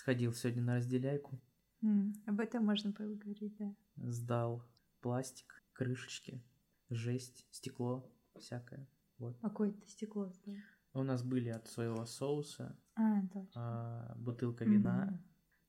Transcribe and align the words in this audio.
Сходил 0.00 0.32
сегодня 0.32 0.62
на 0.62 0.76
разделяйку, 0.76 1.38
М, 1.82 2.14
Об 2.26 2.40
этом 2.40 2.64
можно 2.64 2.90
поговорить, 2.90 3.54
да. 3.58 3.74
сдал 3.96 4.64
пластик, 5.02 5.62
крышечки, 5.74 6.42
жесть, 6.88 7.46
стекло 7.50 8.10
всякое. 8.38 8.88
Вот. 9.18 9.36
А 9.42 9.50
какое-то 9.50 9.86
стекло 9.86 10.30
сдал. 10.30 10.54
У 10.94 11.02
нас 11.02 11.22
были 11.22 11.50
от 11.50 11.66
соевого 11.68 12.06
соуса, 12.06 12.78
А, 12.94 13.20
точно. 13.28 13.52
а, 13.56 14.14
бутылка 14.16 14.64
вина. 14.64 15.04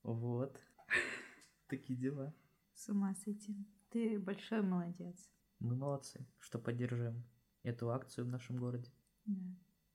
Мгм. 0.04 0.18
Вот. 0.20 0.58
Такие 1.68 2.00
дела. 2.00 2.34
С 2.74 2.88
ума 2.88 3.14
сойти. 3.16 3.68
Ты 3.90 4.18
большой 4.18 4.62
молодец. 4.62 5.30
Мы 5.60 5.76
молодцы, 5.76 6.26
что 6.40 6.58
поддерживаем 6.58 7.22
эту 7.64 7.92
акцию 7.92 8.26
в 8.28 8.30
нашем 8.30 8.56
городе. 8.56 8.90
Да. 9.26 9.44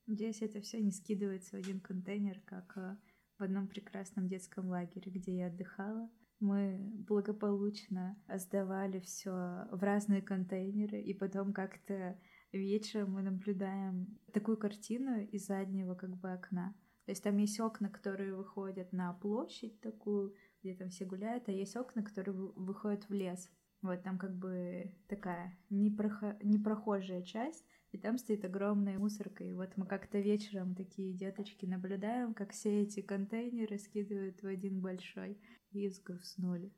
Надеюсь, 0.07 0.43
это 0.43 0.61
все 0.61 0.79
не 0.79 0.91
скидывается 0.93 1.57
в 1.57 1.59
один 1.59 1.81
контейнер, 1.81 2.41
как 2.43 2.77
э, 2.77 2.97
в 3.39 3.43
одном 3.43 3.69
прекрасном 3.69 4.29
детском 4.29 4.69
лагере, 4.69 5.11
где 5.11 5.37
я 5.37 5.47
отдыхала. 5.49 6.11
Мы 6.41 6.79
благополучно 7.09 8.17
сдавали 8.35 9.01
все 9.01 9.31
в 9.71 9.83
разные 9.83 10.21
контейнеры, 10.21 11.01
и 11.01 11.15
потом 11.15 11.53
как-то 11.53 12.19
вечером 12.53 13.13
мы 13.13 13.23
наблюдаем 13.23 14.19
такую 14.33 14.57
картину 14.57 15.21
из 15.21 15.47
заднего 15.47 15.95
как 15.95 16.17
бы 16.17 16.33
окна. 16.33 16.75
То 17.07 17.13
есть 17.13 17.23
там 17.23 17.37
есть 17.39 17.59
окна, 17.61 17.89
которые 17.89 18.35
выходят 18.35 18.93
на 18.93 19.13
площадь 19.15 19.81
такую, 19.81 20.35
где 20.63 20.75
там 20.75 20.89
все 20.89 21.05
гуляют, 21.05 21.49
а 21.49 21.53
есть 21.53 21.77
окна, 21.77 22.03
которые 22.03 22.35
вы- 22.35 22.53
выходят 22.53 23.09
в 23.09 23.13
лес. 23.13 23.49
Вот 23.81 24.03
там 24.03 24.19
как 24.19 24.37
бы 24.37 24.93
такая 25.09 25.57
непрохо- 25.71 26.37
непрохожая 26.43 27.23
часть, 27.23 27.65
и 27.97 27.99
там 27.99 28.19
стоит 28.19 28.45
огромная 28.45 28.99
мусорка. 28.99 29.43
И 29.43 29.55
вот 29.55 29.75
мы 29.77 29.87
как-то 29.87 30.19
вечером 30.19 30.75
такие 30.75 31.15
деточки 31.15 31.65
наблюдаем, 31.65 32.35
как 32.35 32.53
все 32.53 32.83
эти 32.83 33.01
контейнеры 33.01 33.79
скидывают 33.79 34.43
в 34.43 34.47
один 34.47 34.83
большой. 34.83 35.41
И 35.71 35.89
сгрустнули. 35.89 36.75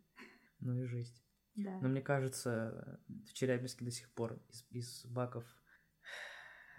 Ну 0.61 0.79
и 0.79 0.85
жесть. 0.85 1.25
Да. 1.57 1.77
Но 1.81 1.89
мне 1.89 2.03
кажется, 2.03 3.01
в 3.09 3.33
Челябинске 3.33 3.85
до 3.85 3.91
сих 3.91 4.13
пор 4.13 4.41
из, 4.49 4.65
из 4.71 5.07
баков, 5.07 5.45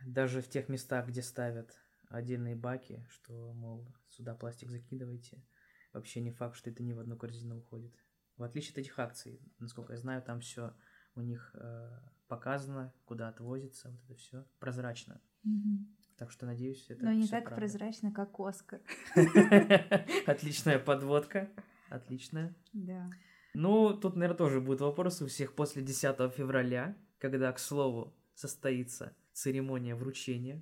даже 0.06 0.42
в 0.42 0.48
тех 0.48 0.70
местах, 0.70 1.10
где 1.10 1.22
ставят 1.22 1.78
отдельные 2.08 2.56
баки, 2.56 3.06
что, 3.10 3.54
мол, 3.54 3.94
сюда 4.08 4.36
пластик 4.36 4.70
закидывайте, 4.70 5.46
вообще 5.92 6.22
не 6.22 6.32
факт, 6.32 6.56
что 6.56 6.70
это 6.70 6.82
не 6.82 6.94
в 6.94 7.00
одну 7.00 7.18
корзину 7.18 7.58
уходит. 7.58 7.94
В 8.38 8.44
отличие 8.44 8.72
от 8.72 8.78
этих 8.78 8.98
акций, 9.00 9.42
насколько 9.60 9.92
я 9.94 10.00
знаю, 10.00 10.22
там 10.22 10.40
все 10.40 10.74
у 11.16 11.22
них 11.22 11.54
э, 11.56 11.90
показано, 12.30 12.94
куда 13.06 13.28
отвозится, 13.28 13.90
вот 13.90 14.00
это 14.06 14.16
все 14.16 14.46
прозрачно. 14.60 15.20
Мгм. 15.44 15.88
Так 16.18 16.32
что 16.32 16.46
надеюсь, 16.46 16.86
это 16.90 17.04
Но 17.06 17.12
не 17.14 17.28
так 17.28 17.46
правда. 17.46 17.62
прозрачно, 17.62 18.12
как 18.12 18.40
Оскар. 18.40 18.82
Отличная 20.28 20.80
подводка. 20.80 21.50
Отличная. 21.90 22.56
Да. 22.74 23.10
Ну, 23.54 23.94
тут, 23.98 24.16
наверное, 24.16 24.38
тоже 24.38 24.62
будут 24.62 24.82
вопросы 24.82 25.26
у 25.26 25.28
всех 25.28 25.56
после 25.56 25.82
10 25.82 26.32
февраля, 26.34 26.96
когда, 27.18 27.52
к 27.52 27.60
слову, 27.60 28.14
состоится 28.36 29.16
церемония 29.34 29.96
вручения. 29.96 30.62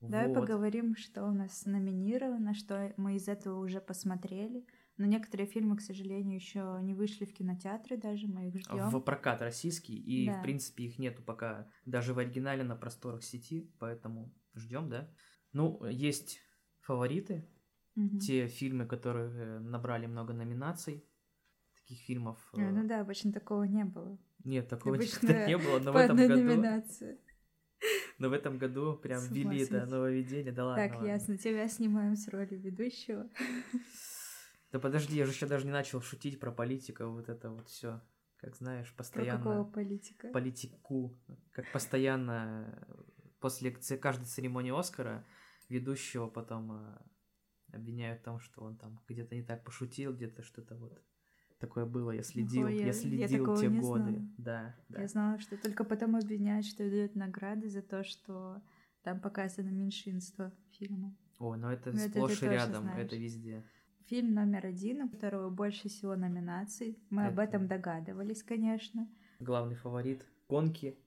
Давай 0.00 0.28
Вот. 0.28 0.34
поговорим, 0.34 0.96
что 0.96 1.24
у 1.24 1.32
нас 1.32 1.66
номинировано, 1.66 2.54
что 2.54 2.92
мы 2.96 3.16
из 3.16 3.28
этого 3.28 3.58
уже 3.60 3.80
посмотрели. 3.80 4.64
Но 5.00 5.06
некоторые 5.06 5.46
фильмы, 5.46 5.78
к 5.78 5.80
сожалению, 5.80 6.34
еще 6.34 6.78
не 6.82 6.92
вышли 6.92 7.24
в 7.24 7.32
кинотеатры 7.32 7.96
даже, 7.96 8.28
мы 8.28 8.48
их 8.48 8.58
ждем. 8.58 8.90
В 8.90 9.00
прокат 9.00 9.40
российский, 9.40 9.96
и, 9.96 10.26
Да. 10.26 10.38
в 10.38 10.42
принципе, 10.42 10.84
их 10.84 10.98
нету 10.98 11.22
пока 11.22 11.66
даже 11.86 12.12
в 12.12 12.18
оригинале 12.18 12.64
на 12.64 12.76
просторах 12.76 13.24
сети, 13.24 13.72
поэтому 13.78 14.30
ждем, 14.54 14.90
да? 14.90 15.10
Ну, 15.54 15.82
есть 15.86 16.40
фавориты, 16.80 17.48
те 18.20 18.46
фильмы, 18.46 18.84
которые 18.84 19.30
э, 19.30 19.58
набрали 19.60 20.04
много 20.04 20.34
номинаций. 20.34 21.02
Таких 21.76 22.00
фильмов... 22.00 22.36
э, 22.54 22.70
Ну 22.70 22.86
да, 22.86 23.00
обычно 23.00 23.32
такого 23.32 23.62
не 23.62 23.86
было. 23.86 24.18
Нет, 24.44 24.68
такого 24.68 24.96
Обычно 24.96 25.26
никогда 25.28 25.46
не 25.46 25.56
было, 25.56 25.78
но 25.78 25.92
в 25.92 25.96
этом 25.96 26.16
году... 26.18 26.34
номинации. 26.34 27.18
Но 28.18 28.28
в 28.28 28.34
этом 28.34 28.58
году 28.58 28.98
прям 28.98 29.22
ввели 29.30 29.62
это 29.62 29.86
нововведение, 29.86 30.52
да 30.52 30.66
ладно. 30.66 30.84
Так, 30.84 30.96
ладно. 30.96 31.06
ясно, 31.06 31.38
тебя 31.38 31.66
снимаем 31.68 32.16
с 32.16 32.28
роли 32.28 32.54
ведущего. 32.54 33.26
Да 34.72 34.78
подожди, 34.78 35.16
я 35.16 35.24
же 35.26 35.32
еще 35.32 35.46
даже 35.46 35.66
не 35.66 35.72
начал 35.72 36.00
шутить 36.00 36.38
про 36.38 36.52
политику, 36.52 37.04
вот 37.06 37.28
это 37.28 37.50
вот 37.50 37.68
все. 37.68 38.00
Как 38.36 38.56
знаешь, 38.56 38.88
Про 38.92 38.98
постоянно... 38.98 39.38
какого 39.44 39.64
политика? 39.64 40.28
Политику. 40.28 41.14
Как 41.52 41.70
постоянно 41.72 42.84
э, 42.88 43.02
после 43.40 43.70
каждой 43.72 44.24
церемонии 44.24 44.72
Оскара 44.78 45.26
ведущего 45.68 46.26
потом 46.28 46.72
э, 46.72 46.98
обвиняют 47.72 48.20
в 48.22 48.24
том, 48.24 48.40
что 48.40 48.62
он 48.62 48.76
там 48.78 48.98
где-то 49.08 49.34
не 49.34 49.42
так 49.42 49.62
пошутил, 49.62 50.14
где-то 50.14 50.42
что-то 50.42 50.76
вот 50.76 51.02
такое 51.58 51.84
было. 51.84 52.12
Я 52.12 52.22
следил, 52.22 52.64
Ой, 52.66 52.74
я- 52.76 52.80
я, 52.80 52.86
я 52.86 52.92
следил 52.94 53.44
такого 53.44 53.60
те 53.60 53.68
годы. 53.68 54.02
знала. 54.04 54.28
Да, 54.38 54.76
да. 54.88 55.00
Я 55.02 55.08
знала, 55.08 55.38
что 55.38 55.58
только 55.58 55.84
потом 55.84 56.16
обвиняют, 56.16 56.64
что 56.64 56.88
дают 56.88 57.14
награды 57.16 57.68
за 57.68 57.82
то, 57.82 58.04
что 58.04 58.62
там 59.02 59.20
показано 59.20 59.68
меньшинство 59.68 60.50
фильма. 60.70 61.14
О, 61.38 61.56
но 61.56 61.70
это 61.72 61.90
Ну, 61.90 61.96
это 61.98 62.04
ты 62.06 62.10
сплошь 62.12 62.32
и 62.32 62.40
тоже 62.40 62.52
рядом, 62.52 62.82
знаешь. 62.84 63.06
это 63.06 63.16
везде. 63.16 63.64
Фильм 64.06 64.34
номер 64.34 64.66
один, 64.66 65.02
у 65.02 65.08
которого 65.08 65.50
больше 65.50 65.88
всего 65.88 66.16
номинаций. 66.16 66.98
Мы 67.10 67.26
об 67.26 67.34
Это- 67.34 67.42
этом 67.42 67.68
догадывались, 67.68 68.42
конечно. 68.42 69.08
Главный 69.38 69.74
фаворит 69.76 70.26
гонки, 70.48 70.98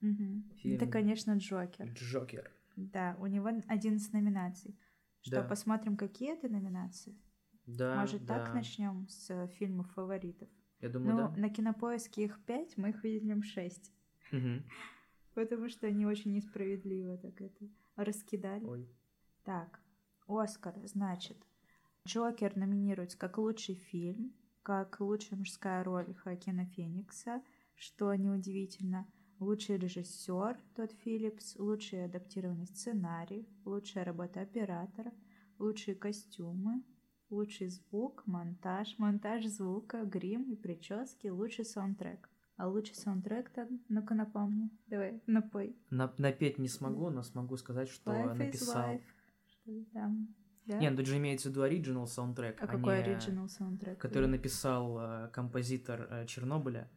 Мгм. 0.00 0.50
Фильм. 0.56 0.76
Это, 0.76 0.86
конечно, 0.86 1.36
Джокер. 1.36 1.88
Джокер. 1.92 2.50
Да, 2.76 3.16
у 3.20 3.26
него 3.26 3.48
11 3.68 4.12
номинаций. 4.12 4.76
Что, 5.20 5.42
Да. 5.42 5.48
посмотрим, 5.48 5.96
какие 5.96 6.32
это 6.32 6.48
номинации? 6.48 7.16
Да, 7.66 8.00
Может, 8.00 8.24
да. 8.26 8.38
так 8.44 8.54
начнем 8.54 9.06
с 9.08 9.30
э, 9.30 9.46
фильмов 9.58 9.88
фаворитов? 9.92 10.48
Я 10.80 10.88
думаю, 10.88 11.14
Ну, 11.14 11.28
да. 11.28 11.40
на 11.40 11.48
кинопоиске 11.50 12.24
их 12.24 12.44
5, 12.44 12.76
мы 12.76 12.90
их 12.90 13.04
видим 13.04 13.42
6. 13.44 13.92
Мгм. 14.32 14.64
Потому 15.34 15.68
что 15.68 15.86
они 15.86 16.04
очень 16.06 16.32
несправедливо 16.32 17.16
так 17.18 17.40
это 17.40 17.68
раскидали. 17.94 18.64
Ой. 18.64 18.88
Так, 19.44 19.80
Оскар, 20.26 20.74
значит, 20.84 21.36
Джокер 22.12 22.56
номинируется 22.56 23.16
как 23.16 23.38
лучший 23.38 23.76
фильм, 23.76 24.34
как 24.62 24.98
лучшая 25.00 25.38
мужская 25.38 25.84
роль 25.84 26.12
Хоакина 26.14 26.66
Феникса, 26.66 27.42
что 27.76 28.12
неудивительно, 28.14 29.06
лучший 29.38 29.76
режиссер 29.76 30.58
Тодд 30.74 30.92
Филлипс, 31.04 31.56
лучший 31.58 32.04
адаптированный 32.04 32.66
сценарий, 32.66 33.48
лучшая 33.64 34.04
работа 34.04 34.40
оператора, 34.40 35.12
лучшие 35.58 35.94
костюмы, 35.94 36.82
лучший 37.30 37.68
звук, 37.68 38.24
монтаж, 38.26 38.98
монтаж 38.98 39.46
звука, 39.46 40.04
грим 40.04 40.42
и 40.50 40.56
прически, 40.56 41.28
лучший 41.28 41.64
саундтрек. 41.64 42.28
А 42.56 42.68
лучший 42.68 42.96
саундтрек 42.96 43.48
там, 43.50 43.80
ну-ка 43.88 44.14
напомни, 44.14 44.70
давай, 44.88 45.22
напой. 45.26 45.76
На- 45.90 46.12
напеть 46.18 46.58
не 46.58 46.68
смогу, 46.68 47.10
но 47.10 47.22
смогу 47.22 47.56
сказать, 47.56 47.88
что 47.88 48.10
Life 48.12 48.32
is 48.32 48.34
написал. 48.34 48.94
life. 48.94 49.02
Что 49.46 49.84
там? 49.92 50.34
Да? 50.66 50.78
Не, 50.78 50.90
ну 50.90 50.96
тут 50.96 51.06
же 51.06 51.16
имеется 51.16 51.48
в 51.48 51.52
виду 51.52 51.62
оригинал 51.62 52.06
саундтрек, 52.06 52.60
а 52.60 52.64
а 52.64 52.66
какой 52.68 53.02
оригинал 53.02 53.48
саундтрек? 53.48 53.98
который 53.98 54.28
написал 54.28 54.98
э, 54.98 55.28
композитор 55.32 56.06
э, 56.10 56.26
Чернобыля. 56.26 56.88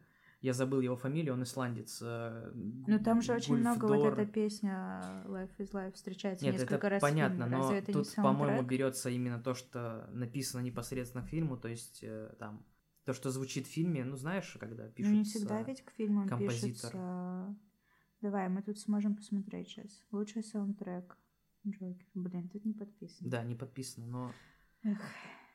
Я 0.42 0.52
забыл 0.52 0.80
его 0.80 0.94
фамилию, 0.96 1.34
он 1.34 1.42
исландец. 1.42 2.00
э, 2.00 2.52
Ну 2.54 2.98
там 3.02 3.22
же 3.22 3.32
очень 3.32 3.56
много 3.56 3.86
вот 3.86 3.96
Гульфдор. 3.96 4.20
эта 4.20 4.30
песня 4.30 5.00
Life 5.26 5.50
is 5.58 5.72
Life 5.72 5.94
встречается 5.94 6.44
Нет, 6.44 6.54
несколько 6.54 6.76
это 6.76 6.88
раз 6.90 7.02
понятно, 7.02 7.46
но 7.46 7.72
это 7.72 7.92
тут, 7.92 8.14
по-моему, 8.14 8.62
берется 8.62 9.10
именно 9.10 9.40
то, 9.40 9.54
что 9.54 10.08
написано 10.12 10.60
непосредственно 10.60 11.24
к 11.24 11.28
фильму, 11.28 11.56
то 11.56 11.68
есть 11.68 12.00
э, 12.04 12.34
там 12.38 12.64
то, 13.04 13.12
что 13.14 13.30
звучит 13.30 13.66
в 13.66 13.70
фильме, 13.70 14.04
ну 14.04 14.16
знаешь, 14.16 14.56
когда 14.60 14.84
Ну 14.84 14.90
пишется... 14.90 15.16
не 15.16 15.24
всегда 15.24 15.62
ведь 15.62 15.82
к 15.84 15.90
фильмам 15.92 16.28
композитор. 16.28 16.90
пишется... 16.92 17.56
Давай, 18.20 18.48
мы 18.48 18.62
тут 18.62 18.78
сможем 18.78 19.16
посмотреть 19.16 19.68
сейчас. 19.68 20.02
Лучший 20.10 20.42
саундтрек. 20.42 21.16
Джокер. 21.66 22.06
Блин, 22.14 22.48
тут 22.48 22.64
не 22.64 22.72
подписано. 22.74 23.30
Да, 23.30 23.42
не 23.44 23.54
подписано, 23.54 24.06
но... 24.06 24.32
Эх, 24.82 25.00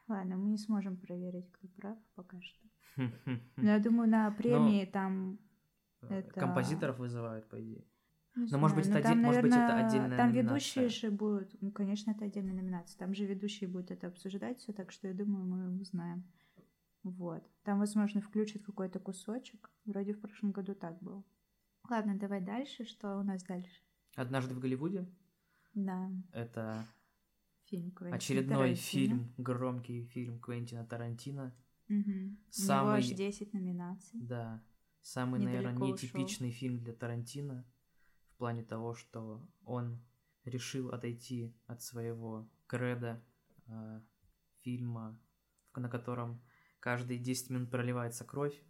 ладно, 0.07 0.37
мы 0.37 0.49
не 0.49 0.57
сможем 0.57 0.97
проверить, 0.97 1.49
кто 1.51 1.67
прав 1.69 1.97
пока 2.15 2.39
что. 2.41 2.67
Но 3.57 3.69
я 3.71 3.79
думаю, 3.79 4.09
на 4.09 4.29
премии 4.31 4.85
там... 4.85 5.39
Э, 6.01 6.19
это- 6.19 6.39
Композиторов 6.39 6.99
вызывают, 6.99 7.47
по 7.47 7.61
идее. 7.61 7.85
Не 8.35 8.47
Но, 8.49 8.57
может 8.59 8.77
быть, 8.77 8.87
но 8.87 8.95
это 8.97 9.09
там, 9.09 9.19
оде- 9.19 9.25
может 9.25 9.41
быть, 9.41 9.51
это 9.51 9.59
наверное, 9.61 9.87
отдельная 9.87 10.17
Там 10.17 10.29
номинация. 10.29 10.43
ведущие 10.43 10.89
же 10.89 11.11
будут, 11.11 11.61
ну, 11.61 11.71
конечно, 11.71 12.11
это 12.11 12.25
отдельная 12.25 12.53
номинация. 12.53 12.97
Там 12.97 13.13
же 13.13 13.25
ведущие 13.25 13.69
будут 13.69 13.91
это 13.91 14.07
обсуждать 14.07 14.59
все, 14.59 14.71
так 14.73 14.91
что 14.91 15.07
я 15.09 15.13
думаю, 15.13 15.45
мы 15.45 15.81
узнаем. 15.81 16.23
Вот. 17.03 17.43
Там, 17.63 17.79
возможно, 17.79 18.21
включат 18.21 18.63
какой-то 18.63 18.99
кусочек. 18.99 19.69
Вроде 19.85 20.13
в 20.13 20.21
прошлом 20.21 20.51
году 20.51 20.75
так 20.75 21.01
было. 21.01 21.23
Ладно, 21.89 22.17
давай 22.17 22.41
дальше. 22.41 22.85
Что 22.85 23.17
у 23.17 23.23
нас 23.23 23.43
дальше? 23.43 23.81
«Однажды 24.15 24.53
в 24.53 24.59
Голливуде» 24.59 25.07
Да,— 25.73 26.11
это 26.33 26.85
фильм 27.65 27.91
Квентина 27.91 28.15
очередной 28.15 28.55
Тарантино. 28.57 28.75
фильм, 28.81 29.33
громкий 29.37 30.03
фильм 30.05 30.39
Квентина 30.39 30.85
Тарантино. 30.85 31.55
Мгм. 31.87 32.37
У 32.47 32.51
Самый- 32.51 33.01
него 33.01 33.11
аж 33.11 33.17
10 33.17 33.53
номинаций. 33.53 34.19
Да, 34.21 34.63
самый, 35.01 35.39
Недалеко 35.39 35.57
наверное, 35.63 35.83
ушел. 35.93 35.93
нетипичный 35.93 36.51
фильм 36.51 36.79
для 36.79 36.93
Тарантино 36.93 37.65
в 38.33 38.37
плане 38.37 38.63
того, 38.63 38.93
что 38.93 39.41
он 39.63 39.99
решил 40.45 40.89
отойти 40.89 41.53
от 41.67 41.81
своего 41.81 42.49
креда 42.67 43.23
э, 43.67 44.01
фильма, 44.61 45.17
на 45.75 45.87
котором 45.89 46.41
каждые 46.79 47.19
10 47.19 47.49
минут 47.51 47.69
проливается 47.71 48.25
кровь, 48.25 48.61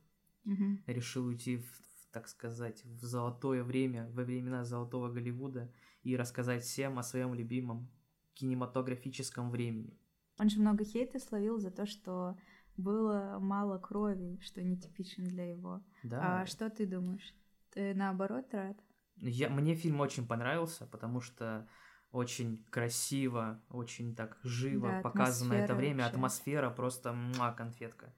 Угу. 0.46 0.80
решил 0.88 1.26
уйти, 1.28 1.58
в, 1.58 1.66
в, 1.66 2.08
так 2.12 2.28
сказать, 2.28 2.84
в 2.86 3.04
золотое 3.06 3.64
время, 3.64 4.10
во 4.12 4.24
времена 4.24 4.64
золотого 4.66 5.12
Голливуда 5.12 5.72
и 6.04 6.16
рассказать 6.16 6.64
всем 6.64 7.00
о 7.00 7.04
своем 7.04 7.34
любимом 7.34 7.90
кинематографическом 8.34 9.52
времени. 9.52 9.98
Он 10.40 10.50
же 10.50 10.60
много 10.60 10.84
хейта 10.84 11.20
словил 11.20 11.60
за 11.60 11.72
то, 11.72 11.86
что 11.86 12.38
было 12.78 13.38
мало 13.40 13.78
крови, 13.78 14.40
что 14.42 14.64
нетипично 14.64 15.26
для 15.26 15.52
его. 15.52 15.84
Да. 16.04 16.42
А 16.42 16.46
что 16.46 16.70
ты 16.70 16.86
думаешь? 16.88 17.34
Ты 17.72 17.94
наоборот 17.94 18.54
рад? 18.54 18.78
Я, 19.18 19.50
мне 19.50 19.76
фильм 19.76 20.00
очень 20.00 20.28
понравился, 20.28 20.88
потому 20.88 21.22
что 21.22 21.68
очень 22.12 22.66
красиво, 22.70 23.62
очень 23.70 24.16
так 24.16 24.40
живо 24.44 24.90
Да, 24.90 25.02
показано 25.02 25.54
это 25.54 25.76
время, 25.76 26.04
вообще. 26.04 26.16
атмосфера 26.16 26.70
просто 26.70 27.14
муа, 27.14 27.54
конфетка. 27.54 28.14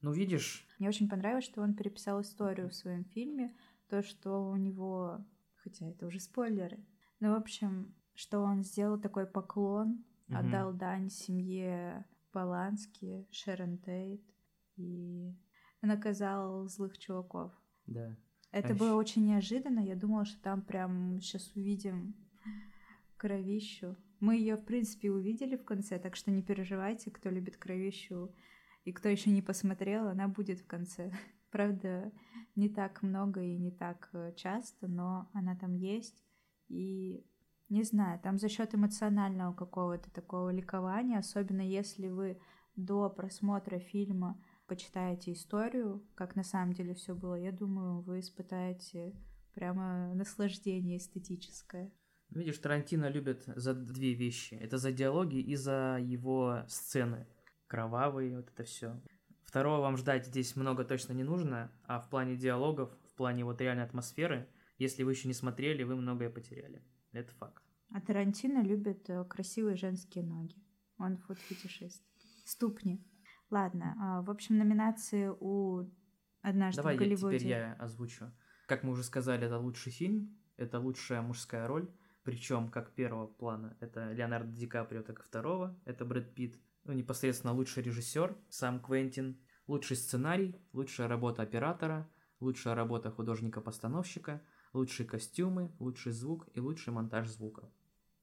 Ну, 0.00 0.12
видишь, 0.12 0.66
Мне 0.78 0.88
очень 0.88 1.08
понравилось, 1.08 1.44
что 1.44 1.60
он 1.60 1.74
переписал 1.74 2.22
историю 2.22 2.70
в 2.70 2.74
своем 2.74 3.04
фильме, 3.04 3.54
то, 3.88 4.02
что 4.02 4.48
у 4.48 4.56
него, 4.56 5.22
хотя 5.62 5.86
это 5.86 6.06
уже 6.06 6.20
спойлеры, 6.20 6.78
ну, 7.20 7.32
в 7.32 7.36
общем, 7.36 7.94
что 8.14 8.40
он 8.40 8.62
сделал 8.62 8.98
такой 9.00 9.26
поклон, 9.26 10.04
Мгм. 10.28 10.36
отдал 10.38 10.72
дань 10.72 11.10
семье 11.10 12.04
Балански, 12.32 13.26
Шерон 13.30 13.78
Тейт 13.78 14.22
и 14.76 15.34
наказал 15.82 16.68
злых 16.68 16.98
чуваков. 16.98 17.52
да. 17.86 18.16
Это 18.52 18.72
А 18.72 18.76
было 18.76 18.88
ещё- 18.88 18.96
очень 18.96 19.26
неожиданно. 19.26 19.78
Я 19.80 19.94
думала, 19.94 20.24
что 20.24 20.42
там 20.42 20.62
прям 20.62 21.20
сейчас 21.20 21.54
увидим 21.54 22.16
кровищу. 23.16 23.96
Мы 24.18 24.36
ее, 24.36 24.56
в 24.56 24.64
принципе, 24.64 25.10
увидели 25.10 25.56
в 25.56 25.64
конце, 25.64 25.98
так 25.98 26.16
что 26.16 26.30
не 26.30 26.42
переживайте, 26.42 27.10
кто 27.10 27.30
любит 27.30 27.56
кровищу 27.56 28.34
и 28.84 28.92
кто 28.92 29.08
еще 29.08 29.30
не 29.30 29.40
посмотрел, 29.42 30.08
она 30.08 30.26
будет 30.28 30.60
в 30.60 30.66
конце. 30.66 31.12
Правда, 31.50 32.12
не 32.54 32.68
так 32.68 33.02
много 33.02 33.42
и 33.42 33.56
не 33.56 33.70
так 33.70 34.08
э, 34.12 34.32
часто, 34.36 34.86
но 34.86 35.28
она 35.32 35.56
там 35.56 35.74
есть. 35.74 36.24
И 36.68 37.24
не 37.68 37.82
знаю, 37.82 38.20
там 38.20 38.38
за 38.38 38.48
счет 38.48 38.74
эмоционального 38.74 39.52
какого-то 39.52 40.10
такого 40.10 40.50
ликования, 40.50 41.18
особенно 41.18 41.60
если 41.60 42.08
вы 42.08 42.40
до 42.76 43.10
просмотра 43.10 43.78
фильма 43.78 44.40
почитаете 44.66 45.32
историю, 45.32 46.06
как 46.14 46.36
на 46.36 46.44
самом 46.44 46.72
деле 46.72 46.94
все 46.94 47.14
было, 47.14 47.34
я 47.34 47.50
думаю, 47.50 48.02
вы 48.02 48.20
испытаете 48.20 49.12
прямо 49.52 50.14
наслаждение 50.14 50.98
эстетическое. 50.98 51.92
Ну, 52.30 52.40
Видишь, 52.40 52.58
Тарантино 52.58 53.08
любит 53.08 53.42
за 53.46 53.74
две 53.74 54.14
вещи. 54.14 54.54
Это 54.54 54.78
за 54.78 54.92
диалоги 54.92 55.38
и 55.38 55.56
за 55.56 55.98
его 56.00 56.62
сцены. 56.68 57.26
Кровавые, 57.66 58.36
вот 58.36 58.50
это 58.50 58.62
все. 58.62 59.00
Второго 59.50 59.80
вам 59.80 59.96
ждать 59.96 60.26
здесь 60.26 60.54
много 60.54 60.84
точно 60.84 61.12
не 61.12 61.24
нужно, 61.24 61.72
а 61.82 61.98
в 61.98 62.08
плане 62.08 62.36
диалогов, 62.36 62.96
в 63.08 63.16
плане 63.16 63.44
вот 63.44 63.60
реальной 63.60 63.82
атмосферы, 63.82 64.48
если 64.78 65.02
вы 65.02 65.10
еще 65.10 65.26
не 65.26 65.34
смотрели, 65.34 65.82
вы 65.82 65.96
многое 65.96 66.30
потеряли. 66.30 66.84
Это 67.10 67.32
факт. 67.32 67.64
А 67.92 68.00
Тарантино 68.00 68.62
любит 68.62 69.10
э, 69.10 69.24
красивые 69.24 69.74
женские 69.74 70.22
ноги. 70.22 70.54
Он 70.98 71.16
фуд-фетишист. 71.16 72.00
Ступни. 72.44 73.04
Ладно, 73.50 73.96
а, 74.00 74.22
в 74.22 74.30
общем, 74.30 74.56
номинации 74.56 75.28
у 75.40 75.90
«Однажды 76.42 76.82
Давай 76.82 76.94
в 76.94 77.00
Голливуде». 77.00 77.38
теперь 77.40 77.50
я 77.50 77.72
озвучу. 77.72 78.30
Как 78.68 78.84
мы 78.84 78.92
уже 78.92 79.02
сказали, 79.02 79.46
это 79.46 79.58
лучший 79.58 79.90
фильм, 79.90 80.38
это 80.56 80.78
лучшая 80.78 81.22
мужская 81.22 81.66
роль, 81.66 81.92
причем 82.22 82.70
как 82.70 82.94
первого 82.94 83.26
плана 83.26 83.76
это 83.80 84.12
Леонардо 84.12 84.52
Ди 84.52 84.68
Каприо, 84.68 85.02
так 85.02 85.18
и 85.18 85.22
второго, 85.22 85.76
это 85.86 86.04
Брэд 86.04 86.36
Питт, 86.36 86.56
ну, 86.84 86.92
непосредственно 86.92 87.52
лучший 87.52 87.82
режиссер, 87.82 88.36
сам 88.48 88.80
Квентин, 88.80 89.40
лучший 89.66 89.96
сценарий, 89.96 90.56
лучшая 90.72 91.08
работа 91.08 91.42
оператора, 91.42 92.10
лучшая 92.40 92.74
работа 92.74 93.10
художника-постановщика, 93.10 94.42
лучшие 94.72 95.06
костюмы, 95.06 95.74
лучший 95.78 96.12
звук 96.12 96.48
и 96.54 96.60
лучший 96.60 96.92
монтаж 96.92 97.28
звука. 97.28 97.70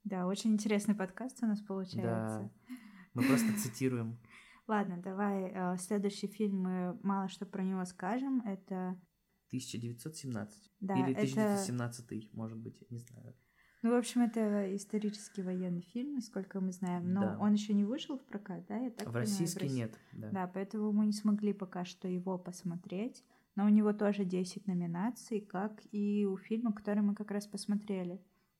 Да, 0.04 0.25
очень 0.25 0.54
интересный 0.54 0.95
подкаст 0.95 1.44
у 1.44 1.48
нас 1.48 1.62
получается. 1.62 2.51
Да, 2.68 2.75
мы 3.13 3.24
просто 3.24 3.54
цитируем. 3.57 4.19
Ладно, 4.68 5.01
давай 5.01 5.51
э, 5.54 5.77
следующий 5.77 6.27
фильм 6.27 6.62
мы 6.62 7.00
мало 7.04 7.30
что 7.30 7.45
про 7.45 7.63
него 7.63 7.86
скажем. 7.86 8.42
Это 8.42 9.00
1917. 9.48 10.71
Да, 10.80 10.94
Или 10.95 11.12
это- 11.12 11.21
1917, 11.21 12.33
может 12.33 12.57
быть, 12.57 12.83
не 12.89 12.98
знаю. 13.00 13.36
Ну, 13.83 13.91
в 13.91 13.95
общем, 13.95 14.21
это 14.21 14.75
исторический 14.75 15.44
военный 15.44 15.81
фильм, 15.81 16.15
насколько 16.15 16.59
мы 16.59 16.71
знаем. 16.71 17.13
Но 17.13 17.21
Да. 17.21 17.38
он 17.39 17.53
еще 17.53 17.74
не 17.74 17.85
вышел 17.85 18.18
в 18.18 18.24
прокат, 18.25 18.65
да? 18.68 18.77
Я 18.77 18.89
так 18.89 19.01
в 19.01 19.12
понимаю, 19.12 19.25
российский 19.25 19.59
России- 19.59 19.75
нет, 19.77 20.00
да. 20.13 20.29
Да, 20.31 20.47
поэтому 20.47 20.91
мы 20.91 21.06
не 21.06 21.12
смогли 21.13 21.53
пока 21.53 21.85
что 21.85 22.07
его 22.07 22.38
посмотреть. 22.38 23.24
Но 23.56 23.65
у 23.65 23.69
него 23.69 23.94
тоже 23.94 24.25
10 24.25 24.68
номинаций, 24.68 25.41
как 25.41 25.81
и 25.91 26.25
у 26.25 26.38
фильма, 26.38 26.74
который 26.74 27.01
мы 27.01 27.15
как 27.15 27.31
раз 27.31 27.47
посмотрели. 27.47 28.19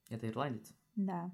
Это 0.10 0.28
ирландец. 0.28 0.74
Да. 0.96 1.32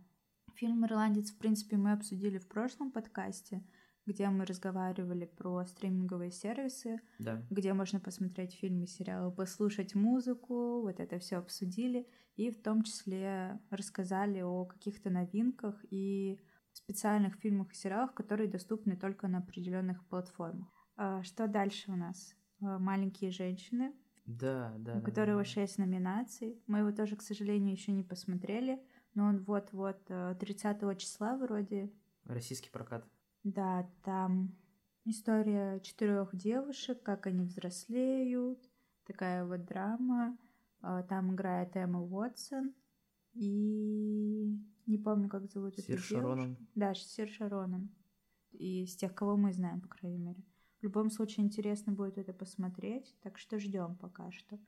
Фильм 0.55 0.85
«Ирландец», 0.85 1.31
в 1.31 1.37
принципе, 1.37 1.77
мы 1.77 1.93
обсудили 1.93 2.37
в 2.37 2.47
прошлом 2.47 2.91
подкасте, 2.91 3.63
где 4.05 4.29
мы 4.29 4.45
разговаривали 4.45 5.25
про 5.25 5.65
стриминговые 5.65 6.31
сервисы, 6.31 6.99
Да. 7.19 7.41
где 7.49 7.73
можно 7.73 7.99
посмотреть 7.99 8.53
фильмы, 8.53 8.87
сериалы, 8.87 9.31
послушать 9.31 9.95
музыку, 9.95 10.81
вот 10.81 10.99
это 10.99 11.19
все 11.19 11.37
обсудили, 11.37 12.07
и 12.35 12.51
в 12.51 12.61
том 12.61 12.83
числе 12.83 13.59
рассказали 13.69 14.41
о 14.41 14.65
каких-то 14.65 15.09
новинках 15.09 15.83
и 15.89 16.39
специальных 16.73 17.35
фильмах 17.35 17.71
и 17.71 17.75
сериалах, 17.75 18.13
которые 18.13 18.49
доступны 18.49 18.95
только 18.97 19.27
на 19.27 19.37
определенных 19.39 20.05
платформах. 20.07 20.67
А 20.95 21.23
Что 21.23 21.47
дальше 21.47 21.91
у 21.91 21.95
нас? 21.95 22.35
А, 22.61 22.79
«Маленькие 22.79 23.31
женщины», 23.31 23.93
Да, 24.25 24.73
да. 24.79 24.93
у 24.93 24.95
да, 24.95 25.01
которого 25.01 25.39
да. 25.39 25.45
шесть 25.45 25.77
номинаций. 25.77 26.61
Мы 26.67 26.79
его 26.79 26.91
тоже, 26.91 27.15
к 27.15 27.21
сожалению, 27.21 27.71
еще 27.73 27.91
не 27.91 28.03
посмотрели, 28.03 28.81
но 29.13 29.25
он 29.25 29.43
вот-вот 29.43 29.99
э, 30.09 30.35
30 30.39 30.97
числа 30.97 31.37
вроде 31.37 31.91
Российский 32.25 32.69
прокат. 32.71 33.05
Да, 33.43 33.89
там 34.03 34.55
история 35.05 35.79
четырех 35.81 36.35
девушек, 36.35 37.01
как 37.03 37.27
они 37.27 37.45
взрослеют, 37.45 38.59
такая 39.05 39.45
вот 39.45 39.65
драма. 39.65 40.37
А, 40.81 41.03
Там 41.03 41.33
играет 41.33 41.75
Эмма 41.75 42.01
Уотсон 42.01 42.73
и 43.33 44.59
не 44.85 44.97
помню, 44.97 45.29
как 45.29 45.49
зовут 45.49 45.73
эту 45.73 45.81
Сир 45.83 45.95
девушку. 45.95 46.15
Шароном. 46.15 46.57
Да, 46.75 46.93
Сир 46.93 47.29
Шароном. 47.29 47.89
И 48.51 48.83
из 48.83 48.95
тех, 48.95 49.15
кого 49.15 49.37
мы 49.37 49.53
знаем, 49.53 49.81
по 49.81 49.87
крайней 49.87 50.19
мере. 50.19 50.43
В 50.79 50.83
любом 50.83 51.09
случае 51.09 51.45
интересно 51.45 51.93
будет 51.93 52.17
это 52.17 52.33
посмотреть, 52.33 53.15
так 53.21 53.37
что 53.37 53.57
ждем 53.57 53.95
пока 53.95 54.31
что. 54.31 54.59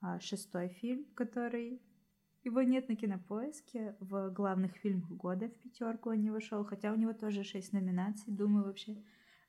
А 0.00 0.20
шестой 0.20 0.68
фильм, 0.68 1.06
который 1.14 1.80
его 2.44 2.62
нет 2.62 2.88
на 2.88 2.96
кинопоиске, 2.96 3.96
в 4.00 4.30
главных 4.30 4.72
фильмах 4.76 5.10
года 5.10 5.48
в 5.48 5.54
пятерку 5.58 6.10
он 6.10 6.20
не 6.20 6.30
вышел, 6.30 6.64
хотя 6.64 6.92
у 6.92 6.96
него 6.96 7.12
тоже 7.12 7.44
шесть 7.44 7.72
номинаций. 7.72 8.32
Думаю, 8.32 8.66
вообще 8.66 9.02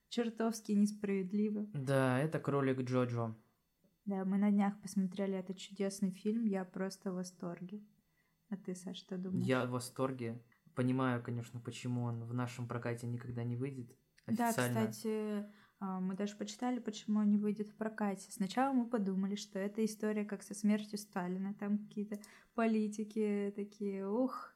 чертовски 0.09 0.71
несправедливо. 0.71 1.65
Да, 1.73 2.19
это 2.19 2.39
кролик 2.39 2.79
Джоджо. 2.81 3.35
Да, 4.05 4.23
мы 4.23 4.37
на 4.37 4.51
днях 4.51 4.79
посмотрели 4.81 5.35
этот 5.35 5.57
чудесный 5.57 6.11
фильм, 6.11 6.45
я 6.45 6.63
просто 6.63 7.11
в 7.11 7.15
восторге. 7.15 7.83
А 8.49 8.55
ты, 8.55 8.75
Саш, 8.75 8.97
что 8.97 9.17
думаешь? 9.17 9.45
Я 9.45 9.65
в 9.65 9.71
восторге. 9.71 10.41
Понимаю, 10.75 11.23
конечно, 11.23 11.59
почему 11.59 12.03
он 12.03 12.23
в 12.25 12.33
нашем 12.33 12.67
прокате 12.67 13.07
никогда 13.07 13.43
не 13.43 13.55
выйдет. 13.55 13.95
Да, 14.27 14.49
Официально. 14.49 14.87
кстати, 14.91 15.07
а, 15.07 15.49
мы 15.99 16.15
даже 16.15 16.35
почитали, 16.35 16.79
почему 16.79 17.19
он 17.19 17.29
не 17.29 17.37
выйдет 17.37 17.69
в 17.69 17.75
прокате. 17.75 18.31
Сначала 18.31 18.73
мы 18.73 18.85
подумали, 18.85 19.35
что 19.35 19.59
это 19.59 19.83
история 19.83 20.25
как 20.25 20.43
со 20.43 20.53
смертью 20.53 20.97
Сталина. 20.97 21.53
Там 21.59 21.77
какие-то 21.79 22.19
политики 22.53 23.53
такие, 23.55 24.07
ух, 24.07 24.53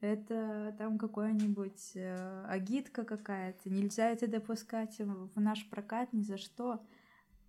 это 0.00 0.74
там 0.78 0.98
какой-нибудь 0.98 1.92
э, 1.94 2.44
агитка 2.48 3.04
какая-то. 3.04 3.70
Нельзя 3.70 4.10
это 4.10 4.26
допускать 4.28 4.98
в 4.98 5.28
в 5.34 5.40
наш 5.40 5.68
прокат 5.70 6.12
ни 6.12 6.22
за 6.22 6.36
что. 6.36 6.84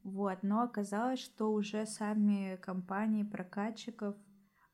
Вот, 0.03 0.43
но 0.43 0.61
оказалось, 0.61 1.19
что 1.19 1.51
уже 1.51 1.85
сами 1.85 2.55
компании 2.61 3.23
прокатчиков, 3.23 4.15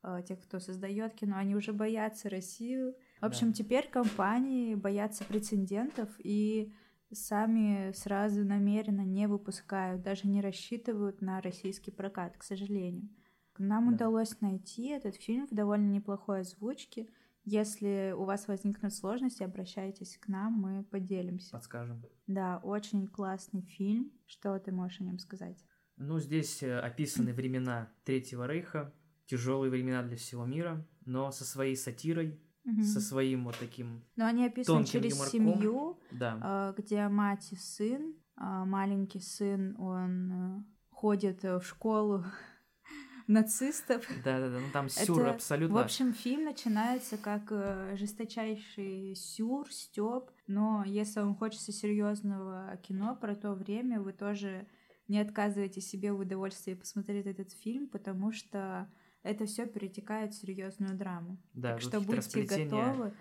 э, 0.03 0.21
тех, 0.27 0.39
кто 0.43 0.59
создает 0.59 1.15
кино, 1.15 1.37
они 1.37 1.55
уже 1.55 1.73
боятся 1.73 2.29
Россию. 2.29 2.95
В 3.19 3.25
общем, 3.25 3.47
Да. 3.47 3.53
теперь 3.53 3.89
компании 3.89 4.75
боятся 4.75 5.23
прецедентов 5.23 6.09
и 6.19 6.71
сами 7.13 7.91
сразу 7.93 8.43
намеренно 8.43 9.01
не 9.05 9.27
выпускают, 9.27 10.01
даже 10.01 10.27
не 10.27 10.41
рассчитывают 10.41 11.21
на 11.21 11.41
российский 11.41 11.91
прокат, 11.91 12.37
к 12.37 12.43
сожалению. 12.43 13.09
Нам 13.57 13.89
Да. 13.89 13.93
удалось 13.95 14.39
найти 14.41 14.87
этот 14.87 15.15
фильм 15.15 15.47
в 15.47 15.53
довольно 15.53 15.89
неплохой 15.91 16.41
озвучке. 16.41 17.07
Если 17.45 18.13
у 18.17 18.23
вас 18.23 18.47
возникнут 18.47 18.93
сложности, 18.93 19.43
обращайтесь 19.43 20.17
к 20.17 20.27
нам, 20.27 20.53
мы 20.53 20.83
поделимся. 20.83 21.51
Подскажем. 21.51 22.03
Да, 22.25 22.59
очень 22.63 23.07
классный 23.07 23.61
фильм. 23.61 24.11
Что 24.25 24.57
ты 24.59 24.71
можешь 24.71 25.01
о 25.01 25.03
нем 25.03 25.19
сказать? 25.19 25.63
Ну, 25.97 26.19
здесь 26.19 26.63
э, 26.63 26.79
описаны 26.79 27.33
времена 27.33 27.91
Третьего 28.05 28.47
Рейха, 28.47 28.93
тяжелые 29.25 29.69
времена 29.69 30.03
для 30.03 30.15
всего 30.17 30.45
мира, 30.45 30.87
но 31.05 31.31
со 31.31 31.43
своей 31.43 31.75
сатирой, 31.75 32.39
Мгм. 32.63 32.83
со 32.83 33.01
своим 33.01 33.43
вот 33.45 33.55
таким... 33.59 34.03
Но 34.15 34.25
они 34.25 34.45
описаны 34.45 34.77
тонким 34.77 34.91
через 34.91 35.11
юморком. 35.13 35.31
семью, 35.31 35.99
Да, 36.11 36.39
а, 36.41 36.73
где 36.77 37.07
мать 37.09 37.51
и 37.51 37.55
сын. 37.55 38.15
А 38.35 38.65
Маленький 38.65 39.19
сын, 39.19 39.75
он 39.79 40.31
э, 40.31 40.63
ходит 40.89 41.45
э, 41.45 41.59
в 41.59 41.65
школу 41.65 42.25
нацистов. 43.27 44.05
да-да-да, 44.23 44.59
ну 44.59 44.67
там 44.71 44.89
сюр 44.89 45.21
Это, 45.21 45.31
абсолютно... 45.31 45.75
В 45.75 45.79
общем, 45.79 46.13
фильм 46.13 46.45
начинается 46.45 47.17
как 47.17 47.51
э, 47.51 47.95
жесточайший 47.95 49.15
сюр, 49.15 49.71
стёб, 49.71 50.31
но 50.47 50.83
если 50.85 51.19
вам 51.19 51.35
хочется 51.35 51.71
серьезного 51.71 52.77
кино 52.81 53.15
про 53.15 53.35
то 53.35 53.53
время, 53.53 54.01
вы 54.01 54.13
тоже 54.13 54.67
не 55.07 55.19
отказывайте 55.19 55.81
себе 55.81 56.11
в 56.11 56.19
удовольствии 56.19 56.73
посмотреть 56.73 57.27
этот 57.27 57.51
фильм, 57.51 57.87
потому 57.87 58.31
что 58.31 58.89
это 59.23 59.45
все 59.45 59.65
перетекает 59.65 60.33
в 60.33 60.39
серьезную 60.39 60.97
драму. 60.97 61.41
да, 61.53 61.73
так 61.73 61.81
что 61.81 62.01
будьте 62.01 62.43
готовы. 62.43 63.13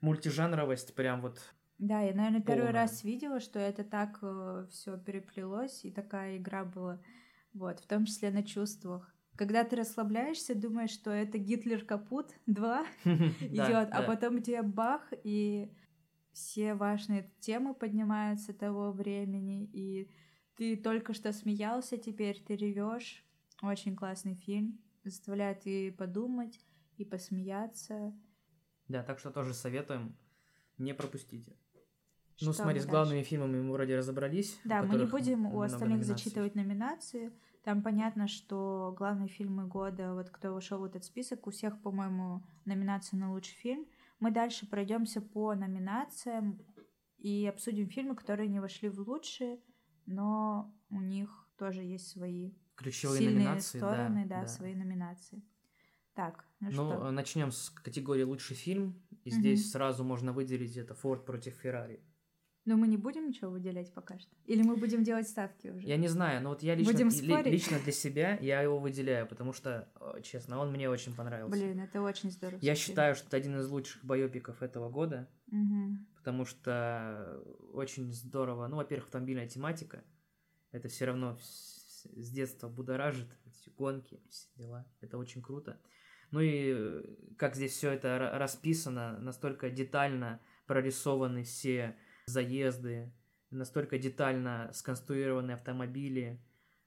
Мультижанровость 0.00 0.94
прям 0.94 1.20
вот... 1.20 1.40
Да, 1.78 2.00
я, 2.00 2.14
наверное, 2.14 2.40
первый 2.40 2.66
полная. 2.66 2.72
раз 2.72 3.04
видела, 3.04 3.40
что 3.40 3.58
это 3.58 3.84
так 3.84 4.20
все 4.70 4.96
переплелось, 4.98 5.84
и 5.84 5.90
такая 5.90 6.36
игра 6.36 6.64
была, 6.64 7.00
вот, 7.52 7.80
в 7.80 7.86
том 7.86 8.04
числе 8.04 8.30
на 8.30 8.42
чувствах. 8.42 9.14
Когда 9.36 9.62
ты 9.62 9.76
расслабляешься, 9.76 10.56
думаешь, 10.56 10.90
что 10.90 11.10
это 11.10 11.38
Гитлер 11.38 11.84
Капут 11.84 12.32
2 12.46 12.84
идет, 13.04 13.88
а 13.92 14.02
потом 14.02 14.36
у 14.36 14.40
тебя 14.40 14.64
бах, 14.64 15.12
и 15.22 15.72
все 16.32 16.74
важные 16.74 17.32
темы 17.40 17.74
поднимаются 17.74 18.52
того 18.52 18.90
времени, 18.90 19.64
и 19.72 20.10
ты 20.56 20.76
только 20.76 21.14
что 21.14 21.32
смеялся, 21.32 21.96
теперь 21.96 22.42
ты 22.44 22.56
ревешь. 22.56 23.24
Очень 23.62 23.96
классный 23.96 24.34
фильм, 24.34 24.80
заставляет 25.08 25.66
и 25.66 25.90
подумать, 25.90 26.60
и 26.96 27.04
посмеяться. 27.04 28.12
Да, 28.88 29.02
так 29.02 29.18
что 29.18 29.30
тоже 29.30 29.54
советуем, 29.54 30.16
не 30.78 30.94
пропустите. 30.94 31.56
Ну, 32.40 32.52
Что 32.52 32.62
смотри, 32.62 32.74
мы 32.74 32.80
с 32.80 32.84
дальше? 32.84 32.90
главными 32.90 33.22
фильмами 33.22 33.60
мы 33.60 33.72
вроде 33.72 33.96
разобрались. 33.96 34.58
Да, 34.64 34.82
мы 34.82 34.96
не 34.96 35.06
будем 35.06 35.46
у 35.46 35.60
остальных 35.60 35.98
номинаций. 35.98 36.14
зачитывать 36.14 36.54
номинации. 36.54 37.32
Там 37.64 37.82
понятно, 37.82 38.28
что 38.28 38.94
главные 38.96 39.28
фильмы 39.28 39.66
года, 39.66 40.14
вот 40.14 40.30
кто 40.30 40.54
вошел 40.54 40.78
в 40.78 40.84
этот 40.84 41.04
список, 41.04 41.46
у 41.46 41.50
всех, 41.50 41.80
по-моему, 41.82 42.42
номинация 42.64 43.18
на 43.18 43.32
лучший 43.32 43.56
фильм. 43.56 43.86
Мы 44.20 44.30
дальше 44.30 44.66
пройдемся 44.66 45.20
по 45.20 45.54
номинациям 45.54 46.60
и 47.18 47.46
обсудим 47.46 47.88
фильмы, 47.88 48.14
которые 48.14 48.48
не 48.48 48.60
вошли 48.60 48.88
в 48.88 49.00
лучшие, 49.00 49.60
но 50.06 50.72
у 50.90 51.00
них 51.00 51.48
тоже 51.58 51.82
есть 51.82 52.08
свои 52.08 52.52
Ключевые 52.78 53.18
сильные 53.18 53.44
номинации, 53.46 53.78
стороны, 53.78 54.26
да, 54.26 54.40
да, 54.42 54.46
свои 54.46 54.74
номинации. 54.74 55.42
Так, 56.14 56.44
ну, 56.60 56.68
Ну, 56.70 56.72
что? 56.92 57.10
начнем 57.10 57.50
с 57.50 57.70
категории 57.70 58.22
лучший 58.22 58.54
фильм. 58.56 59.02
И 59.24 59.30
Мгм. 59.30 59.40
здесь 59.40 59.70
сразу 59.70 60.04
можно 60.04 60.32
выделить 60.32 60.76
это 60.76 60.94
Форд 60.94 61.24
против 61.26 61.54
Феррари. 61.54 62.00
Но 62.64 62.76
мы 62.76 62.86
не 62.86 62.96
будем 62.96 63.28
ничего 63.28 63.50
выделять 63.50 63.92
пока 63.94 64.18
что? 64.18 64.30
Или 64.44 64.62
мы 64.62 64.76
будем 64.76 65.02
делать 65.02 65.26
ставки 65.28 65.68
уже? 65.68 65.86
Я 65.86 65.96
не 65.96 66.06
знаю, 66.08 66.42
но 66.42 66.50
вот 66.50 66.62
я 66.62 66.74
лично, 66.74 66.92
Будем 66.92 67.08
ли- 67.08 67.50
лично 67.50 67.78
для 67.80 67.92
себя 67.92 68.36
я 68.40 68.60
его 68.62 68.78
выделяю, 68.78 69.26
потому 69.26 69.52
что, 69.52 69.88
э, 70.00 70.20
честно, 70.22 70.58
он 70.58 70.70
мне 70.72 70.88
очень 70.90 71.14
понравился. 71.14 71.50
Блин, 71.58 71.80
это 71.80 72.02
очень 72.02 72.30
здорово. 72.30 72.58
я 72.62 72.74
считаю, 72.74 73.14
что 73.14 73.26
это 73.26 73.36
один 73.38 73.58
из 73.58 73.68
лучших 73.70 74.04
байопиков 74.04 74.62
этого 74.62 74.90
года, 74.90 75.28
Угу. 75.50 75.98
потому 76.16 76.44
что 76.44 77.42
очень 77.72 78.12
здорово. 78.12 78.68
Ну, 78.68 78.76
во-первых, 78.76 79.06
автомобильная 79.06 79.48
тематика. 79.48 80.04
Это 80.70 80.88
все 80.88 81.06
равно 81.06 81.38
с 82.04 82.30
детства 82.30 82.68
будоражит, 82.68 83.28
эти 83.46 83.70
гонки, 83.70 84.20
все 84.30 84.48
дела. 84.56 84.86
Это 85.00 85.18
очень 85.18 85.42
круто. 85.42 85.80
Ну 86.30 86.40
и 86.40 86.72
э, 86.76 87.02
как 87.36 87.54
здесь 87.54 87.72
все 87.72 87.90
это 87.92 88.08
ра- 88.08 88.38
расписано, 88.38 89.18
настолько 89.18 89.70
детально 89.70 90.40
прорисованы 90.66 91.44
все 91.44 91.96
заезды, 92.26 93.12
настолько 93.50 93.98
детально 93.98 94.70
сконструированы 94.74 95.52
автомобили. 95.52 96.42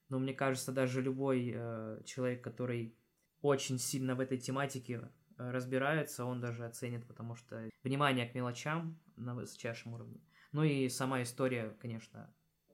Но 0.09 0.19
мне 0.19 0.33
кажется, 0.33 0.71
даже 0.71 1.01
любой 1.01 1.53
э, 1.55 2.01
человек, 2.05 2.43
который 2.43 2.95
очень 3.41 3.79
сильно 3.79 4.15
в 4.15 4.19
этой 4.19 4.37
тематике 4.37 5.09
э, 5.37 5.51
разбирается, 5.51 6.25
он 6.25 6.41
даже 6.41 6.65
оценит, 6.65 7.07
потому 7.07 7.35
что 7.35 7.69
внимание 7.83 8.27
к 8.27 8.35
мелочам 8.35 8.99
на 9.15 9.33
высочайшем 9.33 9.93
уровне. 9.93 10.21
Ну 10.51 10.63
и 10.63 10.89
сама 10.89 11.23
история, 11.23 11.75
конечно. 11.81 12.31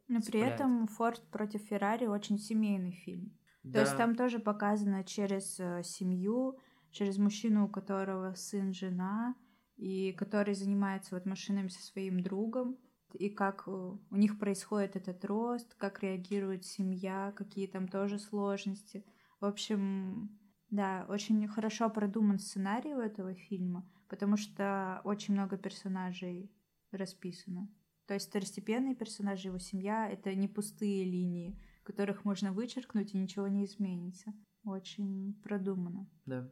Но 0.08 0.20
при 0.20 0.26
цепляет. 0.26 0.56
этом 0.56 0.88
Форд 0.88 1.22
против 1.30 1.62
Феррари 1.62 2.06
очень 2.06 2.40
семейный 2.40 2.92
фильм. 2.92 3.38
То 3.64 3.74
да, 3.74 3.82
есть 3.82 3.98
там 3.98 4.16
тоже 4.16 4.40
показано 4.40 5.04
через 5.04 5.60
э, 5.60 5.84
семью, 5.84 6.58
через 6.92 7.18
мужчину, 7.18 7.66
у 7.66 7.70
которого 7.70 8.34
сын, 8.34 8.74
жена, 8.74 9.36
и 9.76 10.14
который 10.14 10.54
занимается 10.54 11.16
вот 11.16 11.26
машинами 11.26 11.68
со 11.68 11.82
своим 11.84 12.22
другом, 12.22 12.78
и 13.14 13.30
как 13.30 13.64
э, 13.68 13.72
у 13.72 14.16
них 14.16 14.40
происходит 14.40 14.96
этот 14.96 15.24
рост, 15.26 15.74
как 15.76 16.02
реагирует 16.02 16.66
семья, 16.66 17.34
какие 17.36 17.68
там 17.68 17.88
тоже 17.88 18.20
сложности. 18.20 19.06
В 19.40 19.46
общем, 19.46 20.38
да, 20.70 21.06
очень 21.10 21.48
хорошо 21.48 21.90
продуман 21.90 22.40
сценарий 22.40 22.94
у 22.94 23.00
этого 23.00 23.34
фильма, 23.34 23.90
потому 24.10 24.38
что 24.38 25.02
очень 25.04 25.34
много 25.34 25.58
персонажей 25.58 26.52
расписано. 26.92 27.70
То 28.08 28.14
есть 28.14 28.30
второстепенные 28.30 28.96
персонажи, 28.96 29.50
его 29.50 29.60
семья— 29.60 30.10
это 30.12 30.34
не 30.34 30.48
пустые 30.48 31.04
линии, 31.04 31.60
которых 31.84 32.24
можно 32.26 32.54
вычеркнуть, 32.54 33.14
и 33.14 33.18
ничего 33.18 33.48
не 33.48 33.66
изменится. 33.66 34.34
Очень 34.64 35.40
продумано. 35.44 36.10
да. 36.26 36.50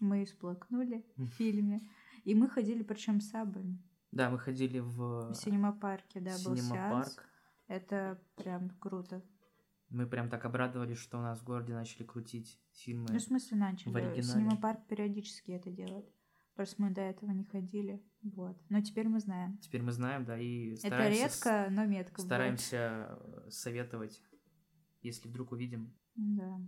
Мы 0.00 0.24
всплакнули 0.26 1.04
в 1.16 1.26
фильме. 1.30 1.80
И 2.22 2.32
мы 2.32 2.48
ходили, 2.48 2.84
причем 2.84 3.20
с 3.20 3.34
Абами. 3.34 3.82
Да, 4.12 4.30
мы 4.30 4.38
ходили 4.38 4.78
в 4.78 5.30
В 5.30 5.34
синема-парке, 5.34 6.20
да, 6.20 6.36
был 6.44 6.56
сеанс. 6.56 7.18
Это 7.66 8.22
прям 8.36 8.70
круто. 8.78 9.24
Мы 9.90 10.06
прям 10.06 10.28
так 10.30 10.44
обрадовались, 10.44 10.98
что 10.98 11.18
у 11.18 11.22
нас 11.22 11.40
в 11.40 11.44
городе 11.44 11.72
начали 11.72 12.04
крутить 12.04 12.60
фильмы. 12.72 13.06
Ну, 13.10 13.18
в 13.18 13.22
смысле, 13.22 13.56
начали. 13.56 13.92
в 13.92 13.96
оригинале. 13.96 14.22
Синема-парк 14.22 14.86
периодически 14.86 15.50
это 15.50 15.70
делает. 15.70 16.06
Просто 16.58 16.82
мы 16.82 16.90
до 16.90 17.02
этого 17.02 17.30
не 17.30 17.44
ходили. 17.44 18.02
Вот. 18.20 18.56
Но 18.68 18.80
теперь 18.80 19.06
мы 19.06 19.20
знаем. 19.20 19.58
Теперь 19.58 19.80
мы 19.80 19.92
знаем, 19.92 20.24
да, 20.24 20.36
и 20.36 20.70
Это 20.72 20.88
стараемся, 20.88 21.22
редко, 21.22 21.66
но 21.70 21.86
метко. 21.86 22.20
стараемся 22.20 22.76
э, 22.76 23.48
советовать, 23.48 24.20
если 25.00 25.28
вдруг 25.28 25.52
увидим. 25.52 25.94
Да. 26.16 26.60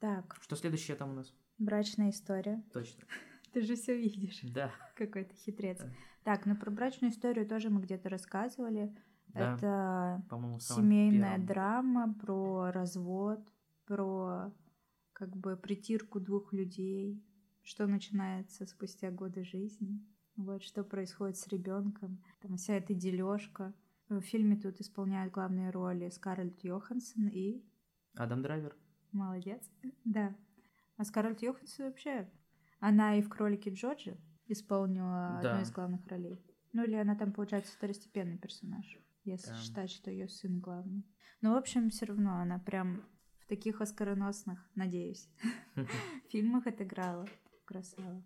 Так, 0.00 0.36
Что 0.40 0.56
следующее 0.56 0.96
там 0.96 1.10
у 1.10 1.12
нас? 1.12 1.32
брачная 1.58 2.10
история. 2.10 2.60
Точно. 2.72 3.04
Ты 3.52 3.60
же 3.60 3.76
все 3.76 3.96
видишь. 3.96 4.40
Да, 4.52 4.72
Какой-то 4.96 5.32
хитрец. 5.36 5.78
Да. 5.78 5.92
Так, 6.24 6.44
ну 6.46 6.56
про 6.56 6.72
брачную 6.72 7.12
историю 7.12 7.46
тоже 7.46 7.70
мы 7.70 7.82
где-то 7.82 8.08
рассказывали. 8.08 8.92
Да. 9.28 9.54
Это 9.54 10.58
семейная 10.58 11.38
драма 11.38 12.14
про 12.14 12.72
развод, 12.72 13.46
про 13.84 14.52
как 15.12 15.36
бы 15.36 15.56
притирку 15.56 16.18
двух 16.18 16.52
людей, 16.52 17.22
что 17.62 17.86
начинается 17.86 18.66
спустя 18.66 19.10
годы 19.10 19.44
жизни, 19.44 20.00
вот 20.36 20.62
что 20.62 20.84
происходит 20.84 21.36
с 21.36 21.46
ребенком, 21.48 22.22
там 22.40 22.56
вся 22.56 22.74
эта 22.74 22.94
дележка. 22.94 23.74
В 24.08 24.20
фильме 24.22 24.56
тут 24.56 24.80
исполняют 24.80 25.32
главные 25.32 25.70
роли 25.70 26.08
Скарлетт 26.08 26.64
Йоханссон 26.64 27.28
и 27.28 27.62
Адам 28.16 28.42
Драйвер. 28.42 28.76
молодец, 29.12 29.70
да. 30.04 30.34
А 30.96 31.04
Скарлетт 31.04 31.42
Йоханссон 31.42 31.86
вообще, 31.86 32.28
она 32.80 33.16
и 33.16 33.22
в 33.22 33.28
«Кролике 33.28 33.70
Джорджи» 33.70 34.18
исполнила 34.46 35.38
Да. 35.42 35.52
одну 35.52 35.62
из 35.62 35.70
главных 35.70 36.06
ролей. 36.08 36.44
Ну 36.72 36.84
или 36.84 36.94
она 36.94 37.14
там, 37.14 37.32
получается, 37.32 37.72
второстепенный 37.76 38.38
персонаж, 38.38 38.98
если 39.24 39.50
Да. 39.50 39.56
считать, 39.56 39.90
что 39.90 40.10
ее 40.10 40.28
сын 40.28 40.58
главный. 40.60 41.04
Но, 41.40 41.52
в 41.52 41.56
общем, 41.56 41.90
все 41.90 42.06
равно 42.06 42.36
она 42.40 42.58
прям 42.58 43.04
в 43.40 43.46
таких 43.46 43.80
оскароносных, 43.80 44.68
надеюсь, 44.74 45.28
фильмах 46.30 46.66
отыграла. 46.66 47.26
Красава. 47.70 48.22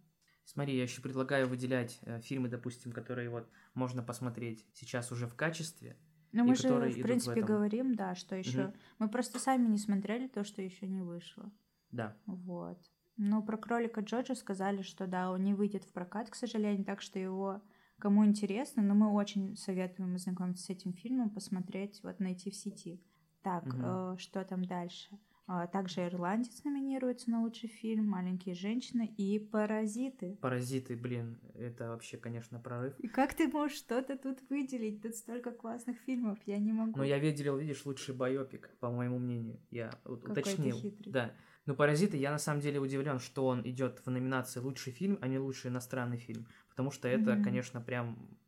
Смотри, 0.47 0.77
я 0.77 0.83
еще 0.85 1.03
предлагаю 1.03 1.47
выделять 1.49 1.99
э, 2.03 2.21
фильмы, 2.21 2.49
допустим, 2.49 2.93
которые 2.93 3.29
вот 3.29 3.47
можно 3.75 4.03
посмотреть 4.03 4.65
сейчас 4.73 5.13
уже 5.13 5.27
в 5.27 5.35
качестве. 5.35 5.97
Ну, 6.33 6.45
мы 6.45 6.55
же, 6.57 6.69
в 6.69 6.99
в 6.99 7.03
принципе, 7.03 7.41
этом. 7.41 7.47
говорим, 7.47 7.95
да, 7.95 8.15
что 8.15 8.37
еще. 8.37 8.63
Мгм. 8.63 8.75
Мы 8.99 9.09
просто 9.09 9.39
сами 9.39 9.67
не 9.69 9.79
смотрели 9.79 10.27
то, 10.29 10.45
что 10.45 10.63
еще 10.63 10.87
не 10.87 11.03
вышло. 11.03 11.53
Да, 11.93 12.17
Вот. 12.27 12.79
Ну, 13.17 13.43
про 13.43 13.57
кролика 13.57 14.01
Джорджа 14.01 14.35
сказали, 14.35 14.83
что 14.83 15.07
да, 15.07 15.31
он 15.31 15.45
не 15.45 15.55
выйдет 15.55 15.85
в 15.85 15.93
прокат, 15.93 16.31
к 16.31 16.35
сожалению, 16.35 16.85
так 16.85 17.01
что 17.03 17.19
его 17.19 17.63
кому 17.99 18.25
интересно, 18.27 18.83
но 18.83 18.95
мы 18.95 19.13
очень 19.13 19.57
советуем 19.57 20.15
ознакомиться 20.17 20.65
с 20.65 20.71
этим 20.71 20.93
фильмом, 20.93 21.31
посмотреть, 21.31 22.03
вот 22.03 22.19
найти 22.19 22.51
в 22.51 22.57
сети. 22.57 23.01
Так, 23.43 23.65
Мгм. 23.67 23.83
э, 23.83 24.17
что 24.19 24.45
там 24.45 24.65
дальше? 24.65 25.19
А, 25.47 25.67
также 25.67 26.07
«Ирландец» 26.07 26.65
номинируется 26.65 27.31
на 27.31 27.43
лучший 27.43 27.69
фильм, 27.69 28.07
«Маленькие 28.09 28.55
женщины» 28.55 29.13
и 29.19 29.39
«Паразиты». 29.39 30.39
«Паразиты», 30.41 30.97
блин, 30.97 31.39
это 31.55 31.89
вообще, 31.89 32.17
конечно, 32.17 32.59
прорыв. 32.59 32.99
И 32.99 33.09
как 33.09 33.35
ты 33.35 33.49
можешь 33.49 33.77
что-то 33.77 34.17
тут 34.17 34.39
выделить? 34.49 35.03
Тут 35.03 35.15
столько 35.15 35.51
классных 35.51 35.99
фильмов, 36.07 36.39
я 36.47 36.59
не 36.59 36.73
могу. 36.73 36.97
Но 36.97 37.05
я 37.05 37.19
видел, 37.19 37.59
видишь, 37.59 37.85
лучший 37.85 38.15
байопик, 38.15 38.71
по 38.81 38.91
моему 38.91 39.19
мнению. 39.19 39.61
Я 39.71 39.91
Какой 40.05 40.31
уточнил. 40.31 40.79
хитрый. 40.79 41.13
Да. 41.13 41.35
Но 41.67 41.75
«Паразиты» 41.75 42.17
я 42.17 42.31
на 42.31 42.39
самом 42.39 42.61
деле 42.61 42.81
удивлен, 42.81 43.19
что 43.19 43.47
он 43.47 43.69
идет 43.69 44.01
в 44.07 44.11
номинации 44.11 44.61
«Лучший 44.61 44.95
фильм», 44.95 45.19
а 45.21 45.29
не 45.29 45.39
«Лучший 45.39 45.71
иностранный 45.71 46.17
фильм». 46.17 46.47
Потому 46.71 46.91
что 46.91 47.07
это, 47.07 47.35
Мгм. 47.35 47.45
конечно, 47.45 47.81
прям 47.83 48.39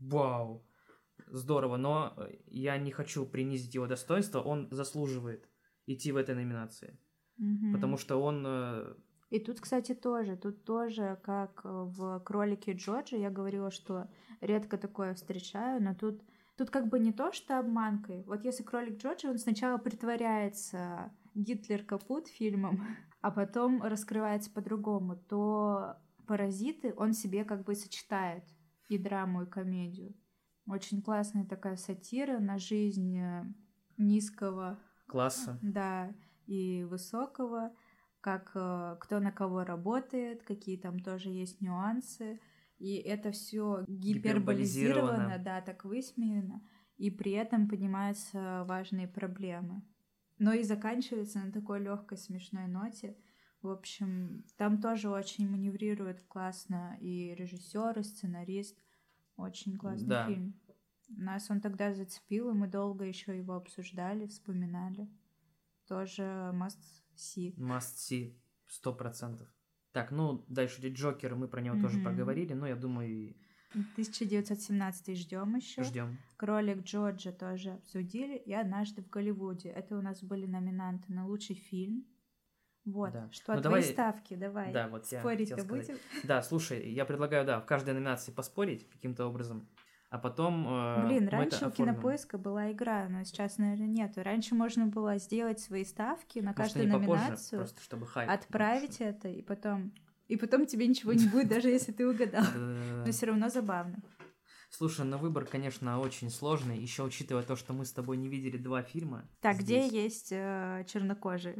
вау, 0.00 0.66
здорово. 1.26 1.76
Но 1.76 2.16
я 2.46 2.78
не 2.78 2.92
хочу 2.92 3.26
принизить 3.26 3.74
его 3.74 3.86
достоинство, 3.86 4.40
он 4.40 4.68
заслуживает 4.70 5.48
идти 5.86 6.12
в 6.12 6.16
этой 6.16 6.34
номинации. 6.34 6.98
Мгм. 7.38 7.72
Потому 7.72 7.96
что 7.96 8.22
он... 8.22 8.44
э, 8.46 8.94
И 9.30 9.38
тут, 9.38 9.60
кстати, 9.60 9.94
тоже, 9.94 10.36
тут 10.36 10.64
тоже, 10.64 11.18
как 11.22 11.60
э, 11.64 11.68
в 11.68 12.20
«Кролике 12.20 12.72
Джорджи», 12.72 13.16
я 13.16 13.30
говорила, 13.30 13.70
что 13.70 14.08
редко 14.40 14.78
такое 14.78 15.14
встречаю, 15.14 15.82
но 15.82 15.94
тут, 15.94 16.22
тут 16.56 16.70
как 16.70 16.88
бы 16.88 16.98
не 16.98 17.12
то, 17.12 17.32
что 17.32 17.58
обманкой. 17.58 18.24
Вот 18.24 18.44
если 18.44 18.62
«Кролик 18.62 18.98
Джорджи», 18.98 19.28
он 19.28 19.38
сначала 19.38 19.78
притворяется 19.78 21.12
Гитлер 21.34 21.84
капут 21.84 22.28
фильмом, 22.28 22.80
а 23.20 23.30
потом 23.30 23.82
раскрывается 23.82 24.50
по-другому, 24.50 25.16
то 25.16 25.96
«Паразиты» 26.26 26.94
он 26.96 27.12
себе 27.12 27.44
как 27.44 27.64
бы 27.64 27.74
сочетает 27.74 28.44
и 28.88 28.98
драму, 28.98 29.42
и 29.42 29.46
комедию. 29.46 30.14
Очень 30.68 31.02
классная 31.02 31.44
такая 31.44 31.76
сатира 31.76 32.38
на 32.40 32.58
жизнь 32.58 33.16
э, 33.18 33.44
низкого 33.98 34.80
класса. 35.06 35.58
да, 35.62 36.14
и 36.46 36.84
высокого, 36.84 37.72
как 38.20 38.52
э, 38.54 38.96
кто 39.00 39.20
на 39.20 39.32
кого 39.32 39.64
работает, 39.64 40.42
какие 40.42 40.76
там 40.76 41.00
тоже 41.00 41.30
есть 41.30 41.60
нюансы. 41.60 42.40
И 42.78 42.96
это 42.96 43.30
все 43.32 43.84
гиперболизировано, 43.88 45.12
Гиперболизировано. 45.12 45.38
да, 45.44 45.60
так 45.62 45.84
высмеяно, 45.84 46.62
и 46.98 47.10
при 47.10 47.32
этом 47.32 47.68
поднимаются 47.68 48.64
важные 48.68 49.08
проблемы. 49.08 49.82
Но 50.38 50.52
и 50.52 50.62
заканчивается 50.62 51.38
на 51.38 51.50
такой 51.50 51.80
легкой 51.80 52.18
смешной 52.18 52.66
ноте. 52.66 53.16
В 53.62 53.70
общем, 53.70 54.44
там 54.58 54.80
тоже 54.80 55.08
очень 55.08 55.48
маневрирует 55.50 56.20
классно 56.28 56.96
и 57.00 57.34
режиссер, 57.34 57.98
и 57.98 58.02
сценарист. 58.02 58.78
Очень 59.36 59.78
классный 59.78 60.08
Да. 60.08 60.26
фильм. 60.26 60.54
Нас 61.08 61.50
он 61.50 61.60
тогда 61.60 61.94
зацепил, 61.94 62.50
и 62.50 62.54
мы 62.54 62.66
долго 62.68 63.04
еще 63.04 63.36
его 63.36 63.54
обсуждали, 63.54 64.26
вспоминали. 64.26 65.08
Тоже 65.86 66.22
must 66.54 66.78
see. 67.16 67.54
Must 67.56 67.96
see, 67.96 68.36
сто 68.66 68.92
процентов. 68.92 69.48
Так, 69.92 70.10
ну, 70.10 70.44
дальше 70.48 70.80
идет 70.80 70.94
Джокер, 70.94 71.36
мы 71.36 71.48
про 71.48 71.60
него 71.60 71.80
тоже 71.80 71.96
Мгм. 71.96 72.04
проговорили, 72.04 72.52
но 72.54 72.66
я 72.66 72.76
думаю, 72.76 73.08
и 73.08 73.36
1917 73.94 75.14
ждем 75.14 75.54
еще. 75.56 75.82
ждем. 75.84 76.18
Кролик 76.36 76.82
Джорджа 76.84 77.32
тоже 77.32 77.72
обсудили. 77.74 78.36
И 78.36 78.52
однажды 78.52 79.02
в 79.02 79.08
Голливуде. 79.08 79.68
Это 79.70 79.96
у 79.98 80.02
нас 80.02 80.22
были 80.22 80.46
номинанты 80.46 81.12
на 81.12 81.26
лучший 81.26 81.56
фильм. 81.56 82.04
Вот. 82.84 83.12
Да. 83.12 83.28
Что, 83.32 83.54
Ну, 83.54 83.60
давай- 83.60 83.82
ставки, 83.82 84.34
давай. 84.34 84.72
Да, 84.72 84.88
вот 84.88 85.06
Спорить-то 85.06 85.64
будем? 85.64 85.96
Да, 86.24 86.42
слушай, 86.42 86.90
я 86.92 87.04
предлагаю, 87.04 87.44
да, 87.44 87.60
в 87.60 87.66
каждой 87.66 87.94
номинации 87.94 88.30
поспорить 88.32 88.88
каким-то 88.88 89.26
образом, 89.26 89.68
а 90.10 90.18
потом... 90.18 90.66
э, 90.68 91.06
Блин, 91.06 91.28
раньше 91.28 91.66
у. 91.66 91.70
Кинопоиска 91.70 92.38
была 92.38 92.72
игра, 92.72 93.08
но 93.08 93.24
сейчас, 93.24 93.58
наверное, 93.58 93.86
нету. 93.88 94.22
Раньше 94.22 94.54
можно 94.54 94.86
было 94.86 95.18
сделать 95.18 95.60
свои 95.60 95.84
ставки 95.84 96.38
на 96.38 96.54
Может, 96.56 96.56
каждую 96.56 96.90
попозже, 96.90 97.08
номинацию, 97.22 97.58
просто 97.60 97.80
чтобы 97.82 98.06
хайп. 98.06 98.30
отправить 98.30 99.00
это, 99.00 99.28
и 99.28 99.42
потом... 99.42 99.92
И 100.28 100.36
потом 100.36 100.66
тебе 100.66 100.88
ничего 100.88 101.12
не 101.12 101.28
будет, 101.28 101.48
даже 101.48 101.68
если 101.68 101.92
ты 101.92 102.04
угадал. 102.08 102.44
Но 102.54 103.12
все 103.12 103.26
равно 103.26 103.48
забавно. 103.48 104.02
Слушай, 104.70 105.06
на 105.06 105.18
выбор, 105.18 105.44
конечно, 105.44 106.00
очень 106.00 106.30
сложный, 106.30 106.78
еще 106.78 107.04
учитывая 107.04 107.44
то, 107.44 107.54
что 107.54 107.72
мы 107.72 107.84
с 107.84 107.92
тобой 107.92 108.16
не 108.16 108.28
видели 108.28 108.56
два 108.56 108.82
фильма. 108.82 109.28
Так, 109.40 109.58
где 109.58 109.86
есть 109.86 110.32
э, 110.32 110.84
чернокожие? 110.88 111.56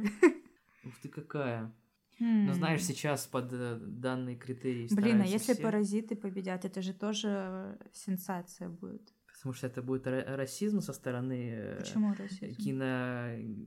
Ух 0.83 0.93
ты 1.01 1.07
какая. 1.07 1.73
Ну, 2.19 2.53
знаешь, 2.53 2.83
сейчас 2.83 3.27
под 3.27 3.51
э, 3.53 3.77
данные 3.79 4.35
критерии 4.35 4.87
Блин, 4.93 5.21
а 5.21 5.25
если 5.25 5.53
все, 5.53 5.61
паразиты 5.61 6.15
победят, 6.15 6.65
это 6.65 6.81
же 6.81 6.93
тоже 6.93 7.77
сенсация 7.93 8.69
будет. 8.69 9.13
Потому 9.37 9.53
что 9.53 9.67
это 9.67 9.83
будет 9.83 10.07
ра- 10.07 10.35
расизм 10.35 10.81
со 10.81 10.93
стороны 10.93 11.51
э, 11.53 11.77
Почему 11.77 12.15
расизм? 12.15 12.55
кино... 12.55 12.85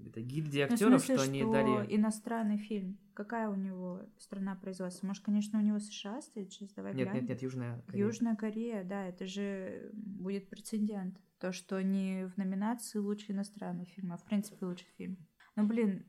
Это 0.09 0.21
гильдии 0.21 0.67
Ну, 0.69 0.73
актеров, 0.75 1.00
смысле, 1.04 1.15
что 1.17 1.25
они 1.25 1.45
дали... 1.45 1.95
иностранный 1.97 2.58
фильм. 2.58 2.99
Какая 3.15 3.49
у 3.49 3.54
него 3.54 4.00
страна 4.19 4.56
производства? 4.56 5.06
Может, 5.06 5.23
конечно, 5.25 5.60
у 5.60 5.63
него 5.63 5.78
США 5.78 6.21
стоит? 6.23 6.52
Сейчас 6.52 6.71
давай 6.73 6.93
Нет, 6.95 7.06
глянем. 7.06 7.21
нет, 7.21 7.28
нет, 7.30 7.43
Южная 7.43 7.82
Корея. 7.86 8.04
Южная 8.04 8.34
Корея, 8.36 8.82
да, 8.84 9.06
это 9.06 9.26
же 9.28 9.91
будет 9.93 10.49
прецедент. 10.50 11.17
То, 11.39 11.52
что 11.52 11.80
не 11.82 12.26
в 12.26 12.36
номинации 12.36 12.99
лучший 12.99 13.34
иностранный 13.36 13.84
фильм, 13.84 14.13
а 14.13 14.17
в 14.17 14.25
принципе 14.25 14.67
лучший 14.67 14.89
фильм. 14.99 15.19
Ну, 15.54 15.67
блин, 15.69 16.04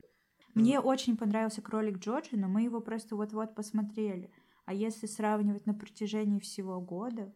мне 0.53 0.79
очень 0.79 1.17
понравился 1.17 1.61
«Кролик 1.61 1.97
Джорджи», 1.99 2.37
но 2.37 2.47
мы 2.47 2.63
его 2.63 2.81
просто 2.81 3.15
вот-вот 3.15 3.55
посмотрели. 3.55 4.31
А 4.65 4.73
если 4.73 5.07
сравнивать 5.07 5.65
на 5.65 5.73
протяжении 5.73 6.39
всего 6.39 6.79
года, 6.79 7.33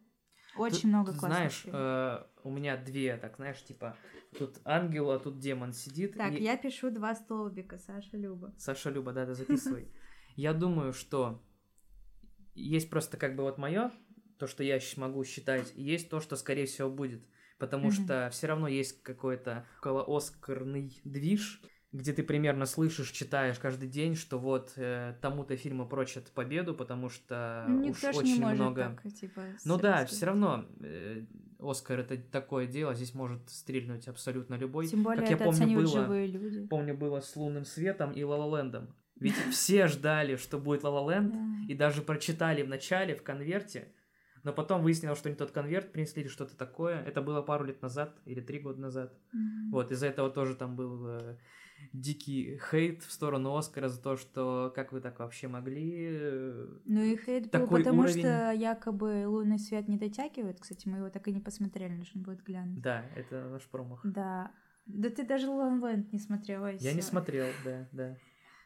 очень 0.56 0.82
Тут, 0.82 0.84
много 0.84 1.12
классных 1.12 1.30
знаешь, 1.32 1.60
фильмов. 1.62 1.80
э, 1.80 2.26
у 2.44 2.50
меня 2.50 2.76
две, 2.76 3.16
так 3.18 3.36
знаешь, 3.36 3.62
типа, 3.62 3.96
тут 4.38 4.58
ангел, 4.64 5.10
а 5.10 5.18
тут 5.18 5.38
демон 5.38 5.72
сидит. 5.72 6.16
Так, 6.16 6.32
и- 6.32 6.42
я 6.42 6.56
пишу 6.56 6.90
два 6.90 7.14
столбика, 7.14 7.78
Саша 7.78 8.16
Люба. 8.16 8.54
Саша 8.56 8.90
Люба, 8.90 9.12
да, 9.12 9.26
да, 9.26 9.34
записывай. 9.34 9.92
Я 10.34 10.54
думаю, 10.54 10.92
что 10.92 11.42
есть 12.54 12.88
просто 12.90 13.16
как 13.16 13.36
бы 13.36 13.42
вот 13.42 13.58
мое, 13.58 13.90
то, 14.38 14.46
что 14.46 14.62
я 14.62 14.78
могу 14.96 15.24
считать, 15.24 15.72
и 15.74 15.82
есть 15.82 16.08
то, 16.10 16.20
что, 16.20 16.36
скорее 16.36 16.66
всего, 16.66 16.90
будет. 16.90 17.26
Потому 17.58 17.90
что 17.90 18.28
все 18.32 18.48
равно 18.48 18.68
есть 18.68 19.02
какой-то 19.02 19.66
около 19.78 20.04
Оскарный 20.06 21.00
движ, 21.04 21.62
где 21.96 22.12
ты 22.12 22.22
примерно 22.22 22.66
слышишь, 22.66 23.10
читаешь 23.10 23.58
каждый 23.58 23.88
день, 23.88 24.14
что 24.14 24.38
вот 24.38 24.72
э, 24.76 25.14
тому-то 25.20 25.56
фильму 25.56 25.86
прочат 25.86 26.30
победу, 26.30 26.74
потому 26.74 27.08
что 27.08 27.64
Ну, 27.68 27.90
уж 27.90 28.04
очень 28.04 28.44
много... 28.44 28.98
так, 29.02 29.12
типа, 29.12 29.42
Ну 29.64 29.78
да, 29.78 30.04
все 30.04 30.26
равно 30.26 30.66
э, 30.80 31.24
Оскар 31.58 32.00
это 32.00 32.18
такое 32.18 32.66
дело, 32.66 32.94
здесь 32.94 33.14
может 33.14 33.48
стрельнуть 33.48 34.08
абсолютно 34.08 34.54
любой. 34.54 34.86
Тем 34.86 35.02
более 35.02 35.22
как 35.22 35.30
я 35.30 35.36
это 35.36 35.44
помню, 35.44 35.58
оценивают 35.58 35.90
было, 35.90 36.02
живые 36.02 36.26
люди. 36.26 36.66
помню, 36.66 36.94
было 36.96 37.20
с 37.20 37.34
Лунным 37.34 37.64
Светом 37.64 38.12
и 38.12 38.22
Лалалендом. 38.22 38.94
Ведь 39.18 39.34
все 39.50 39.86
ждали, 39.86 40.36
что 40.36 40.58
будет 40.58 40.84
Лалаленд, 40.84 41.34
и 41.68 41.74
даже 41.74 42.02
прочитали 42.02 42.62
в 42.62 42.68
начале 42.68 43.14
в 43.14 43.22
конверте, 43.22 43.92
но 44.42 44.52
потом 44.52 44.82
выяснилось, 44.82 45.18
что 45.18 45.30
не 45.30 45.34
тот 45.34 45.50
конверт 45.50 45.90
принесли 45.92 46.22
или 46.22 46.28
что-то 46.28 46.56
такое. 46.56 47.02
Это 47.02 47.20
было 47.20 47.42
пару 47.42 47.64
лет 47.64 47.82
назад 47.82 48.16
или 48.26 48.40
три 48.40 48.60
года 48.60 48.80
назад. 48.80 49.12
Мгм. 49.32 49.70
Вот, 49.72 49.90
из-за 49.90 50.06
этого 50.06 50.30
тоже 50.30 50.54
там 50.54 50.76
был 50.76 51.04
э, 51.08 51.36
дикий 51.92 52.58
хейт 52.70 53.02
в 53.02 53.10
сторону 53.12 53.56
Оскара 53.56 53.88
за 53.88 54.00
то, 54.02 54.16
что 54.16 54.72
как 54.74 54.92
вы 54.92 55.00
так 55.00 55.18
вообще 55.18 55.48
могли... 55.48 56.08
э, 56.10 56.66
Ну 56.84 57.00
и 57.02 57.16
хейт 57.16 57.50
был, 57.50 57.66
потому 57.66 58.00
уровень. 58.00 58.20
что 58.20 58.52
якобы 58.52 59.26
лунный 59.26 59.58
свет 59.58 59.88
не 59.88 59.96
дотягивает. 59.96 60.60
Кстати, 60.60 60.88
мы 60.88 60.98
его 60.98 61.10
так 61.10 61.26
и 61.28 61.32
не 61.32 61.40
посмотрели, 61.40 61.92
нужно 61.94 62.20
будет 62.20 62.42
глянуть. 62.42 62.80
Да, 62.80 63.04
это 63.16 63.48
наш 63.48 63.62
промах. 63.66 64.00
Да. 64.04 64.50
Да 64.86 65.10
ты 65.10 65.24
даже 65.26 65.48
Лонленд 65.48 66.12
не 66.12 66.18
смотрел. 66.20 66.62
ой, 66.62 66.76
Я 66.80 66.92
не 66.92 67.02
смотрел, 67.02 67.46
да, 67.64 67.88
да. 67.92 68.16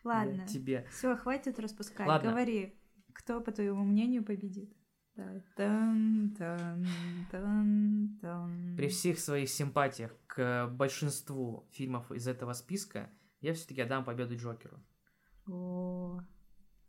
Ладно. 0.04 0.42
Я 0.42 0.46
тебе. 0.46 0.86
Все, 0.90 1.16
хватит 1.16 1.58
распускать. 1.58 2.06
Ладно. 2.06 2.30
Говори, 2.30 2.74
кто, 3.14 3.40
по 3.40 3.52
твоему 3.52 3.84
мнению, 3.84 4.22
победит. 4.24 4.70
При 8.76 8.88
всех 8.88 9.18
своих 9.18 9.48
симпатиях 9.48 10.14
к 10.26 10.68
большинству 10.68 11.66
фильмов 11.70 12.10
из 12.12 12.26
этого 12.26 12.52
списка, 12.52 13.10
я 13.40 13.54
все-таки 13.54 13.80
отдам 13.80 14.04
победу 14.04 14.36
Джокеру. 14.36 14.78
О. 15.46 16.20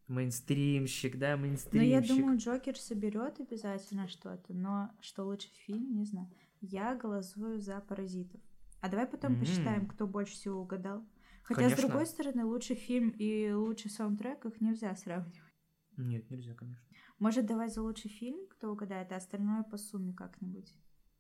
Мейнстримщик, 0.08 1.18
да, 1.18 1.38
мейнстримщик. 1.38 1.90
я 1.90 2.02
думаю, 2.02 2.38
Джокер 2.38 2.78
соберет 2.78 3.40
обязательно 3.40 4.08
что-то, 4.10 4.54
но 4.54 4.92
что 5.00 5.24
лучше 5.24 5.48
фильм, 5.66 5.96
не 5.96 6.06
знаю. 6.06 6.30
Я 6.60 6.96
голосую 6.96 7.60
за 7.60 7.80
паразитов. 7.80 8.42
А 8.82 8.90
давай 8.90 9.08
потом 9.08 9.34
М. 9.34 9.40
посчитаем, 9.40 9.88
кто 9.88 10.08
больше 10.08 10.34
всего 10.34 10.62
угадал. 10.62 11.06
Хотя, 11.44 11.62
Конечно. 11.62 11.78
с 11.78 11.82
другой 11.82 12.06
стороны, 12.06 12.46
лучший 12.46 12.76
фильм 12.76 13.10
и 13.10 13.52
лучший 13.52 13.90
саундтрек 13.90 14.46
их 14.46 14.60
нельзя 14.62 14.96
сравнивать. 14.96 15.40
Нет, 15.98 16.30
нельзя, 16.30 16.54
конечно. 16.54 16.86
Может, 17.20 17.46
давай 17.46 17.70
за 17.70 17.82
лучший 17.82 18.10
фильм, 18.10 18.48
кто 18.50 18.72
угадает, 18.72 19.12
а 19.12 19.18
остальное 19.18 19.64
по 19.64 19.78
сумме 19.78 20.14
как-нибудь. 20.14 20.74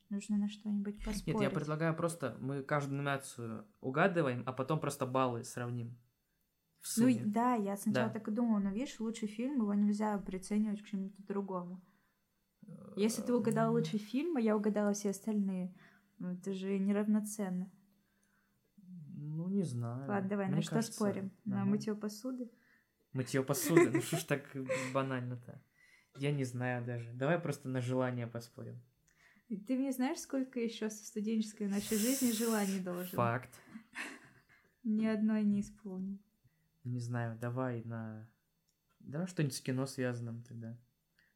Нужно 0.09 0.37
на 0.37 0.49
что-нибудь 0.49 0.97
поспорить. 0.97 1.27
Нет, 1.27 1.41
я 1.41 1.49
предлагаю 1.49 1.95
просто, 1.95 2.37
мы 2.41 2.63
каждую 2.63 2.97
номинацию 2.97 3.65
угадываем, 3.79 4.43
а 4.45 4.51
потом 4.51 4.79
просто 4.79 5.05
баллы 5.05 5.43
сравним. 5.43 5.97
Ну, 6.97 7.07
да, 7.25 7.53
я 7.55 7.77
сначала 7.77 8.07
Да. 8.07 8.13
так 8.13 8.27
и 8.27 8.31
думала, 8.31 8.59
но 8.59 8.71
видишь, 8.71 8.99
лучший 8.99 9.27
фильм, 9.27 9.61
его 9.61 9.73
нельзя 9.73 10.17
приценивать 10.17 10.81
к 10.81 10.85
чему-то 10.85 11.21
другому. 11.23 11.81
Если 12.95 13.21
ты 13.21 13.33
угадал 13.33 13.71
лучший 13.73 13.99
фильм, 13.99 14.35
а 14.37 14.41
я 14.41 14.55
угадала 14.55 14.93
все 14.93 15.11
остальные, 15.11 15.73
ну, 16.19 16.33
это 16.33 16.53
же 16.53 16.77
неравноценно. 16.77 17.71
Ну, 18.77 19.47
не 19.49 19.63
знаю. 19.63 20.09
Ладно, 20.09 20.29
давай, 20.29 20.47
на 20.47 20.53
Мне 20.53 20.61
что 20.61 20.75
кажется, 20.75 20.93
спорим? 20.93 21.31
На 21.45 21.61
ага. 21.61 21.69
мытье 21.69 21.95
посуды? 21.95 22.51
Мытье 23.13 23.43
посуды. 23.43 23.89
Ну 23.91 24.01
что 24.01 24.17
ж 24.17 24.23
так 24.23 24.55
банально-то? 24.93 25.61
Я 26.17 26.31
не 26.31 26.43
знаю 26.43 26.85
даже. 26.85 27.11
Давай 27.13 27.39
просто 27.39 27.67
на 27.67 27.81
желание 27.81 28.27
поспорим. 28.27 28.81
Ты 29.67 29.77
мне 29.77 29.91
знаешь, 29.91 30.19
сколько 30.19 30.59
еще 30.59 30.89
со 30.89 31.05
студенческой 31.05 31.67
нашей 31.67 31.97
жизни 31.97 32.31
желаний 32.31 32.79
должен? 32.79 33.15
Факт. 33.15 33.49
Ни 34.83 35.05
одной 35.05 35.43
не 35.43 35.59
исполнил. 35.59 36.17
Не 36.83 36.99
знаю, 36.99 37.37
давай 37.39 37.83
на... 37.83 38.29
Давай 38.99 39.27
что-нибудь 39.27 39.55
с 39.55 39.61
кино 39.61 39.85
связанным 39.85 40.43
тогда. 40.43 40.77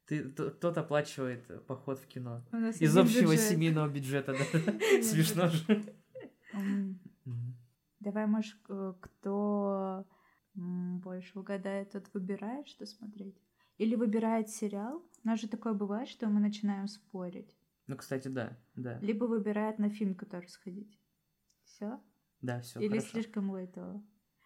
Ты, 0.05 0.29
кто-то 0.29 0.81
оплачивает 0.81 1.65
поход 1.65 1.99
в 1.99 2.07
кино. 2.07 2.45
Из 2.79 2.95
общего 2.95 3.31
бюджет. 3.31 3.49
семейного 3.49 3.89
бюджета, 3.89 4.33
да. 4.33 4.71
Смешно 5.01 5.49
же. 5.49 5.93
Давай, 7.99 8.27
может, 8.27 8.55
кто 9.01 10.05
больше 10.55 11.39
угадает, 11.39 11.91
тот 11.91 12.09
выбирает, 12.13 12.67
что 12.67 12.85
смотреть. 12.85 13.41
Или 13.77 13.95
выбирает 13.95 14.49
сериал. 14.49 15.03
У 15.23 15.27
нас 15.27 15.39
же 15.41 15.47
такое 15.47 15.73
бывает, 15.73 16.07
что 16.07 16.27
мы 16.27 16.39
начинаем 16.39 16.87
спорить. 16.87 17.55
Ну, 17.87 17.97
кстати, 17.97 18.29
да, 18.29 18.57
да. 18.75 18.97
Либо 18.99 19.25
выбирает 19.25 19.79
на 19.79 19.89
фильм, 19.89 20.15
который 20.15 20.47
сходить. 20.47 20.99
Все? 21.63 21.99
Да, 22.41 22.61
все, 22.61 22.79
Или 22.79 22.99
хорошо. 22.99 23.07
слишком 23.07 23.49
лайтово. 23.51 24.03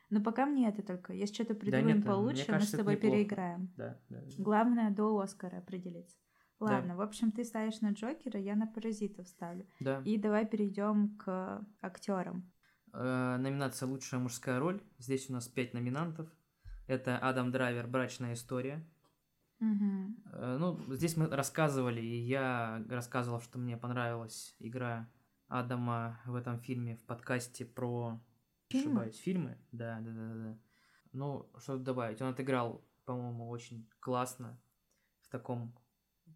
Но 0.09 0.21
пока 0.21 0.45
мне 0.45 0.67
это 0.67 0.81
только. 0.81 1.13
Если 1.13 1.35
что-то 1.35 1.53
Да 1.53 1.59
придумаем 1.59 1.87
нет, 1.87 1.97
мне 1.97 2.05
получше, 2.05 2.45
мы 2.47 2.53
кажется, 2.53 2.71
с 2.71 2.73
это 2.73 2.83
тобой 2.83 2.97
переиграем. 2.97 3.71
Да, 3.77 3.99
да. 4.09 4.21
да. 4.21 4.43
Главное 4.43 4.89
до 4.89 5.19
Оскара 5.19 5.57
определиться. 5.57 6.17
Да. 6.59 6.65
Ладно, 6.65 6.97
в 6.97 7.01
общем, 7.01 7.31
ты 7.31 7.43
ставишь 7.43 7.79
на 7.81 7.91
Джокера, 7.91 8.39
я 8.39 8.55
на 8.55 8.67
Паразитов 8.67 9.27
ставлю. 9.27 9.65
Да. 9.79 10.01
И 10.03 10.17
давай 10.17 10.45
перейдем 10.45 11.15
к 11.17 11.65
актерам. 11.81 12.51
Э, 12.93 13.37
Номинация 13.37 13.87
«Лучшая 13.87 14.19
мужская 14.19 14.59
роль». 14.59 14.81
Здесь 14.97 15.29
у 15.29 15.33
нас 15.33 15.47
пять 15.47 15.73
номинантов. 15.73 16.29
Это 16.87 17.17
Адам 17.17 17.51
Драйвер 17.51 17.87
«Брачная 17.87 18.33
история». 18.33 18.85
Э, 19.59 20.57
Ну, 20.59 20.79
здесь 20.95 21.17
мы 21.17 21.27
рассказывали, 21.27 22.01
и 22.01 22.17
я 22.21 22.83
рассказывал, 22.89 23.41
что 23.41 23.59
мне 23.59 23.77
понравилась 23.77 24.55
игра 24.59 25.09
Адама 25.47 26.19
в 26.25 26.35
этом 26.35 26.59
фильме 26.59 26.95
в 26.95 27.03
подкасте 27.03 27.65
про 27.65 28.19
Фильмы? 28.69 29.01
ошибаюсь, 29.01 29.17
фильмы. 29.17 29.57
Да, 29.71 29.99
да, 29.99 30.11
да, 30.11 30.33
да. 30.33 30.57
Ну, 31.11 31.49
что 31.57 31.73
тут 31.73 31.83
добавить? 31.83 32.21
Он 32.21 32.29
отыграл, 32.29 32.85
по-моему, 33.05 33.49
очень 33.49 33.87
классно 33.99 34.59
в 35.21 35.27
таком, 35.29 35.75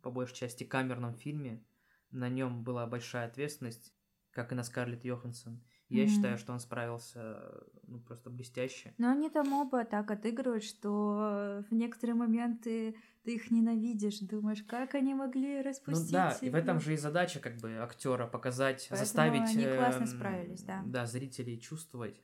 по 0.02 0.10
большей 0.12 0.36
части, 0.36 0.64
камерном 0.64 1.16
фильме. 1.16 1.64
На 2.12 2.30
нем 2.30 2.64
была 2.64 2.86
большая 2.88 3.28
ответственность, 3.28 3.94
как 4.32 4.52
и 4.52 4.56
на 4.56 4.64
Скарлетт 4.64 5.04
Йоханссон. 5.06 5.64
Я 5.94 6.08
Мгм. 6.08 6.08
считаю, 6.08 6.38
что 6.38 6.54
он 6.54 6.60
справился 6.60 7.64
ну, 7.84 8.00
просто 8.02 8.30
блестяще. 8.30 8.96
Но 8.98 9.10
они 9.12 9.30
там 9.30 9.54
оба 9.54 9.86
так 9.86 10.10
отыгрывают, 10.12 10.64
что 10.64 11.64
в 11.70 11.74
некоторые 11.74 12.16
моменты 12.16 12.96
ты 13.24 13.36
их 13.36 13.50
ненавидишь, 13.52 14.20
думаешь, 14.20 14.64
как 14.64 14.94
они 14.96 15.14
могли 15.16 15.62
Ну 15.86 16.00
распустить 16.02 16.10
да, 16.10 16.40
и 16.42 16.50
в 16.50 16.56
этом 16.56 16.80
же 16.80 16.94
и 16.94 16.98
задача 16.98 17.40
как 17.40 17.58
бы 17.60 17.78
актера 17.78 18.26
показать, 18.28 18.88
Поэтому 18.88 19.42
заставить 19.42 19.42
они 19.42 19.68
классно 19.68 20.06
эм, 20.06 20.08
справились, 20.08 20.64
да. 20.64 20.90
да, 20.92 21.06
зрителей 21.06 21.60
чувствовать. 21.60 22.24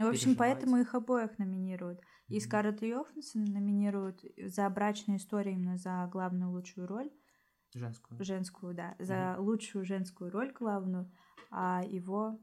В 0.00 0.04
общем, 0.04 0.34
поэтому 0.34 0.78
их 0.78 0.96
обоих 0.96 1.38
номинируют. 1.38 2.00
И 2.28 2.40
Мгм. 2.40 2.40
Скарлетт 2.40 2.82
Йоханссон 2.82 3.44
номинируют 3.44 4.24
за 4.36 4.68
брачную 4.68 5.18
историю 5.18 5.54
именно 5.54 5.76
за 5.76 6.08
главную 6.10 6.50
лучшую 6.50 6.88
роль, 6.88 7.12
Женскую. 7.74 8.20
женскую, 8.20 8.74
да, 8.74 8.94
за 8.98 9.36
лучшую 9.38 9.84
женскую 9.84 10.30
роль 10.30 10.52
главную, 10.52 11.10
а 11.50 11.82
его 11.84 12.40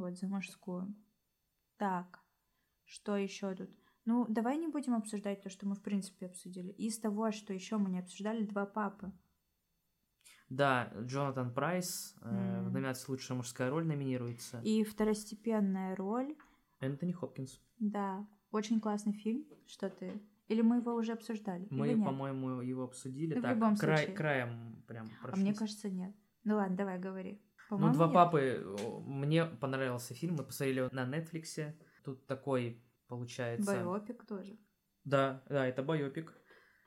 вот 0.00 0.18
за 0.18 0.26
мужскую. 0.28 0.94
Так, 1.76 2.20
что 2.84 3.16
еще 3.16 3.54
тут? 3.54 3.70
Ну, 4.04 4.26
давай 4.28 4.56
не 4.58 4.68
будем 4.68 4.94
обсуждать 4.94 5.42
то, 5.42 5.48
что 5.50 5.66
мы 5.66 5.74
в 5.74 5.82
принципе 5.82 6.26
обсудили. 6.26 6.72
Из 6.72 6.98
того, 6.98 7.30
что 7.32 7.52
еще 7.52 7.76
мы 7.78 7.90
не 7.90 8.00
обсуждали, 8.00 8.44
два 8.44 8.66
папы. 8.66 9.12
Да, 10.48 10.92
Джонатан 11.02 11.54
Прайс 11.54 12.16
э, 12.22 12.62
в 12.62 12.72
номинации 12.72 13.10
«Лучшая 13.12 13.36
мужская 13.36 13.70
роль» 13.70 13.86
номинируется. 13.86 14.60
И 14.64 14.82
второстепенная 14.82 15.94
роль, 15.94 16.34
Энтони 16.80 17.12
Хопкинс. 17.12 17.60
да, 17.78 18.26
очень 18.50 18.80
классный 18.80 19.12
фильм. 19.12 19.46
Что 19.66 19.88
ты? 19.90 20.20
Или 20.48 20.62
мы 20.62 20.78
его 20.78 20.94
уже 20.94 21.12
обсуждали? 21.12 21.68
Мы, 21.70 21.90
по-моему, 22.02 22.60
его 22.62 22.82
обсудили. 22.82 23.38
В 23.38 23.42
так, 23.42 23.54
любом 23.54 23.76
край- 23.76 23.98
случае. 23.98 24.16
краем 24.16 24.82
прям 24.88 25.06
А 25.20 25.22
прошлись. 25.22 25.42
мне 25.44 25.54
кажется, 25.54 25.88
нет. 25.88 26.12
Ну 26.42 26.56
ладно, 26.56 26.76
давай, 26.76 26.98
говори. 26.98 27.40
Ну, 27.78 27.92
«Два 27.92 28.06
нет. 28.06 28.14
папы», 28.14 28.76
мне 29.06 29.44
понравился 29.44 30.14
фильм, 30.14 30.36
мы 30.36 30.44
посмотрели 30.44 30.78
его 30.80 30.88
на 30.92 31.04
Нетфликсе. 31.06 31.76
Тут 32.04 32.26
такой, 32.26 32.82
получается... 33.08 33.66
Байопик 33.66 34.24
тоже. 34.26 34.58
Да, 35.04 35.42
да, 35.48 35.66
это 35.66 35.82
байопик. 35.82 36.34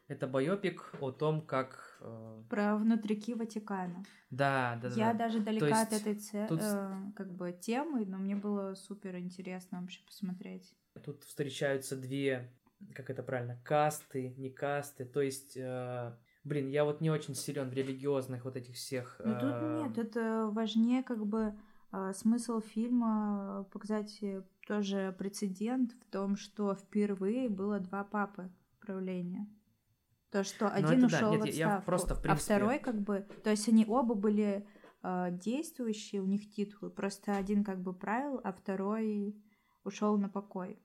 Это 0.08 0.28
байопик 0.28 0.94
о 1.00 1.12
том, 1.12 1.42
как... 1.46 1.98
э, 2.02 2.44
Про 2.50 2.76
внутрики 2.76 3.32
Ватикана. 3.32 4.04
Да, 4.30 4.78
да, 4.82 4.90
да. 4.90 4.96
Я 4.96 5.14
да. 5.14 5.20
даже 5.20 5.40
далека 5.40 5.82
от 5.82 5.92
есть 5.92 6.06
этой 6.06 6.16
це- 6.16 6.48
тут- 6.48 6.62
э, 6.62 7.12
как 7.16 7.32
бы 7.34 7.52
темы, 7.54 8.06
но 8.06 8.18
мне 8.18 8.36
было 8.36 8.76
супер 8.76 9.16
интересно 9.18 9.80
вообще 9.80 10.02
посмотреть. 10.06 10.76
Тут 11.06 11.24
встречаются 11.24 11.96
две, 11.96 12.52
как 12.94 13.10
это 13.10 13.24
правильно, 13.24 13.62
касты, 13.64 14.36
не 14.38 14.50
касты. 14.50 15.06
То 15.06 15.22
есть, 15.22 15.56
э, 15.58 16.18
блин, 16.44 16.68
я 16.70 16.84
вот 16.86 17.02
не 17.02 17.10
очень 17.10 17.36
силен 17.36 17.70
в 17.70 17.74
религиозных 17.74 18.46
вот 18.46 18.56
этих 18.56 18.76
всех. 18.76 19.20
Но 19.24 19.34
тут 19.40 19.52
э, 19.54 19.84
нет, 19.88 19.98
это 19.98 20.50
важнее 20.52 21.04
как 21.04 21.26
бы 21.26 21.54
э, 21.92 22.14
смысл 22.14 22.60
фильма 22.60 23.66
показать 23.72 24.18
э, 24.22 24.44
тоже 24.68 25.16
прецедент 25.18 25.94
в 25.94 26.12
том, 26.12 26.36
что 26.38 26.76
впервые 26.76 27.50
было 27.50 27.80
два 27.80 28.04
папы 28.04 28.50
правления. 28.80 29.48
То, 30.32 30.44
что 30.44 30.66
Ну, 30.66 30.72
один 30.74 31.06
это 31.06 31.10
да. 31.12 31.18
ушел 31.18 31.32
Нет, 31.34 31.42
в 31.42 31.46
я- 31.46 31.52
я 31.54 31.66
отставку, 31.68 31.86
просто, 31.86 32.16
в 32.16 32.20
а 32.20 32.22
принципе- 32.22 32.44
второй 32.56 32.80
как 32.80 33.00
бы, 33.02 33.28
то 33.44 33.50
есть 33.52 33.68
они 33.70 33.86
оба 33.88 34.16
были 34.16 34.66
э, 35.04 35.28
действующие, 35.32 36.22
у 36.22 36.26
них 36.26 36.50
титулы, 36.50 36.90
просто 36.90 37.36
один 37.36 37.64
как 37.64 37.82
бы 37.82 37.94
правил, 37.94 38.40
а 38.44 38.52
второй 38.54 39.36
ушел 39.84 40.18
на 40.18 40.30
покой. 40.30 40.80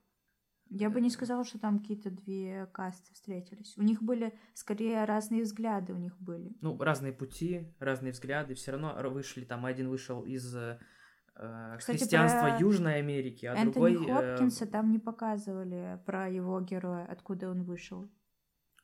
Я 0.69 0.89
бы 0.89 1.01
не 1.01 1.07
Э. 1.07 1.11
сказала, 1.11 1.43
что 1.43 1.59
там 1.59 1.79
какие-то 1.79 2.11
две 2.11 2.67
касты 2.73 3.13
встретились. 3.13 3.75
У 3.77 3.81
них 3.81 4.01
были 4.03 4.33
скорее 4.53 5.03
разные 5.05 5.43
взгляды 5.43 5.93
у 5.93 5.97
них 5.97 6.17
были. 6.19 6.55
Ну, 6.61 6.77
разные 6.77 7.11
пути, 7.13 7.73
разные 7.79 8.11
взгляды, 8.11 8.53
все 8.53 8.71
равно 8.71 8.95
вышли, 9.09 9.45
там 9.45 9.65
один 9.65 9.89
вышел 9.89 10.23
из 10.23 10.55
э, 10.55 10.77
Кстати, 11.77 11.97
христианства 11.97 12.41
про 12.41 12.59
Южной 12.59 12.99
Америки, 12.99 13.45
а 13.45 13.55
Энтони 13.55 13.95
другой... 13.95 14.09
э, 14.09 14.13
Хопкинса 14.31 14.67
там 14.67 14.91
не 14.91 14.99
показывали 14.99 15.99
про 16.05 16.27
его 16.29 16.59
героя, 16.61 17.05
откуда 17.05 17.49
он 17.49 17.63
вышел. 17.63 18.07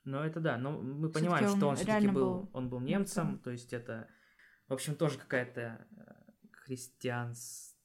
Ну, 0.05 0.19
это 0.19 0.39
да, 0.39 0.57
но 0.57 0.71
мы 0.71 1.09
Всё-таки 1.09 1.13
понимаем, 1.25 1.57
что 1.57 1.67
он 1.67 1.75
все-таки 1.75 2.07
был, 2.07 2.13
был 2.13 2.49
он 2.53 2.69
был 2.69 2.79
немцем, 2.79 3.23
немцем. 3.27 3.43
то 3.43 3.51
есть 3.51 3.73
это, 3.73 4.07
в 4.67 4.73
общем, 4.73 4.95
тоже 4.95 5.17
какая-то 5.17 5.87
э, 5.97 6.11
христианская... 6.51 7.75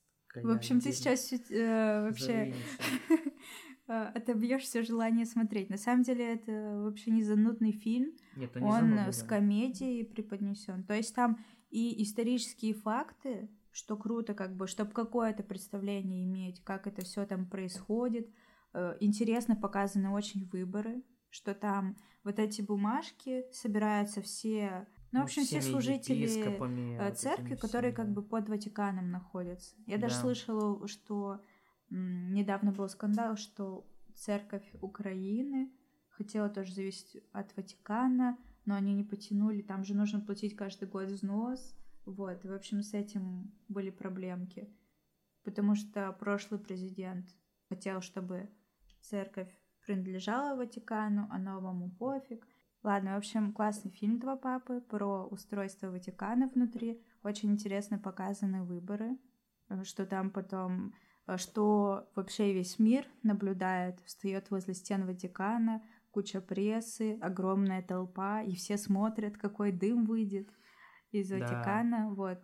В 0.43 0.51
общем, 0.51 0.81
ты 0.81 0.93
сейчас 0.93 1.33
э, 1.33 2.03
вообще 2.03 2.53
э, 2.53 2.55
отобьешь 3.91 4.63
все 4.63 4.83
желание 4.83 5.27
смотреть. 5.27 5.71
На 5.71 5.77
самом 5.77 6.03
деле 6.03 6.35
это 6.35 6.53
вообще 6.85 7.11
не 7.11 7.23
занудный 7.23 7.73
фильм. 7.73 8.13
Нет, 8.37 8.55
он 8.57 8.63
не 8.63 8.69
Он 8.69 8.73
занудный, 8.81 9.13
с 9.13 9.21
да. 9.23 9.27
комедией 9.27 10.05
преподнесен. 10.05 10.85
То 10.85 10.95
есть 10.95 11.15
там 11.15 11.39
и 11.71 12.03
исторические 12.03 12.75
факты, 12.75 13.51
что 13.73 13.97
круто, 13.97 14.35
как 14.35 14.57
бы, 14.57 14.67
чтобы 14.67 14.91
какое-то 14.93 15.43
представление 15.43 16.25
иметь, 16.25 16.63
как 16.65 16.87
это 16.87 17.05
все 17.05 17.25
там 17.27 17.47
происходит. 17.47 18.29
Э, 18.75 18.97
Интересно 19.01 19.57
показаны 19.57 20.11
очень 20.11 20.49
выборы, 20.49 21.03
что 21.31 21.55
там 21.55 21.97
вот 22.25 22.39
эти 22.39 22.63
бумажки 22.63 23.45
собираются 23.53 24.21
все, 24.23 24.87
ну, 25.13 25.21
в 25.21 25.25
общем, 25.25 25.43
все 25.45 25.63
служители 25.63 26.27
э, 26.27 27.15
церкви, 27.15 27.55
которые 27.55 27.93
всеми, 27.93 28.05
как 28.05 28.13
бы 28.13 28.23
под 28.23 28.49
Ватиканом 28.49 29.11
находятся. 29.11 29.75
Я 29.87 29.99
даже 29.99 30.15
Да. 30.17 30.21
слышала, 30.23 30.87
что 30.89 31.41
недавно 31.91 32.73
был 32.73 32.89
скандал, 32.89 33.37
что 33.37 33.87
церковь 34.15 34.69
Украины 34.81 35.73
хотела 36.09 36.49
тоже 36.49 36.75
зависеть 36.75 37.23
от 37.33 37.57
Ватикана, 37.57 38.39
но 38.65 38.75
они 38.75 38.95
не 38.95 39.05
потянули, 39.05 39.63
там 39.63 39.85
же 39.85 39.95
нужно 39.95 40.21
платить 40.21 40.57
каждый 40.57 40.89
год 40.89 41.09
взнос. 41.09 41.77
Вот, 42.05 42.45
и, 42.45 42.49
в 42.49 42.53
общем, 42.53 42.83
с 42.83 42.95
этим 42.95 43.53
были 43.69 43.91
проблемки. 43.91 44.69
Потому 45.45 45.75
что 45.75 46.13
прошлый 46.13 46.61
президент 46.61 47.29
хотел, 47.69 48.01
чтобы 48.01 48.51
церковь 49.01 49.51
принадлежала 49.87 50.57
Ватикану, 50.57 51.27
а 51.31 51.39
новому 51.39 51.91
пофиг. 51.91 52.47
Ладно, 52.83 53.15
в 53.15 53.19
общем, 53.19 53.53
классный 53.53 53.91
фильм 53.91 54.19
«Два 54.19 54.37
папы» 54.37 54.81
про 54.81 55.27
устройство 55.27 55.89
Ватикана 55.89 56.49
внутри. 56.49 57.03
Очень 57.23 57.53
интересно 57.53 57.99
показаны 57.99 58.63
выборы, 58.65 59.19
э, 59.69 59.85
что 59.85 60.07
там 60.07 60.31
потом, 60.31 60.95
что 61.39 62.11
вообще 62.15 62.53
весь 62.53 62.79
мир 62.79 63.07
наблюдает, 63.23 64.01
встает 64.01 64.51
возле 64.51 64.75
стен 64.75 65.07
Ватикана, 65.07 65.83
куча 66.11 66.41
прессы, 66.41 67.19
огромная 67.21 67.83
толпа, 67.83 68.43
и 68.43 68.55
все 68.55 68.77
смотрят, 68.77 69.37
какой 69.37 69.73
дым 69.73 70.07
выйдет 70.07 70.49
из 71.13 71.29
Да. 71.29 71.39
Ватикана. 71.39 72.15
Вот. 72.15 72.39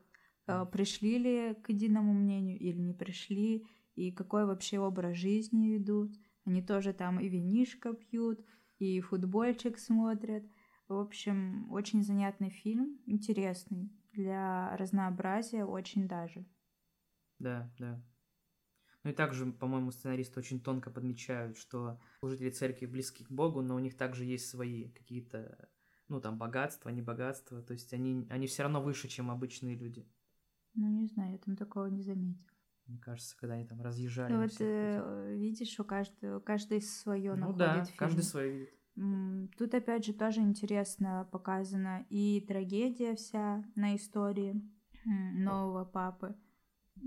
Э, 0.46 0.64
Пришли 0.70 1.18
ли 1.18 1.54
к 1.54 1.70
единому 1.70 2.12
мнению 2.12 2.58
или 2.58 2.78
не 2.78 2.94
пришли, 2.94 3.66
и 3.94 4.12
какой 4.12 4.44
вообще 4.44 4.78
образ 4.78 5.16
жизни 5.16 5.68
ведут. 5.68 6.12
Они 6.44 6.62
тоже 6.62 6.92
там 6.92 7.18
и 7.18 7.28
винишко 7.28 7.94
пьют, 7.94 8.44
и 8.78 9.00
футбольчик 9.00 9.78
смотрят. 9.78 10.44
В 10.88 10.94
общем, 10.94 11.72
очень 11.72 12.04
занятный 12.04 12.50
фильм, 12.50 13.00
интересный. 13.06 13.90
Для 14.12 14.76
разнообразия 14.76 15.64
очень 15.64 16.06
даже. 16.06 16.46
Да, 17.38 17.70
да. 17.78 18.00
Ну 19.06 19.12
и 19.12 19.14
также, 19.14 19.46
по-моему, 19.52 19.92
сценаристы 19.92 20.40
очень 20.40 20.58
тонко 20.58 20.90
подмечают, 20.90 21.56
что 21.58 22.00
служители 22.18 22.50
церкви 22.50 22.86
близки 22.86 23.22
к 23.22 23.30
Богу, 23.30 23.62
но 23.62 23.76
у 23.76 23.78
них 23.78 23.96
также 23.96 24.24
есть 24.24 24.48
свои 24.48 24.88
какие-то 24.88 25.68
ну, 26.08 26.20
там, 26.20 26.36
богатство, 26.38 26.88
не 26.88 27.02
богатство. 27.02 27.62
То 27.62 27.72
есть 27.72 27.92
они, 27.92 28.26
они 28.30 28.48
все 28.48 28.64
равно 28.64 28.82
выше, 28.82 29.06
чем 29.06 29.30
обычные 29.30 29.76
люди. 29.76 30.04
Ну, 30.74 30.88
не 30.88 31.06
знаю, 31.06 31.30
я 31.30 31.38
там 31.38 31.54
такого 31.54 31.86
не 31.86 32.02
заметила. 32.02 32.52
Мне 32.88 32.98
кажется, 32.98 33.36
когда 33.38 33.54
они 33.54 33.64
там 33.64 33.80
разъезжали. 33.80 34.32
Ну, 34.32 34.42
вот 34.42 34.56
э, 34.58 35.36
видишь, 35.36 35.78
у 35.78 35.84
каждого, 35.84 36.40
каждый 36.40 36.82
свое 36.82 37.36
Ну 37.36 37.52
находит 37.52 37.58
да, 37.58 37.86
каждый 37.96 38.24
свое 38.24 38.68
видит. 38.96 39.54
Тут 39.56 39.72
опять 39.72 40.04
же 40.04 40.14
тоже 40.14 40.40
интересно 40.40 41.28
показана 41.30 42.04
и 42.10 42.40
трагедия 42.40 43.14
вся 43.14 43.64
на 43.76 43.94
истории 43.94 44.60
нового 45.04 45.84
папы. 45.84 46.34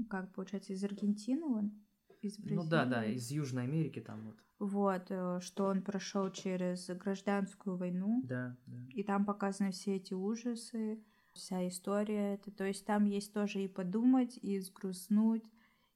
Как 0.10 0.34
получается, 0.34 0.72
из 0.72 0.82
Аргентины 0.86 1.44
он? 1.46 1.89
Из 2.22 2.38
Ну 2.40 2.64
да, 2.64 2.86
да, 2.86 2.98
Бразилии? 3.00 3.16
из 3.16 3.32
Южной 3.32 3.64
Америки 3.64 4.00
там 4.02 4.26
вот. 4.26 4.38
Вот, 4.60 5.06
э, 5.10 5.40
что 5.42 5.66
он 5.66 5.82
прошел 5.82 6.30
через 6.32 6.88
гражданскую 6.90 7.78
войну. 7.78 8.22
Да, 8.26 8.58
да. 8.66 8.78
И 8.90 9.04
там 9.04 9.26
показаны 9.26 9.72
все 9.72 9.96
эти 9.96 10.14
ужасы, 10.14 11.02
вся 11.34 11.68
история. 11.68 12.34
Это, 12.36 12.52
то 12.52 12.66
есть 12.66 12.86
там 12.86 13.06
есть 13.06 13.34
тоже 13.34 13.64
и 13.64 13.68
подумать, 13.68 14.38
и 14.42 14.60
сгрустнуть, 14.60 15.44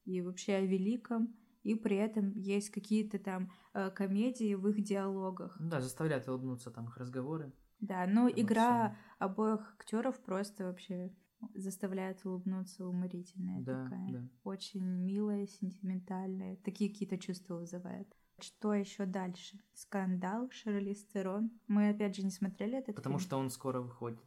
и 0.06 0.22
вообще 0.22 0.54
о 0.56 0.62
великом. 0.62 1.36
И 1.64 1.76
при 1.76 1.98
этом 1.98 2.32
есть 2.32 2.70
какие-то 2.72 3.20
там 3.20 3.52
э, 3.74 3.90
комедии 3.92 4.56
в 4.56 4.68
их 4.70 4.82
диалогах. 4.84 5.58
Ну 5.60 5.70
да, 5.70 5.82
заставляют 5.82 6.28
улыбнуться 6.28 6.72
там 6.72 6.88
их 6.88 6.98
разговоры. 6.98 7.54
Да, 7.80 8.06
но 8.08 8.30
Там 8.30 8.40
игра 8.40 8.98
обоих 9.20 9.74
актеров 9.78 10.22
просто 10.22 10.66
вообще 10.66 11.14
заставляет 11.54 12.26
улыбнуться 12.26 12.86
уморительная 12.88 13.62
Да, 13.62 13.84
такая. 13.84 14.08
да. 14.12 14.28
Очень 14.44 14.84
милая, 14.84 15.48
сентиментальная. 15.48 16.56
Такие 16.58 16.90
какие-то 16.90 17.18
чувства 17.18 17.56
вызывает. 17.56 18.08
Что 18.40 18.74
еще 18.74 19.06
дальше? 19.06 19.60
Скандал, 19.74 20.50
Шарлиз 20.52 21.06
Терон. 21.06 21.52
Мы 21.68 21.90
опять 21.90 22.16
же 22.16 22.24
не 22.24 22.32
смотрели 22.32 22.78
этот 22.80 22.96
Потому 22.96 23.18
фильм. 23.20 23.28
что 23.28 23.38
он 23.38 23.50
скоро 23.50 23.80
выходит. 23.82 24.20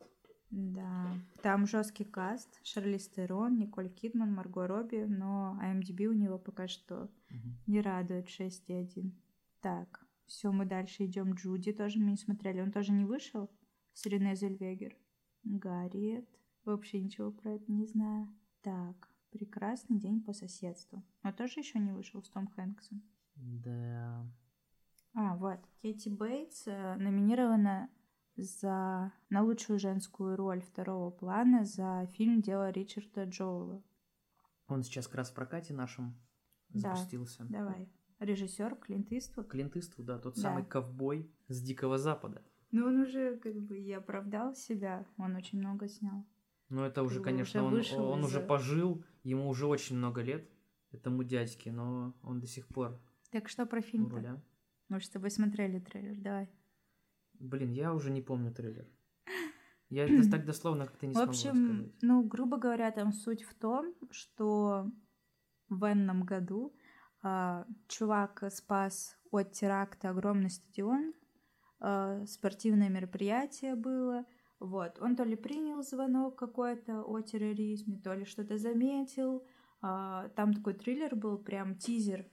Да, 0.50 1.18
там 1.42 1.66
жесткий 1.66 2.04
каст. 2.04 2.48
Шарлиз 2.62 3.08
Терон, 3.08 3.58
Николь 3.58 3.88
Кидман, 3.90 4.32
Марго 4.32 4.66
Робби, 4.68 5.04
но 5.08 5.58
IMDb 5.60 6.06
у 6.06 6.12
него 6.12 6.38
пока 6.38 6.68
что 6.68 7.10
Мгм. 7.30 7.58
не 7.66 7.80
радует 7.80 8.28
6,1. 8.28 9.12
Так, 9.60 10.06
все, 10.26 10.52
мы 10.52 10.64
дальше 10.66 11.04
идем. 11.06 11.34
Джуди 11.34 11.72
тоже 11.72 11.98
мы 11.98 12.12
не 12.12 12.16
смотрели. 12.16 12.60
Он 12.60 12.70
тоже 12.70 12.92
не 12.92 13.04
вышел? 13.04 13.50
С 13.92 14.06
Рене 14.06 14.36
Зельвегер. 14.36 14.96
Гарриет. 15.42 16.28
Вообще 16.66 17.00
ничего 17.00 17.30
про 17.30 17.52
это 17.52 17.70
не 17.72 17.86
знаю. 17.86 18.28
Так, 18.60 19.08
прекрасный 19.30 19.98
день 19.98 20.20
по 20.20 20.32
соседству. 20.32 21.02
Но 21.22 21.32
тоже 21.32 21.60
еще 21.60 21.78
не 21.78 21.92
вышел 21.92 22.22
с 22.22 22.28
Том 22.28 22.48
Хэнксом. 22.48 23.02
Да. 23.36 24.26
А, 25.14 25.36
вот. 25.36 25.60
Кэти 25.80 26.08
Бейтс 26.08 26.66
э, 26.66 26.96
номинирована 26.96 27.88
за 28.36 29.12
на 29.30 29.42
лучшую 29.42 29.78
женскую 29.78 30.36
роль 30.36 30.60
второго 30.60 31.10
плана 31.10 31.64
за 31.64 32.06
фильм 32.12 32.42
«Дело 32.42 32.70
Ричарда 32.70 33.24
Джоула». 33.24 33.82
Он 34.66 34.82
сейчас 34.82 35.06
как 35.06 35.16
раз 35.16 35.30
в 35.30 35.34
прокате 35.34 35.72
нашем 35.72 36.18
Да, 36.70 36.94
запустился. 36.94 37.44
Давай. 37.48 37.88
Режиссер 38.18 38.74
Клинт 38.76 39.12
Иствуд. 39.12 39.46
Клинт 39.48 39.76
Иствуд, 39.76 40.06
да, 40.06 40.18
тот 40.18 40.34
Да. 40.34 40.40
самый 40.40 40.64
ковбой 40.64 41.30
с 41.48 41.62
Дикого 41.62 41.96
Запада. 41.98 42.42
Ну, 42.72 42.86
он 42.86 43.00
уже 43.02 43.36
как 43.38 43.54
бы 43.54 43.78
и 43.78 43.92
оправдал 43.92 44.54
себя. 44.54 45.06
Он 45.16 45.36
очень 45.36 45.58
много 45.60 45.88
снял. 45.88 46.26
Но 46.68 46.84
это 46.84 47.02
уже, 47.02 47.18
бы 47.18 47.24
конечно, 47.24 47.60
уже 47.60 47.68
он, 47.68 47.74
вышел 47.74 48.08
он 48.08 48.24
уже 48.24 48.40
пожил, 48.40 49.04
ему 49.22 49.48
уже 49.48 49.66
очень 49.66 49.96
много 49.96 50.20
лет, 50.22 50.50
этому 50.90 51.22
дядьке, 51.22 51.72
но 51.72 52.14
он 52.22 52.40
до 52.40 52.46
сих 52.46 52.66
пор 52.66 53.00
Так 53.30 53.48
что 53.48 53.66
про 53.66 53.80
фильм 53.80 54.08
руля. 54.08 54.42
Мы 54.88 55.00
с 55.00 55.08
тобой 55.08 55.30
смотрели 55.30 55.78
трейлер, 55.78 56.16
давай. 56.16 56.48
Блин, 57.34 57.72
я 57.72 57.92
уже 57.92 58.10
не 58.10 58.22
помню 58.22 58.52
трейлер. 58.52 58.88
Я 59.90 60.04
это 60.04 60.30
так 60.30 60.44
дословно 60.44 60.86
как-то 60.86 61.06
не 61.06 61.12
в 61.12 61.16
смогу 61.16 61.30
общем, 61.30 61.50
рассказать. 61.50 62.02
ну, 62.02 62.22
грубо 62.22 62.56
говоря, 62.56 62.90
там 62.90 63.12
суть 63.12 63.42
в 63.42 63.54
том, 63.54 63.94
что 64.10 64.90
в 65.68 65.92
энном 65.92 66.24
году 66.24 66.74
а, 67.22 67.66
чувак 67.88 68.44
спас 68.50 69.18
от 69.30 69.52
теракта 69.52 70.10
огромный 70.10 70.50
стадион, 70.50 71.12
а, 71.80 72.24
спортивное 72.26 72.88
мероприятие 72.88 73.74
было. 73.74 74.24
Вот, 74.58 74.98
он 75.00 75.16
то 75.16 75.24
ли 75.24 75.36
принял 75.36 75.82
звонок 75.82 76.38
какой-то 76.38 77.02
о 77.02 77.20
терроризме, 77.20 77.98
то 77.98 78.14
ли 78.14 78.24
что-то 78.24 78.56
заметил. 78.56 79.44
А, 79.82 80.28
там 80.30 80.54
такой 80.54 80.74
триллер 80.74 81.14
был, 81.14 81.38
прям 81.38 81.76
тизер. 81.76 82.26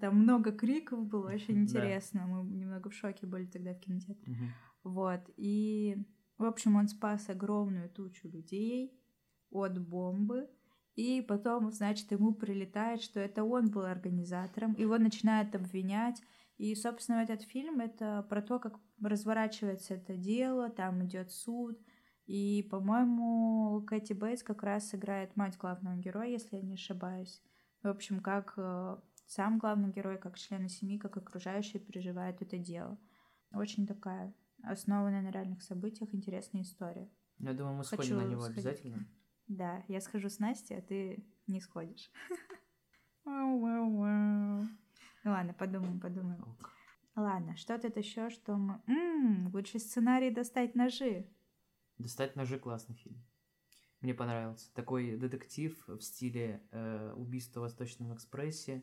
Там 0.00 0.16
много 0.16 0.52
криков 0.52 1.06
было, 1.06 1.30
очень 1.34 1.62
интересно. 1.62 2.26
Мы 2.26 2.42
немного 2.50 2.90
в 2.90 2.94
шоке 2.94 3.26
были 3.26 3.46
тогда 3.46 3.72
в 3.74 3.80
кинотеатре. 3.80 4.36
Вот, 4.84 5.20
и, 5.36 5.96
в 6.38 6.44
общем, 6.44 6.76
он 6.76 6.88
спас 6.88 7.28
огромную 7.28 7.88
тучу 7.88 8.28
людей 8.28 8.98
от 9.50 9.78
бомбы, 9.78 10.50
и 10.94 11.22
потом, 11.22 11.70
значит, 11.70 12.10
ему 12.10 12.34
прилетает, 12.34 13.00
что 13.00 13.20
это 13.20 13.44
он 13.44 13.70
был 13.70 13.82
организатором, 13.82 14.74
его 14.76 14.98
начинают 14.98 15.54
обвинять, 15.54 16.20
и, 16.62 16.76
собственно, 16.76 17.16
этот 17.16 17.42
фильм— 17.42 17.80
это 17.80 18.24
про 18.30 18.40
то, 18.40 18.60
как 18.60 18.78
разворачивается 19.00 19.94
это 19.94 20.16
дело, 20.16 20.70
там 20.70 21.04
идет 21.04 21.32
суд, 21.32 21.76
и, 22.26 22.62
по-моему, 22.70 23.82
Кэти 23.84 24.12
Бейтс 24.12 24.44
как 24.44 24.62
раз 24.62 24.94
играет 24.94 25.34
мать 25.34 25.58
главного 25.58 25.96
героя, 25.96 26.28
если 26.28 26.54
я 26.58 26.62
не 26.62 26.74
ошибаюсь. 26.74 27.42
В 27.82 27.88
общем, 27.88 28.20
как 28.20 28.54
э, 28.56 28.96
сам 29.26 29.58
главный 29.58 29.90
герой, 29.90 30.18
как 30.18 30.38
члены 30.38 30.68
семьи, 30.68 30.98
как 30.98 31.16
окружающие 31.16 31.82
переживают 31.82 32.40
это 32.42 32.56
дело. 32.58 32.96
Очень 33.52 33.84
такая 33.84 34.32
основанная 34.62 35.22
на 35.22 35.32
реальных 35.32 35.64
событиях 35.64 36.14
интересная 36.14 36.62
история. 36.62 37.10
Я 37.40 37.54
думаю, 37.54 37.74
мы 37.74 37.82
Хочу 37.82 38.04
сходим 38.04 38.18
на 38.18 38.30
него 38.30 38.42
сходить. 38.42 38.58
обязательно. 38.58 39.08
Да, 39.48 39.82
я 39.88 40.00
схожу 40.00 40.28
с 40.28 40.38
Настей, 40.38 40.78
а 40.78 40.80
ты 40.80 41.26
не 41.48 41.60
сходишь. 41.60 42.12
Вау-вау-вау. 43.24 44.68
Ну 45.24 45.30
ладно, 45.30 45.54
подумаем, 45.54 46.00
подумаем. 46.00 46.42
Ок. 46.42 46.70
Ладно, 47.14 47.56
что 47.56 47.78
тут 47.78 47.96
еще, 47.96 48.30
что 48.30 48.56
мы... 48.56 48.80
М, 48.86 49.50
лучший 49.52 49.80
сценарий 49.80 50.30
достать 50.30 50.74
ножи. 50.74 51.26
Достать 51.98 52.36
ножи 52.36 52.58
классный 52.58 52.96
фильм. 52.96 53.22
Мне 54.00 54.14
понравился. 54.14 54.72
Такой 54.74 55.16
детектив 55.16 55.76
в 55.86 56.00
стиле 56.00 56.62
э, 56.72 57.12
убийства 57.16 57.60
в 57.60 57.62
Восточном 57.64 58.14
экспрессе. 58.14 58.82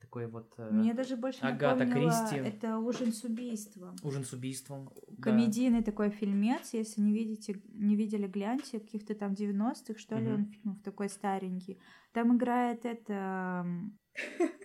Такой 0.00 0.26
вот 0.26 0.52
э, 0.58 0.68
Мне 0.70 0.92
даже 0.92 1.16
больше 1.16 1.40
Агата 1.40 1.86
Кристи. 1.86 2.36
это 2.36 2.76
ужин 2.78 3.12
с 3.12 3.24
убийством. 3.24 3.96
ужин 4.02 4.24
с 4.24 4.32
убийством. 4.34 4.90
Да. 5.08 5.22
Комедийный 5.30 5.82
такой 5.82 6.10
фильмец, 6.10 6.74
если 6.74 7.00
не 7.00 7.14
видите, 7.14 7.62
не 7.68 7.96
видели, 7.96 8.26
гляньте, 8.26 8.80
каких-то 8.80 9.14
там 9.14 9.32
90-х, 9.32 9.98
что 9.98 10.16
ли, 10.18 10.26
Мгм. 10.26 10.34
он 10.34 10.46
фильмов 10.50 10.82
такой 10.82 11.08
старенький. 11.08 11.80
Там 12.12 12.36
играет 12.36 12.84
это... 12.84 13.64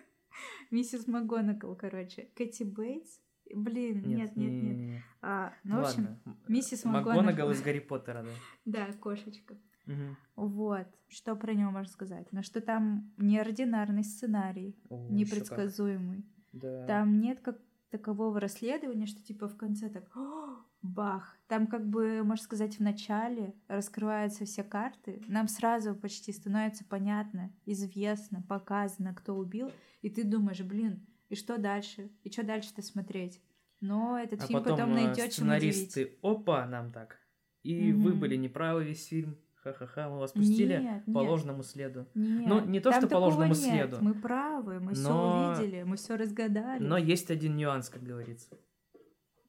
Миссис 0.72 1.08
МакГонагал, 1.08 1.76
короче. 1.76 2.30
Кэти 2.36 2.64
Бейтс. 2.64 3.20
Блин, 3.54 4.04
нет, 4.06 4.36
нет, 4.36 4.52
нет. 4.52 4.64
не-не-не. 4.64 5.04
А, 5.22 5.54
ну, 5.64 5.78
Ну 5.78 5.82
в 5.82 5.86
общем, 5.86 6.06
ладно. 6.26 6.38
миссис 6.48 6.86
МакГонагал 6.86 7.16
МакГонагал. 7.24 7.52
из 7.52 7.62
Гарри 7.64 7.80
Поттера, 7.80 8.22
да. 8.24 8.30
Да, 8.66 8.94
кошечка. 9.00 9.58
Мгм. 9.88 10.18
Вот. 10.36 10.86
Что 11.08 11.36
про 11.36 11.56
него 11.56 11.72
можно 11.72 11.92
сказать? 11.92 12.28
Ну, 12.32 12.44
что 12.44 12.62
там 12.62 13.12
неординарный 13.18 14.04
сценарий, 14.04 14.78
О, 14.90 15.08
непредсказуемый. 15.10 16.24
Да. 16.54 16.86
Там 16.86 17.20
нет 17.22 17.40
как 17.40 17.60
такового 17.90 18.40
расследования, 18.40 19.08
что 19.08 19.24
типа 19.24 19.48
в 19.48 19.58
конце 19.58 19.90
так 19.90 20.16
«О, 20.16 20.58
бах. 20.82 21.38
Там 21.48 21.68
как 21.68 21.88
бы, 21.88 22.24
можно 22.24 22.44
сказать, 22.44 22.78
в 22.78 22.82
начале 22.82 23.54
раскрываются 23.68 24.46
все 24.46 24.64
карты. 24.64 25.22
Нам 25.28 25.48
сразу 25.48 25.96
почти 25.96 26.32
становится 26.32 26.86
понятно, 26.86 27.52
известно, 27.66 28.42
показано, 28.48 29.14
кто 29.14 29.36
убил. 29.36 29.72
И 30.02 30.10
ты 30.10 30.24
думаешь, 30.24 30.62
блин, 30.62 31.06
и 31.30 31.36
что 31.36 31.58
дальше? 31.58 32.10
И 32.24 32.32
что 32.32 32.44
дальше-то 32.44 32.82
смотреть? 32.82 33.42
Но 33.82 34.18
этот 34.18 34.44
а 34.44 34.48
фильм 34.48 34.60
потом, 34.64 34.78
потом 34.78 34.92
э, 34.92 34.96
найдет 34.96 35.16
чем 35.32 35.48
удивить. 35.50 35.76
сценаристы, 35.90 36.18
опа, 36.22 36.66
нам 36.66 36.92
так. 36.92 37.18
И 37.64 37.92
вы 37.92 38.12
Мгм. 38.12 38.20
были 38.20 38.36
неправы 38.36 38.84
весь 38.86 39.06
фильм. 39.08 39.38
Ха-ха-ха, 39.64 40.10
мы 40.10 40.20
вас 40.20 40.32
пустили 40.32 40.78
Нет, 40.82 41.04
по 41.06 41.20
нет. 41.20 41.30
ложному 41.30 41.64
следу. 41.64 42.08
Нет, 42.16 42.48
Ну, 42.48 42.66
не 42.66 42.80
то, 42.80 42.92
там 42.92 43.02
что 43.02 43.10
по 43.10 43.18
ложному 43.18 43.50
нет. 43.50 43.58
следу. 43.58 43.98
Мы 44.02 44.14
правы, 44.14 44.80
мы 44.80 44.94
все 44.94 45.04
Но- 45.10 45.54
увидели, 45.58 45.84
мы 45.84 45.98
все 45.98 46.16
разгадали. 46.16 46.82
Но 46.82 46.98
есть 46.98 47.30
один 47.30 47.58
нюанс, 47.58 47.90
как 47.90 48.02
говорится. 48.02 48.58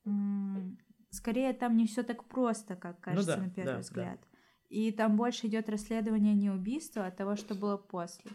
М, 0.05 0.79
Скорее, 1.11 1.53
там 1.53 1.77
не 1.77 1.87
все 1.87 2.03
так 2.03 2.25
просто, 2.29 2.77
как 2.77 3.01
кажется 3.01 3.31
Ну 3.33 3.37
да, 3.37 3.43
на 3.43 3.51
первый 3.51 3.67
да, 3.67 3.75
да. 3.75 3.81
взгляд. 3.81 4.29
И 4.69 4.93
там 4.93 5.17
больше 5.17 5.49
идет 5.49 5.69
расследование 5.69 6.35
не 6.35 6.51
убийства, 6.51 7.07
а 7.07 7.11
того, 7.11 7.35
что 7.37 7.55
было 7.55 7.77
после. 7.77 8.31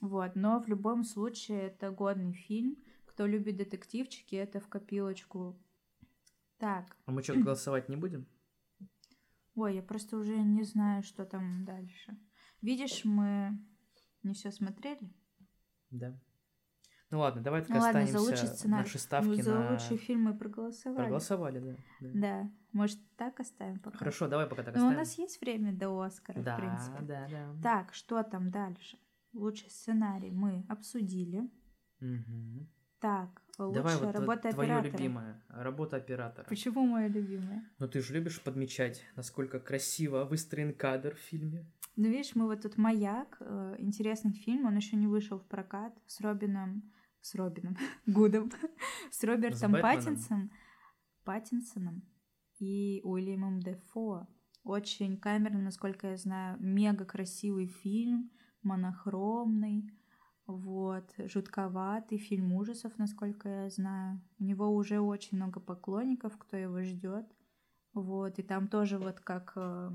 Вот, 0.00 0.34
но 0.34 0.60
в 0.60 0.68
любом 0.68 1.04
случае 1.04 1.62
это 1.68 1.90
годный 1.90 2.32
фильм. 2.32 2.76
Кто 3.06 3.26
любит 3.26 3.56
детективчики, 3.56 4.34
это 4.34 4.60
в 4.60 4.68
копилочку. 4.68 5.56
Так, 6.58 6.96
А 7.06 7.12
мы 7.12 7.22
что, 7.22 7.34
голосовать 7.34 7.88
не 7.88 7.96
будем? 7.96 8.26
ой, 9.54 9.74
я 9.76 9.82
просто 9.82 10.16
уже 10.16 10.36
не 10.38 10.62
знаю, 10.64 11.02
что 11.02 11.24
там 11.24 11.64
дальше. 11.64 12.16
Видишь, 12.60 13.04
мы 13.04 13.58
не 14.22 14.34
все 14.34 14.50
смотрели. 14.52 15.12
Да. 15.90 16.20
Ну 17.10 17.20
ладно, 17.20 17.42
давай 17.42 17.62
так 17.62 17.70
Ну 17.70 17.76
ладно, 17.76 17.92
за 17.92 18.08
останемся 18.08 18.20
лучший 18.30 18.48
сценарий. 18.48 18.82
наши 18.84 18.98
ставки 18.98 19.28
Ну, 19.28 19.34
за 19.42 19.54
на... 19.58 19.70
лучший 19.72 19.96
фильм 19.96 20.22
мы 20.24 20.34
проголосовали. 20.36 20.96
Проголосовали, 20.98 21.58
да. 21.60 21.76
да. 22.00 22.10
Да. 22.14 22.50
Может, 22.72 22.98
так 23.16 23.40
оставим 23.40 23.78
пока? 23.78 23.96
Хорошо, 23.98 24.28
давай 24.28 24.46
пока 24.46 24.62
так 24.62 24.74
Ну, 24.76 24.82
у 24.82 24.84
оставим. 24.84 24.98
нас 24.98 25.18
есть 25.18 25.40
время 25.40 25.72
до 25.72 26.00
Оскара, 26.02 26.40
да, 26.42 26.56
в 26.56 26.60
принципе. 26.60 27.02
да, 27.02 27.26
да. 27.30 27.54
Так, 27.62 27.94
что 27.94 28.22
там 28.22 28.50
дальше? 28.50 28.98
Лучший 29.32 29.70
сценарий 29.70 30.30
мы 30.30 30.64
обсудили. 30.68 31.50
Мгм. 32.00 32.68
Так, 33.00 33.42
лучшая 33.58 33.74
Давай 33.82 33.96
вот 33.96 34.14
работа 34.14 34.50
твое 34.52 34.72
оператора. 34.72 34.92
любимое. 34.92 35.42
Работа 35.48 35.96
оператора. 35.96 36.46
Почему 36.48 36.84
моя 36.86 37.08
любимая? 37.08 37.64
Ну 37.78 37.88
ты 37.88 38.00
же 38.02 38.12
любишь 38.12 38.42
подмечать, 38.42 39.04
насколько 39.16 39.60
красиво 39.60 40.24
выстроен 40.24 40.74
кадр 40.74 41.14
в 41.14 41.18
фильме. 41.18 41.64
Ну, 41.96 42.08
видишь, 42.08 42.34
мы 42.36 42.46
вот 42.46 42.62
тут 42.62 42.76
«Маяк», 42.76 43.38
э, 43.40 43.74
интересный 43.78 44.32
фильм, 44.32 44.66
он 44.66 44.76
еще 44.76 44.94
не 44.96 45.08
вышел 45.08 45.38
в 45.38 45.44
прокат 45.46 45.92
с 46.06 46.20
Робином, 46.20 46.92
с 47.20 47.34
Робином 47.34 47.76
Гудом, 48.06 48.50
с 49.10 49.22
Робертом 49.24 49.72
Бэтменом. 49.72 49.96
Паттинсом, 49.96 50.50
Паттинсоном 51.24 52.02
и 52.58 53.00
Уильямом 53.04 53.60
Дефо. 53.60 54.26
Очень 54.64 55.16
камерный, 55.18 55.62
насколько 55.62 56.08
я 56.08 56.16
знаю, 56.16 56.56
мега 56.60 57.04
красивый 57.04 57.66
фильм, 57.66 58.30
монохромный, 58.62 59.90
вот, 60.46 61.14
жутковатый 61.18 62.18
фильм 62.18 62.52
ужасов, 62.54 62.96
насколько 62.98 63.48
я 63.48 63.70
знаю. 63.70 64.20
У 64.38 64.44
него 64.44 64.74
уже 64.74 65.00
очень 65.00 65.36
много 65.36 65.60
поклонников, 65.60 66.36
кто 66.38 66.56
его 66.56 66.82
ждет. 66.82 67.26
Вот, 67.92 68.38
и 68.38 68.42
там 68.42 68.68
тоже 68.68 68.98
вот 68.98 69.20
как 69.20 69.52
э, 69.56 69.90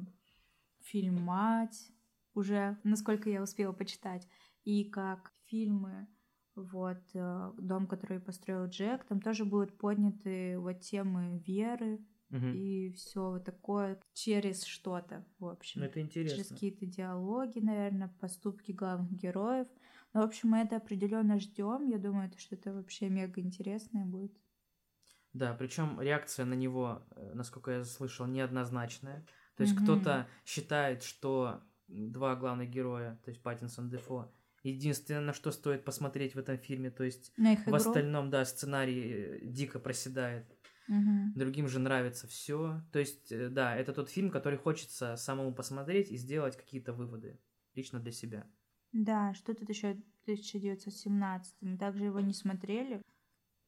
фильм 0.80 1.22
«Мать», 1.22 1.92
уже, 2.34 2.78
насколько 2.84 3.30
я 3.30 3.42
успела 3.42 3.74
почитать, 3.74 4.28
и 4.64 4.84
как 4.90 5.32
фильмы, 5.46 6.08
вот, 6.56 7.00
э, 7.13 7.52
«Дом, 7.58 7.88
который 7.88 8.20
построил 8.20 8.66
Джек», 8.68 9.04
там 9.06 9.22
тоже 9.22 9.46
будут 9.46 9.78
подняты 9.78 10.58
вот 10.60 10.80
темы 10.82 11.39
веры 11.46 12.00
Мгм. 12.30 12.56
и 12.56 12.92
все 12.94 13.30
вот 13.32 13.46
такое 13.46 14.00
через 14.13 14.63
что-то, 14.63 15.26
в 15.39 15.46
общем. 15.48 15.82
Ну 15.82 15.88
это 15.88 16.00
Через 16.02 16.06
интересно. 16.06 16.56
какие-то 16.56 16.86
диалоги, 16.86 17.60
наверное, 17.60 18.08
поступки 18.20 18.72
главных 18.72 19.12
героев. 19.13 19.68
Ну, 20.13 20.22
в 20.22 20.26
общем, 20.26 20.50
мы 20.50 20.60
это 20.60 20.78
определенно 20.78 21.39
ждем. 21.39 21.88
Я 21.88 21.98
думаю, 21.98 22.30
это 22.30 22.39
что-то 22.39 22.74
вообще 22.74 23.10
мега 23.10 23.42
интересное 23.42 24.06
будет. 24.06 24.34
Да, 25.34 25.54
причем 25.54 26.00
реакция 26.00 26.46
на 26.46 26.54
него, 26.54 27.04
э, 27.16 27.34
насколько 27.34 27.72
я 27.72 27.84
слышал, 27.84 28.28
неоднозначная. 28.28 29.26
То 29.56 29.63
есть 29.63 29.76
Мгм. 29.76 29.84
кто-то 29.84 30.28
считает, 30.46 31.04
что 31.04 31.62
два 31.88 32.36
главных 32.36 32.70
героя, 32.70 33.20
то 33.24 33.30
есть 33.32 33.42
Паттинсон, 33.42 33.89
Дефо, 33.89 34.32
единственное, 34.63 35.21
на 35.21 35.34
что 35.34 35.52
стоит 35.52 35.84
посмотреть 35.86 36.36
в 36.36 36.39
этом 36.39 36.58
фильме, 36.58 36.89
то 36.91 37.04
есть 37.04 37.32
На 37.38 37.54
их 37.54 37.60
в 37.60 37.63
игру. 37.63 37.76
остальном, 37.76 38.30
да, 38.30 38.45
сценарий 38.45 39.12
э, 39.13 39.39
дико 39.45 39.80
проседает. 39.80 40.45
Мгм. 40.88 41.34
Другим 41.36 41.67
же 41.67 41.80
нравится 41.80 42.28
все. 42.28 42.82
То 42.91 42.99
есть, 42.99 43.32
э, 43.32 43.49
да, 43.49 43.76
это 43.76 43.93
тот 43.93 44.10
фильм, 44.10 44.30
который 44.32 44.58
хочется 44.58 45.15
самому 45.15 45.54
посмотреть 45.54 46.12
и 46.12 46.17
сделать 46.17 46.58
какие-то 46.58 46.93
выводы 46.93 47.39
лично 47.76 47.99
для 47.99 48.12
себя. 48.12 48.45
Да, 48.91 49.34
что 49.34 49.54
тут 49.54 49.69
еще 49.69 49.97
1917? 50.26 51.56
Мы 51.62 51.78
также 51.78 52.06
его 52.06 52.19
не 52.19 52.34
смотрели. 52.34 53.02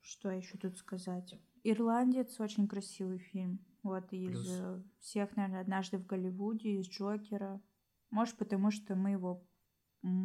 Что 0.02 0.30
еще 0.30 0.58
тут 0.58 0.78
сказать? 0.78 1.36
Ирландец 1.64 2.40
очень 2.40 2.68
красивый 2.68 3.18
фильм. 3.20 3.60
Вот 3.82 4.12
из 4.14 4.30
Плюс. 4.32 4.48
э, 4.60 4.84
всех, 5.00 5.36
наверное, 5.36 5.62
однажды 5.62 5.98
в 5.98 6.06
Голливуде, 6.06 6.80
из 6.80 6.88
Джокера. 6.88 7.62
Может, 8.12 8.36
потому 8.38 8.72
что 8.72 8.96
мы 8.96 9.12
его 9.12 9.48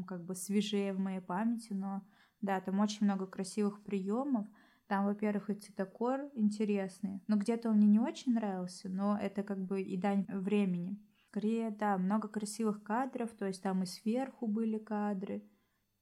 как 0.07 0.25
бы 0.25 0.35
свежее 0.35 0.93
в 0.93 0.99
моей 0.99 1.21
памяти, 1.21 1.73
но 1.73 2.03
да, 2.40 2.61
там 2.61 2.81
очень 2.81 3.05
много 3.05 3.27
красивых 3.27 3.83
приемов. 3.83 4.47
Там, 4.87 5.05
во-первых, 5.05 5.51
и 5.51 5.55
цветокор 5.55 6.31
интересный. 6.35 7.23
Но 7.29 7.37
где-то 7.37 7.71
он 7.71 7.77
мне 7.77 7.87
не 7.87 8.01
очень 8.01 8.35
нравился, 8.35 8.88
но 8.88 9.16
это 9.16 9.43
как 9.45 9.64
бы 9.64 9.83
и 9.83 9.97
дань 9.97 10.27
времени. 10.29 10.99
Скорее, 11.29 11.71
да, 11.71 11.97
много 11.97 12.27
красивых 12.27 12.83
кадров, 12.83 13.31
то 13.31 13.47
есть 13.47 13.62
там 13.62 13.85
и 13.85 13.87
сверху 13.87 14.49
были 14.49 14.79
кадры. 14.79 15.45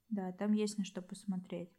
Да, 0.09 0.33
там 0.33 0.53
есть 0.53 0.79
на 0.79 0.85
что 0.85 1.03
посмотреть. 1.03 1.71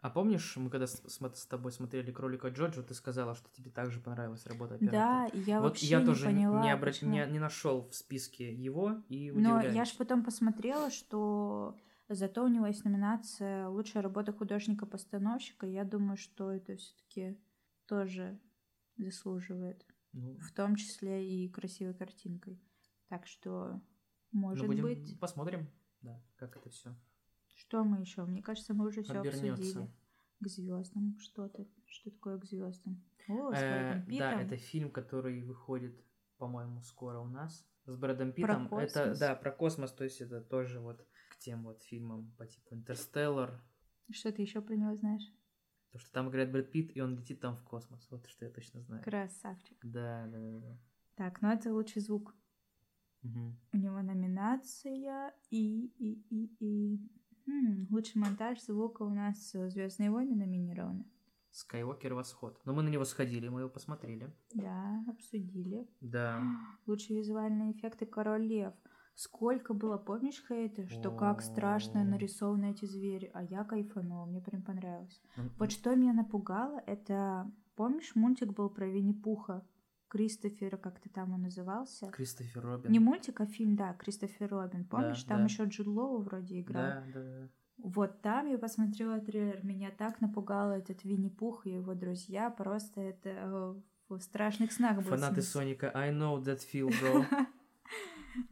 А 0.00 0.10
помнишь, 0.10 0.56
мы 0.56 0.70
когда 0.70 0.86
с, 0.86 1.02
с 1.08 1.46
тобой 1.46 1.72
смотрели 1.72 2.12
кролика 2.12 2.48
Джоджо, 2.48 2.82
ты 2.82 2.94
сказала, 2.94 3.34
что 3.34 3.50
тебе 3.50 3.70
также 3.70 4.00
понравилась 4.00 4.46
работа 4.46 4.76
оператора. 4.76 5.00
Да, 5.00 5.26
и 5.26 5.40
я 5.40 5.60
вот 5.60 5.70
вообще 5.70 5.86
я 5.86 6.00
не 6.00 6.06
тоже 6.06 6.26
поняла, 6.26 6.62
не, 6.62 6.76
почему. 6.76 7.10
не, 7.10 7.26
не 7.26 7.38
нашел 7.40 7.88
в 7.88 7.94
списке 7.94 8.54
его 8.54 9.02
и 9.08 9.32
Но 9.32 9.56
удивляюсь. 9.56 9.74
я 9.74 9.84
же 9.84 9.96
потом 9.98 10.22
посмотрела, 10.22 10.90
что 10.92 11.76
зато 12.08 12.44
у 12.44 12.48
него 12.48 12.66
есть 12.66 12.84
номинация 12.84 13.68
«Лучшая 13.68 14.04
работа 14.04 14.32
художника-постановщика». 14.32 15.66
Я 15.66 15.82
думаю, 15.82 16.16
что 16.16 16.52
это 16.52 16.76
все 16.76 16.94
таки 16.96 17.36
тоже 17.86 18.38
заслуживает. 18.98 19.84
Ну, 20.12 20.38
В 20.38 20.52
том 20.52 20.76
числе 20.76 21.28
и 21.28 21.48
красивой 21.48 21.94
картинкой. 21.94 22.62
Так 23.08 23.26
что, 23.26 23.80
ну, 24.30 24.40
может 24.40 24.66
будем 24.66 24.84
быть... 24.84 25.18
посмотрим, 25.18 25.68
да, 26.02 26.22
как 26.36 26.56
это 26.56 26.70
все 26.70 26.94
Что 27.58 27.82
мы 27.82 28.00
еще? 28.00 28.24
Мне 28.24 28.40
кажется, 28.40 28.72
мы 28.72 28.86
уже 28.86 29.02
все 29.02 29.18
обсудили. 29.20 29.90
К 30.40 30.48
звездам 30.48 31.18
что-то. 31.18 31.66
Что 31.86 32.10
такое 32.10 32.38
к 32.38 32.44
звездам? 32.44 33.04
О, 33.28 33.52
с 33.52 33.58
Э, 33.58 33.90
Брэдом 33.90 34.00
да, 34.00 34.06
Питтом. 34.06 34.38
это 34.38 34.56
фильм, 34.56 34.90
который 34.90 35.42
выходит, 35.42 36.00
по-моему, 36.36 36.80
скоро 36.82 37.18
у 37.18 37.26
нас 37.26 37.66
с 37.86 37.96
Брэдом 37.96 38.32
Про 38.32 38.36
Питтом. 38.36 38.78
Это, 38.78 39.18
да, 39.18 39.34
про 39.34 39.50
космос, 39.50 39.92
то 39.92 40.04
есть 40.04 40.20
это 40.20 40.40
тоже 40.40 40.78
вот 40.78 41.04
к 41.30 41.38
тем 41.38 41.64
вот 41.64 41.82
фильмам 41.82 42.32
по 42.38 42.46
типу 42.46 42.76
Интерстеллар. 42.76 43.60
Что 44.12 44.30
ты 44.30 44.42
еще 44.42 44.60
про 44.62 44.76
него 44.76 44.94
знаешь? 44.94 45.28
То, 45.90 45.98
что 45.98 46.12
там 46.12 46.28
играет 46.28 46.52
Брэд 46.52 46.70
Питт, 46.70 46.96
и 46.96 47.00
он 47.00 47.16
летит 47.16 47.40
там 47.40 47.56
в 47.56 47.64
космос. 47.64 48.06
Вот 48.10 48.26
что 48.28 48.44
я 48.44 48.52
точно 48.52 48.80
знаю. 48.82 49.02
Красавчик. 49.02 49.78
Да, 49.82 50.26
да, 50.28 50.38
да. 50.38 50.58
да. 50.60 50.78
Так, 51.16 51.42
ну 51.42 51.48
это 51.50 51.74
лучший 51.74 52.02
звук. 52.02 52.36
Мгм. 53.22 53.58
У 53.72 53.76
него 53.76 54.00
номинация 54.00 55.34
и, 55.50 55.86
и, 55.98 56.22
и, 56.30 56.56
и... 56.60 57.17
М, 57.48 57.86
лучший 57.90 58.20
монтаж 58.20 58.60
звука 58.62 59.02
у 59.02 59.10
нас 59.10 59.52
Звездные 59.52 60.10
войны 60.10 60.36
номинированы. 60.36 61.04
Скайуокер 61.50 62.14
Восход. 62.14 62.60
Но 62.64 62.74
мы 62.74 62.82
на 62.82 62.88
него 62.88 63.04
сходили, 63.04 63.48
мы 63.48 63.60
его 63.60 63.70
посмотрели. 63.70 64.30
Да, 64.52 65.02
обсудили. 65.08 65.88
Да. 66.00 66.42
Лучшие 66.86 67.18
визуальные 67.18 67.72
эффекты 67.72 68.06
Король 68.06 68.46
Лев. 68.46 68.74
Сколько 69.14 69.74
было, 69.74 69.96
помнишь, 69.96 70.44
хейты, 70.46 70.86
что 70.86 71.10
как 71.10 71.42
страшно 71.42 72.04
нарисованы 72.04 72.70
эти 72.70 72.84
звери, 72.84 73.30
а 73.34 73.42
я 73.42 73.64
кайфанула, 73.64 74.26
мне 74.26 74.40
прям 74.40 74.62
понравилось. 74.62 75.20
Вот 75.58 75.72
что 75.72 75.96
меня 75.96 76.12
напугало, 76.12 76.80
это, 76.86 77.50
помнишь, 77.74 78.14
мультик 78.14 78.52
был 78.52 78.70
про 78.70 78.86
Винни-Пуха, 78.86 79.66
Кристофера, 80.08 80.76
как-то 80.76 81.08
там 81.08 81.32
он 81.34 81.42
назывался? 81.42 82.10
Кристофер 82.10 82.62
Робин. 82.62 82.90
Не 82.90 82.98
мультик, 82.98 83.40
а 83.40 83.46
фильм, 83.46 83.76
да, 83.76 83.92
Кристофер 83.94 84.48
Робин. 84.48 84.84
Помнишь, 84.84 85.22
там 85.24 85.38
да. 85.38 85.44
еще 85.44 85.64
Джуд 85.64 85.86
Лоу 85.86 86.22
вроде 86.22 86.60
играл. 86.60 86.82
Да, 86.82 87.04
да, 87.14 87.22
да. 87.22 87.48
Вот 87.78 88.20
там 88.22 88.48
я 88.48 88.58
посмотрела 88.58 89.20
трейлер, 89.20 89.64
меня 89.64 89.90
так 89.90 90.20
напугал 90.20 90.72
этот 90.72 91.04
Винни-Пух 91.04 91.66
и 91.66 91.74
его 91.74 91.94
друзья, 91.94 92.50
просто 92.50 93.00
это 93.00 93.28
э, 93.28 93.74
в 94.08 94.20
страшных 94.20 94.72
снах 94.72 94.96
было 94.96 95.16
Фанаты. 95.16 95.42
Соника, 95.42 95.92
I 95.94 96.10
know 96.10 96.42
that 96.42 96.58
feel, 96.58 96.88
bro. 96.88 97.24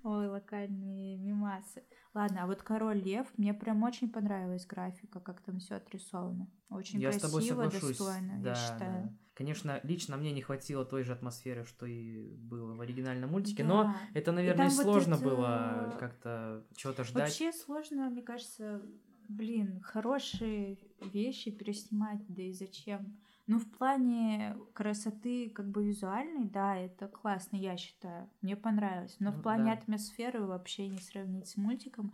Ой, 0.03 0.29
локальные 0.29 1.17
мимасы. 1.19 1.83
Ладно, 2.15 2.45
а 2.45 2.47
вот 2.47 2.63
Король 2.63 2.99
Лев, 2.99 3.27
мне 3.37 3.53
прям 3.55 3.83
очень 3.83 4.09
понравилась 4.11 4.67
графика, 4.67 5.21
как 5.21 5.41
там 5.41 5.59
все 5.59 5.77
отрисовано. 5.77 6.49
Очень 6.71 7.01
Я 7.01 7.13
с 7.13 7.19
красиво, 7.19 7.29
тобой 7.31 7.43
соглашусь. 7.71 7.99
достойно, 7.99 8.39
да, 8.43 8.49
я 8.51 8.55
считаю. 8.55 9.03
да. 9.05 9.13
Конечно, 9.35 9.81
лично 9.83 10.17
мне 10.17 10.33
не 10.33 10.41
хватило 10.41 10.85
той 10.87 11.03
же 11.05 11.13
атмосферы, 11.13 11.65
что 11.67 11.85
и 11.85 12.35
было 12.37 12.75
в 12.75 12.81
оригинальном 12.81 13.31
мультике, 13.31 13.65
но 13.65 13.85
Да. 13.85 13.97
это, 14.15 14.33
наверное, 14.33 14.69
там 14.69 14.77
вот 14.77 14.83
сложно 14.85 15.15
это- 15.17 15.25
было 15.25 15.97
как-то 16.01 16.65
чего-то 16.75 17.05
ждать. 17.05 17.25
Вообще 17.25 17.53
сложно, 17.53 18.09
мне 18.09 18.23
кажется, 18.23 18.81
блин, 19.29 19.81
хорошие 19.83 20.79
вещи 21.13 21.51
переснимать, 21.51 22.21
да 22.29 22.43
и 22.43 22.53
зачем? 22.53 23.19
Ну, 23.47 23.59
в 23.59 23.71
плане 23.71 24.57
красоты, 24.75 25.51
как 25.51 25.71
бы 25.71 25.87
визуальной, 25.87 26.47
да, 26.47 26.77
это 26.77 27.07
классно, 27.07 27.57
я 27.57 27.77
считаю. 27.77 28.29
Мне 28.43 28.57
понравилось. 28.57 29.17
Но 29.21 29.31
Ну, 29.31 29.39
в 29.39 29.43
плане 29.43 29.67
да. 29.67 29.73
атмосферы 29.75 30.45
вообще 30.45 30.89
не 30.89 30.99
сравнить 30.99 31.47
с 31.47 31.57
мультиком. 31.57 32.13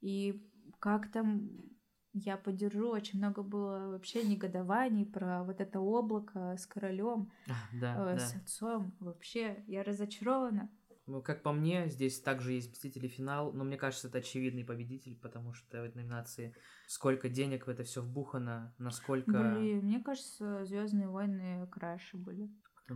И 0.00 0.42
как 0.80 1.10
там 1.12 1.50
я 2.14 2.36
поддержу, 2.36 2.90
очень 2.90 3.18
много 3.18 3.42
было 3.42 3.90
вообще 3.92 4.24
негодований 4.24 5.06
про 5.06 5.44
вот 5.44 5.60
это 5.60 5.80
облако 5.80 6.56
с 6.58 6.66
королем, 6.66 7.30
Да, 7.80 8.12
э, 8.12 8.16
да. 8.16 8.18
с 8.18 8.34
отцом. 8.34 8.92
Вообще, 8.98 9.62
я 9.68 9.82
разочарована. 9.84 10.68
Ну, 11.06 11.20
Как 11.20 11.42
по 11.42 11.52
мне, 11.52 11.88
здесь 11.88 12.20
также 12.20 12.52
есть 12.52 12.72
Мстители 12.72 13.08
финал, 13.08 13.52
но 13.52 13.64
мне 13.64 13.76
кажется, 13.76 14.08
это 14.08 14.18
очевидный 14.18 14.64
победитель, 14.64 15.16
потому 15.16 15.52
что 15.52 15.80
в 15.80 15.84
этой 15.84 15.96
номинации 15.96 16.54
сколько 16.86 17.28
денег 17.28 17.66
в 17.66 17.70
это 17.70 17.82
все 17.82 18.02
вбухано, 18.02 18.74
насколько... 18.78 19.32
Блин, 19.32 19.84
мне 19.84 20.00
кажется, 20.00 20.64
Звездные 20.64 21.08
войны 21.08 21.66
краше 21.70 22.16
были. 22.16 22.50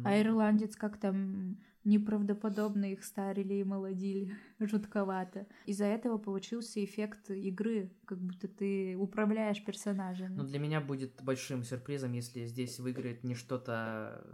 А 0.04 0.20
ирландец 0.20 0.76
как 0.76 0.98
там 0.98 1.56
неправдоподобно 1.86 2.92
их 2.92 3.04
старили 3.04 3.54
и 3.54 3.64
молодили, 3.64 4.34
жутковато. 4.58 5.46
Из-за 5.66 5.84
этого 5.84 6.18
получился 6.18 6.84
эффект 6.84 7.30
игры, 7.30 7.92
как 8.04 8.18
будто 8.18 8.48
ты 8.48 8.96
управляешь 8.96 9.64
персонажем. 9.64 10.36
Ну, 10.36 10.44
для 10.44 10.58
меня 10.58 10.80
будет 10.80 11.22
большим 11.22 11.62
сюрпризом, 11.62 12.12
если 12.12 12.44
здесь 12.44 12.78
выиграет 12.80 13.24
не 13.24 13.34
что-то 13.34 14.24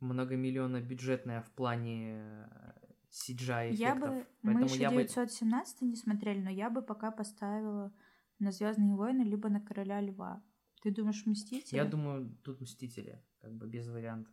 многомиллионно 0.00 0.80
бюджетное 0.80 1.42
в 1.42 1.50
плане 1.52 2.48
CGI 3.10 3.74
эффектов. 3.74 3.78
Я 3.78 3.94
бы, 3.94 4.26
мы 4.42 4.62
еще 4.62 4.88
917 4.88 5.80
бы... 5.80 5.86
не 5.86 5.96
смотрели, 5.96 6.40
но 6.40 6.50
я 6.50 6.70
бы 6.70 6.82
пока 6.82 7.10
поставила 7.10 7.92
на 8.38 8.52
Звездные 8.52 8.94
войны 8.94 9.22
либо 9.22 9.48
на 9.48 9.60
Короля 9.60 10.00
Льва. 10.00 10.42
Ты 10.82 10.90
думаешь, 10.90 11.26
Мстители? 11.26 11.76
Я 11.76 11.84
думаю, 11.84 12.36
тут 12.42 12.60
Мстители, 12.60 13.22
как 13.40 13.52
бы 13.52 13.66
без 13.66 13.88
вариантов. 13.88 14.32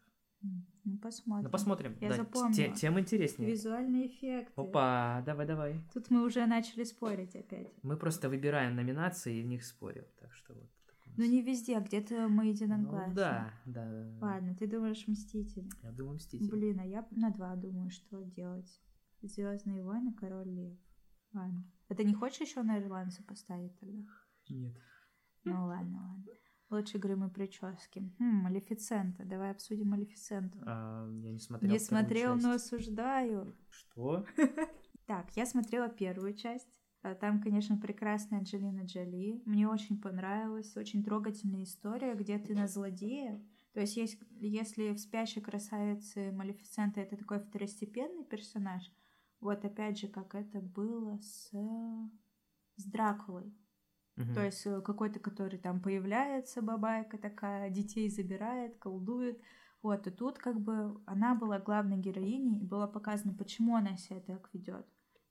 Ну, 0.84 0.98
посмотрим. 1.00 1.46
Ну, 1.46 1.50
посмотрим. 1.50 1.98
Я 2.00 2.10
да, 2.10 2.16
запомнила. 2.16 2.76
Тем 2.76 3.00
интереснее. 3.00 3.52
Визуальные 3.52 4.08
эффекты. 4.08 4.54
Опа, 4.56 5.22
давай-давай. 5.26 5.82
Тут 5.94 6.10
мы 6.10 6.24
уже 6.24 6.46
начали 6.46 6.84
спорить 6.84 7.36
опять. 7.36 7.74
Мы 7.82 7.98
просто 7.98 8.30
выбираем 8.30 8.76
номинации 8.76 9.38
и 9.38 9.44
в 9.44 9.48
них 9.48 9.66
спорим. 9.66 10.06
Так 10.20 10.34
что 10.34 10.54
вот. 10.54 10.70
Ну, 11.18 11.26
не 11.26 11.42
везде, 11.42 11.78
а 11.78 11.82
где-то 11.82 12.28
мы 12.28 12.48
единогласны. 12.48 13.10
Ну, 13.10 13.16
да, 13.16 13.54
да, 13.66 13.86
да. 13.86 14.18
Ладно, 14.22 14.56
ты 14.56 14.68
думаешь 14.68 15.08
Мстители? 15.08 15.68
Я 15.82 15.92
думаю 15.92 16.16
Мстители. 16.18 16.50
Блин, 16.50 16.80
а 16.80 16.86
я 16.86 17.08
на 17.12 17.32
два 17.32 17.56
думаю, 17.56 17.90
что 17.90 18.22
делать. 18.24 18.82
Звездные 19.22 19.84
войны, 19.84 20.14
Король 20.14 20.48
Лев. 20.48 20.78
Ладно. 21.34 21.66
А 21.90 21.96
ты 21.96 22.04
не 22.04 22.14
хочешь 22.14 22.48
еще 22.48 22.62
на 22.62 22.80
ирландца 22.80 23.24
поставить 23.24 23.78
тогда? 23.80 24.04
Нет. 24.50 24.76
Ну 25.44 25.66
ладно, 25.66 25.98
ладно. 26.10 26.34
Лучше 26.70 26.98
грим 26.98 27.30
прически. 27.30 28.14
Хм, 28.20 28.44
Малефицента. 28.44 29.24
Давай 29.24 29.52
обсудим 29.52 29.90
Малефиценту. 29.90 30.60
А, 30.66 31.10
я 31.22 31.32
не 31.32 31.40
смотрел. 31.40 31.72
Не 31.72 31.80
смотрел, 31.80 32.34
часть. 32.34 32.46
но 32.46 32.52
осуждаю. 32.52 33.56
Что? 33.70 34.26
Так, 35.08 35.32
я 35.38 35.46
смотрела 35.46 35.88
первую 35.88 36.34
часть. 36.34 36.82
А 37.12 37.16
там, 37.16 37.42
конечно, 37.42 37.78
прекрасная 37.78 38.40
Анджелина 38.40 38.82
Джоли. 38.86 39.42
Мне 39.46 39.68
очень 39.68 40.00
понравилась. 40.00 40.76
Очень 40.76 41.04
трогательная 41.04 41.64
история, 41.64 42.16
где 42.16 42.38
ты 42.38 42.54
на 42.54 42.68
злодея. 42.68 43.42
То 43.74 43.82
есть, 43.82 43.96
есть 43.96 44.20
если 44.40 44.92
в 44.92 45.00
«Спящей 45.00 45.42
красавице» 45.42 46.32
Малефисента 46.32 47.00
это 47.00 47.16
такой 47.16 47.40
второстепенный 47.40 48.26
персонаж, 48.26 48.84
вот 49.40 49.64
опять 49.64 50.00
же, 50.00 50.08
как 50.08 50.36
это 50.36 50.60
было 50.60 51.20
с, 51.20 51.52
с 52.76 52.84
Дракулой. 52.86 53.56
Угу. 54.18 54.34
То 54.34 54.44
есть 54.44 54.66
э, 54.66 54.82
какой-то, 54.82 55.20
который 55.20 55.60
там 55.60 55.80
появляется, 55.80 56.62
бабайка 56.62 57.18
такая, 57.18 57.70
детей 57.70 58.10
забирает, 58.10 58.78
колдует. 58.78 59.40
Вот, 59.84 60.08
и 60.08 60.12
тут 60.12 60.40
как 60.40 60.60
бы 60.60 61.00
она 61.06 61.36
была 61.36 61.60
главной 61.60 61.98
героиней, 61.98 62.60
и 62.60 62.66
было 62.66 62.88
показано, 62.88 63.34
почему 63.34 63.76
она 63.76 63.96
себя 63.96 64.20
так 64.20 64.50
ведет. 64.54 64.88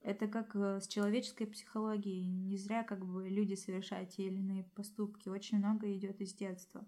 Это 0.07 0.29
как 0.29 0.55
э, 0.55 0.81
с 0.81 0.87
человеческой 0.87 1.47
психологией. 1.47 2.25
Не 2.27 2.57
зря 2.59 2.85
как 2.85 3.05
бы 3.05 3.29
люди 3.29 3.55
совершают 3.55 4.11
те 4.11 4.29
или 4.29 4.39
иные 4.39 4.63
поступки. 4.63 5.29
Очень 5.29 5.59
много 5.59 5.93
идет 5.97 6.21
из 6.21 6.33
детства. 6.33 6.87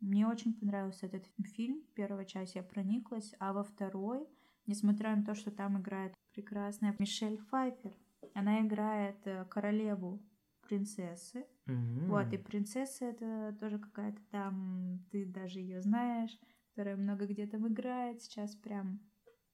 Мне 0.00 0.26
очень 0.26 0.52
понравился 0.52 1.06
этот 1.06 1.24
фильм. 1.54 1.82
Первая 1.94 2.26
часть 2.26 2.54
я 2.54 2.62
прониклась, 2.62 3.32
а 3.38 3.54
во 3.54 3.64
второй, 3.64 4.28
несмотря 4.66 5.16
на 5.16 5.24
то, 5.24 5.34
что 5.34 5.50
там 5.50 5.80
играет 5.80 6.12
прекрасная 6.34 6.94
Мишель 6.98 7.38
Файфер, 7.38 7.96
она 8.34 8.60
играет 8.60 9.16
э, 9.24 9.46
королеву 9.46 10.22
принцессы. 10.60 11.46
Mm-hmm. 11.64 12.06
Вот, 12.08 12.30
и 12.34 12.36
принцесса 12.36 13.06
это 13.06 13.56
тоже 13.58 13.78
какая-то 13.78 14.20
там, 14.30 15.02
ты 15.10 15.24
даже 15.24 15.60
ее 15.60 15.80
знаешь, 15.80 16.38
которая 16.68 16.96
много 16.96 17.26
где 17.26 17.46
там 17.46 17.66
играет. 17.66 18.20
Сейчас 18.20 18.54
прям 18.54 19.00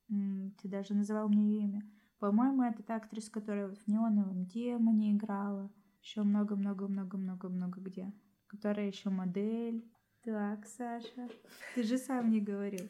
ты 0.09 0.69
даже 0.69 0.95
называл 0.95 1.29
мне 1.29 1.45
ее 1.45 1.63
имя. 1.63 1.83
По-моему, 2.23 2.63
это 2.63 2.85
та 2.85 2.99
актриса, 2.99 3.33
которая 3.33 3.67
вот 3.67 3.79
в 3.79 3.89
неоновом 3.89 4.47
демоне 4.47 5.11
играла. 5.11 5.69
Еще 6.01 6.23
много-много-много-много-много 6.23 7.81
где. 7.81 8.13
Которая 8.47 8.87
еще 8.87 9.11
модель. 9.11 9.85
Так, 10.23 10.65
Саша. 10.67 11.29
Ты 11.75 11.83
же 11.83 11.99
сам 11.99 12.31
не 12.31 12.41
говорил. 12.41 12.89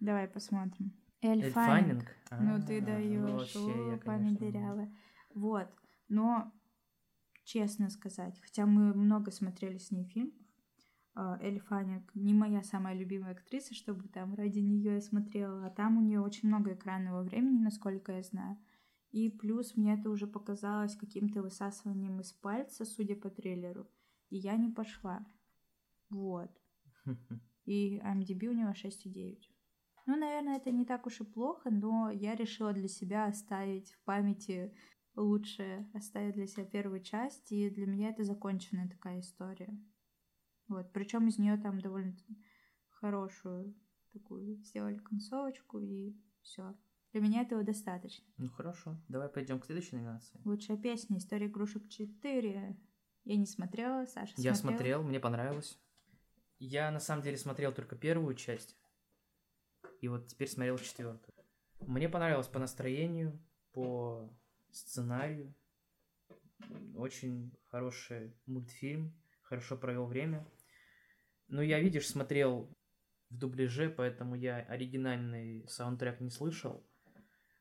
Давай 0.00 0.26
посмотрим. 0.26 0.92
Эльфанинг. 1.22 2.04
Ну 2.32 2.60
ты 2.60 2.80
даешь. 2.80 3.54
О, 3.54 3.96
память 4.04 4.40
дырявая. 4.40 4.92
Вот. 5.36 5.68
Но 6.08 6.52
честно 7.44 7.90
сказать. 7.90 8.40
Хотя 8.40 8.66
мы 8.66 8.92
много 8.92 9.30
смотрели 9.30 9.78
с 9.78 9.92
ней 9.92 10.04
фильмов. 10.04 10.34
А, 11.14 11.38
Элли 11.40 11.60
Фаннинг 11.60 12.14
не 12.14 12.34
моя 12.34 12.62
самая 12.62 12.94
любимая 12.94 13.32
актриса, 13.32 13.74
чтобы 13.74 14.08
там 14.08 14.34
ради 14.34 14.58
нее 14.58 14.94
я 14.94 15.00
смотрела, 15.00 15.66
а 15.66 15.70
там 15.70 15.98
у 15.98 16.00
нее 16.00 16.20
очень 16.20 16.48
много 16.48 16.74
экранного 16.74 17.22
времени, 17.22 17.62
насколько 17.62 18.12
я 18.12 18.22
знаю. 18.22 18.58
И 19.12 19.30
плюс 19.30 19.76
мне 19.76 19.94
это 19.94 20.10
уже 20.10 20.26
показалось 20.26 20.96
каким-то 20.96 21.42
высасыванием 21.42 22.20
из 22.20 22.32
пальца, 22.32 22.84
судя 22.84 23.14
по 23.14 23.30
трейлеру. 23.30 23.88
И 24.28 24.36
я 24.36 24.56
не 24.56 24.70
пошла. 24.70 25.24
Вот. 26.10 26.50
И 27.64 27.98
IMDb 28.00 28.48
у 28.48 28.52
него 28.52 28.70
6,9. 28.70 29.38
Ну, 30.06 30.16
наверное, 30.16 30.56
это 30.56 30.70
не 30.70 30.84
так 30.84 31.06
уж 31.06 31.20
и 31.20 31.24
плохо, 31.24 31.70
но 31.70 32.10
я 32.10 32.34
решила 32.34 32.72
для 32.72 32.88
себя 32.88 33.26
оставить 33.26 33.92
в 33.92 34.04
памяти 34.04 34.74
лучше 35.16 35.88
оставить 35.94 36.34
для 36.34 36.46
себя 36.46 36.64
первую 36.64 37.00
часть, 37.00 37.52
и 37.52 37.70
для 37.70 37.86
меня 37.86 38.10
это 38.10 38.24
законченная 38.24 38.88
такая 38.88 39.20
история. 39.20 39.78
Вот, 40.68 40.92
причем 40.92 41.28
из 41.28 41.38
нее 41.38 41.56
там 41.56 41.80
довольно 41.80 42.16
хорошую 42.88 43.74
такую 44.12 44.56
сделали 44.62 44.96
концовочку, 44.98 45.80
и 45.80 46.16
все. 46.40 46.74
Для 47.12 47.20
меня 47.20 47.42
этого 47.42 47.62
достаточно. 47.62 48.24
Ну 48.38 48.48
хорошо, 48.50 48.96
давай 49.08 49.28
пойдем 49.28 49.60
к 49.60 49.66
следующей 49.66 49.96
номинации. 49.96 50.40
Лучшая 50.44 50.76
песня 50.76 51.18
«История 51.18 51.46
игрушек 51.46 51.84
4». 51.86 52.76
Я 53.24 53.36
не 53.36 53.46
смотрела, 53.46 54.04
Саша 54.06 54.34
смотрел. 54.34 54.44
Я 54.44 54.54
смотрел, 54.54 55.02
мне 55.02 55.20
понравилось. 55.20 55.78
Я 56.58 56.90
на 56.90 57.00
самом 57.00 57.22
деле 57.22 57.36
смотрел 57.36 57.72
только 57.72 57.96
первую 57.96 58.34
часть, 58.34 58.76
и 60.00 60.08
вот 60.08 60.26
теперь 60.26 60.48
смотрел 60.48 60.78
четвертую. 60.78 61.34
Мне 61.80 62.08
понравилось 62.08 62.48
по 62.48 62.58
настроению, 62.58 63.38
по 63.72 64.30
сценарию. 64.70 65.54
Очень 66.96 67.52
хороший 67.66 68.34
мультфильм, 68.46 69.14
хорошо 69.42 69.76
провел 69.76 70.06
время. 70.06 70.46
Но 71.48 71.62
я, 71.62 71.80
видишь, 71.80 72.08
смотрел 72.08 72.74
в 73.30 73.36
дубляже, 73.36 73.90
поэтому 73.90 74.34
я 74.34 74.58
оригинальный 74.58 75.66
саундтрек 75.68 76.20
не 76.20 76.30
слышал, 76.30 76.86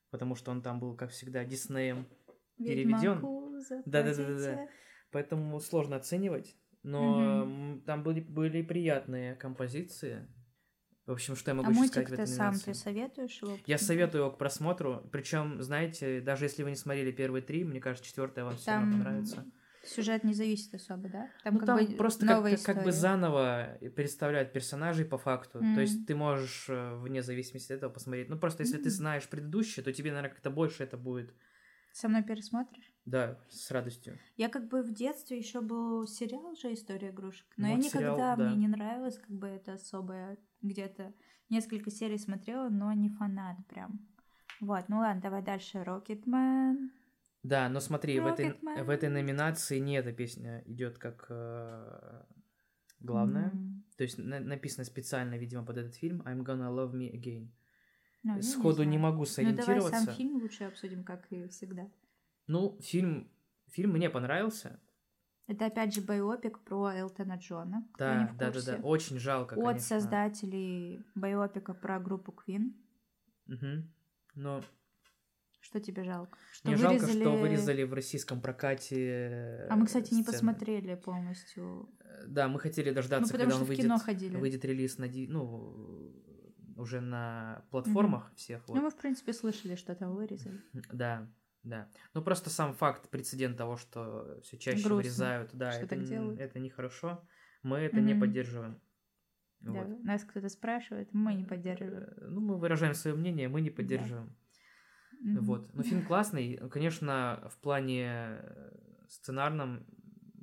потому 0.10 0.36
что 0.36 0.52
он 0.52 0.62
там 0.62 0.80
был, 0.80 0.96
как 0.96 1.12
всегда, 1.12 1.44
Диснеем 1.44 2.08
переведен. 2.58 3.22
Да, 3.86 4.04
да, 4.04 4.14
да, 4.14 4.28
да, 4.28 4.38
да. 4.38 4.68
Поэтому 5.12 5.60
сложно 5.60 5.96
оценивать. 5.96 6.56
Но 6.84 7.44
угу. 7.44 7.82
там 7.82 8.04
были, 8.04 8.20
были 8.20 8.62
приятные 8.62 9.36
композиции. 9.36 10.28
В 11.06 11.12
общем, 11.12 11.36
что 11.36 11.52
я 11.52 11.56
могу 11.56 11.70
а 11.70 11.74
еще 11.74 11.88
сказать 11.88 12.10
в 12.10 12.14
этой 12.14 12.28
сам 12.28 12.58
ты 12.58 12.74
советуешь 12.74 13.42
его? 13.42 13.58
Я 13.66 13.78
советую 13.78 14.24
его 14.24 14.32
к 14.32 14.38
просмотру. 14.38 15.08
Причем, 15.12 15.62
знаете, 15.62 16.22
даже 16.22 16.46
если 16.46 16.64
вы 16.64 16.72
не 16.72 16.76
смотрели 16.76 17.12
первые 17.12 17.42
три, 17.42 17.64
мне 17.64 17.80
кажется, 17.80 18.08
четвертая 18.08 18.46
вам 18.46 18.56
все 18.56 18.72
равно 18.72 18.98
понравится. 18.98 19.46
Сюжет 19.84 20.24
не 20.24 20.34
зависит 20.34 20.74
особо, 20.74 21.10
да? 21.10 21.30
Там, 21.44 21.56
ну, 21.56 21.60
как 21.60 21.68
там 21.68 21.78
бы 21.78 21.86
просто 21.96 22.26
как, 22.26 22.64
как 22.64 22.84
бы 22.84 22.92
заново 22.92 23.78
представляют 23.96 24.54
персонажей 24.54 25.06
по 25.06 25.18
факту. 25.18 25.60
Mm-hmm. 25.60 25.76
То 25.76 25.82
есть 25.82 26.08
ты 26.08 26.16
можешь 26.16 26.68
э, 26.70 26.96
вне 26.96 27.22
зависимости 27.22 27.74
от 27.74 27.80
этого 27.80 27.92
посмотреть. 27.92 28.30
Ну 28.30 28.40
просто 28.40 28.64
если 28.64 28.80
mm-hmm. 28.80 28.84
ты 28.84 28.90
знаешь 28.90 29.28
предыдущее, 29.28 29.84
то 29.84 29.92
тебе, 29.92 30.12
наверное, 30.12 30.32
как-то 30.32 30.50
больше 30.50 30.84
это 30.84 30.96
будет. 30.96 31.34
Со 31.92 32.08
мной 32.08 32.24
пересмотришь? 32.24 32.92
Да, 33.06 33.38
с 33.50 33.70
радостью. 33.72 34.18
Я 34.38 34.50
как 34.50 34.70
бы 34.70 34.82
в 34.82 34.94
детстве 34.94 35.38
еще 35.38 35.62
был 35.62 36.08
сериал 36.08 36.56
же 36.56 36.74
«История 36.74 37.10
игрушек», 37.10 37.46
но 37.58 37.68
вот 37.68 37.74
я 37.74 37.78
никогда, 37.78 38.16
сериал, 38.16 38.38
да. 38.38 38.48
мне 38.48 38.56
не 38.56 38.68
нравилось, 38.68 39.20
как 39.20 39.30
бы 39.30 39.48
это 39.48 39.74
особое 39.74 40.38
где-то 40.62 41.14
несколько 41.50 41.92
серий 41.92 42.18
смотрела, 42.18 42.70
но 42.70 42.92
не 42.94 43.10
фанат 43.10 43.58
прям. 43.68 44.00
Вот, 44.60 44.88
ну 44.88 45.00
ладно, 45.00 45.22
давай 45.22 45.44
дальше. 45.44 45.84
Рокетмен. 45.84 46.92
Да, 47.44 47.68
но 47.68 47.82
смотри, 47.82 48.20
в 48.20 48.26
этой, 48.26 48.54
в 48.62 48.90
этой 48.90 49.10
номинации 49.10 49.78
не 49.80 49.96
эта 49.96 50.14
песня 50.14 50.64
идет 50.66 50.98
как 50.98 51.28
э, 51.30 52.24
главная. 53.02 53.52
Mm. 53.52 53.82
То 53.98 54.04
есть 54.04 54.18
на, 54.18 54.40
написано 54.40 54.86
специально, 54.86 55.36
видимо, 55.36 55.66
под 55.66 55.78
этот 55.78 55.96
фильм 55.96 56.22
I'm 56.22 56.44
gonna 56.44 56.70
love 56.70 56.94
me 56.94 57.12
again. 57.14 57.50
Ну, 58.24 58.42
Сходу 58.42 58.84
не, 58.84 58.92
не 58.92 58.98
могу 58.98 59.26
сориентироваться. 59.26 59.76
Ну 59.76 59.90
давай 59.90 60.06
сам 60.06 60.16
фильм 60.16 60.42
лучше 60.42 60.64
обсудим, 60.64 61.04
как 61.04 61.30
и 61.32 61.48
всегда. 61.50 61.92
Ну, 62.48 62.80
фильм, 62.82 63.30
фильм 63.68 63.92
мне 63.92 64.10
понравился. 64.10 64.80
Это 65.48 65.66
опять 65.66 65.94
же 65.94 66.02
байопик 66.02 66.60
про 66.60 66.94
Элтона 66.94 67.36
Джона. 67.36 67.86
Да, 67.98 68.34
да, 68.40 68.52
да, 68.52 68.62
да. 68.66 68.76
Очень 68.78 69.20
жалко. 69.20 69.56
От 69.56 69.62
конечно. 69.62 69.80
создателей 69.82 71.04
байопика 71.16 71.74
про 71.74 72.00
группу 72.00 72.32
Queen. 72.34 72.72
Угу. 73.48 73.86
Но 74.36 74.64
Что 75.74 75.80
тебе 75.80 76.04
жалко? 76.04 76.38
Что 76.52 76.68
Мне 76.70 76.78
жалко, 76.78 77.08
что 77.08 77.36
вырезали 77.36 77.82
в 77.82 77.94
российском 77.94 78.40
прокате 78.42 79.66
А 79.72 79.76
мы, 79.76 79.88
кстати, 79.88 80.14
не 80.14 80.22
сцены. 80.22 80.26
посмотрели 80.38 80.94
полностью. 80.94 81.90
Э, 82.02 82.28
Да, 82.28 82.48
мы 82.48 82.60
хотели 82.60 82.92
дождаться, 82.92 83.34
Ну, 83.34 83.40
когда 83.40 83.56
он 83.56 83.64
выйдет, 83.64 83.90
выйдет 84.40 84.64
релиз 84.66 85.00
на, 85.00 85.08
ну, 85.08 86.14
уже 86.76 87.02
на 87.02 87.66
платформах 87.72 88.32
всех. 88.36 88.62
Ну, 88.68 88.76
вот. 88.76 88.84
мы, 88.84 88.90
в 88.92 88.96
принципе, 88.98 89.34
слышали, 89.34 89.74
что 89.74 89.96
там 89.96 90.14
вырезали. 90.14 90.62
Да, 90.94 91.28
да. 91.64 91.90
Ну, 92.14 92.22
просто 92.22 92.52
сам 92.52 92.76
факт, 92.76 93.10
прецедент 93.10 93.58
того, 93.58 93.76
что 93.78 94.40
все 94.44 94.60
чаще 94.60 94.84
Грустно, 94.84 94.96
вырезают, 94.98 95.50
да, 95.54 95.72
что 95.72 95.86
это, 95.86 95.96
так 95.96 96.04
делают. 96.04 96.40
это 96.40 96.60
нехорошо. 96.60 97.28
Мы 97.64 97.78
это 97.80 98.00
не 98.00 98.14
Мгм. 98.14 98.20
поддерживаем. 98.22 98.80
Да, 99.62 99.72
Вот. 99.72 100.04
нас 100.04 100.24
кто-то 100.24 100.50
спрашивает, 100.50 101.10
мы 101.14 101.34
не 101.34 101.46
поддерживаем. 101.46 102.04
Э, 102.04 102.28
Ну, 102.30 102.42
мы 102.42 102.60
выражаем 102.60 102.94
свое 102.94 103.16
мнение, 103.16 103.48
мы 103.48 103.62
не 103.62 103.72
поддерживаем. 103.72 104.36
Мгм. 105.24 105.46
Вот. 105.46 105.74
Но 105.74 105.84
фильм 105.84 106.06
классный. 106.06 106.58
Конечно, 106.70 107.48
в 107.50 107.58
плане 107.58 108.06
э, 108.06 108.72
сценарном 109.08 109.86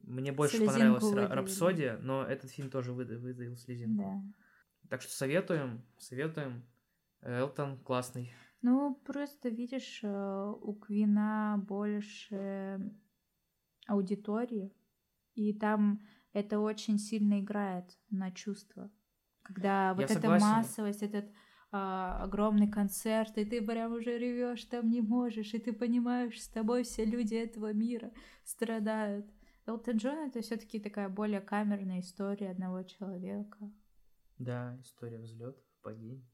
мне 0.04 0.32
больше 0.32 0.56
Слезинку 0.56 0.72
понравилась 0.74 1.04
Ра- 1.04 1.08
выдавили. 1.08 1.32
«Рапсодия», 1.34 1.98
но 1.98 2.24
этот 2.24 2.50
фильм 2.50 2.70
тоже 2.70 2.92
выда- 2.92 3.18
выдавил 3.18 3.56
слезинку. 3.56 4.02
Да. 4.02 4.88
Так 4.88 5.02
что 5.02 5.12
советуем, 5.12 5.82
советуем. 5.98 6.64
Элтон 7.22 7.78
классный. 7.78 8.32
Ну, 8.62 8.94
просто 9.04 9.50
видишь, 9.50 10.00
э, 10.02 10.52
у 10.62 10.72
Квина 10.74 11.62
больше 11.68 12.90
аудитории, 13.86 14.72
и 15.34 15.52
там 15.52 16.00
это 16.32 16.58
очень 16.60 16.98
сильно 16.98 17.40
играет 17.40 17.98
на 18.10 18.30
чувства. 18.32 18.90
Когда 19.42 19.94
вот 19.94 20.04
эта 20.04 20.14
согласен. 20.14 20.46
массовость, 20.46 21.02
этот 21.02 21.26
а, 21.72 22.22
огромный 22.24 22.68
концерт, 22.70 23.36
и 23.38 23.44
ты 23.44 23.62
прям 23.62 23.92
уже 23.94 24.18
ревешь, 24.18 24.64
там 24.64 24.90
не 24.90 25.00
можешь, 25.00 25.54
и 25.54 25.58
ты 25.58 25.72
понимаешь, 25.72 26.40
с 26.42 26.48
тобой 26.48 26.82
все 26.82 27.04
люди 27.04 27.34
этого 27.34 27.72
мира 27.72 28.12
страдают. 28.44 29.26
Элтон 29.66 29.96
Джон 29.98 30.28
это 30.28 30.40
все-таки 30.40 30.80
такая 30.80 31.08
более 31.08 31.40
камерная 31.40 32.00
история 32.00 32.50
одного 32.50 32.82
человека. 32.82 33.70
Да, 34.38 34.76
история 34.82 35.18
взлетов, 35.18 35.62
падений. 35.82 36.26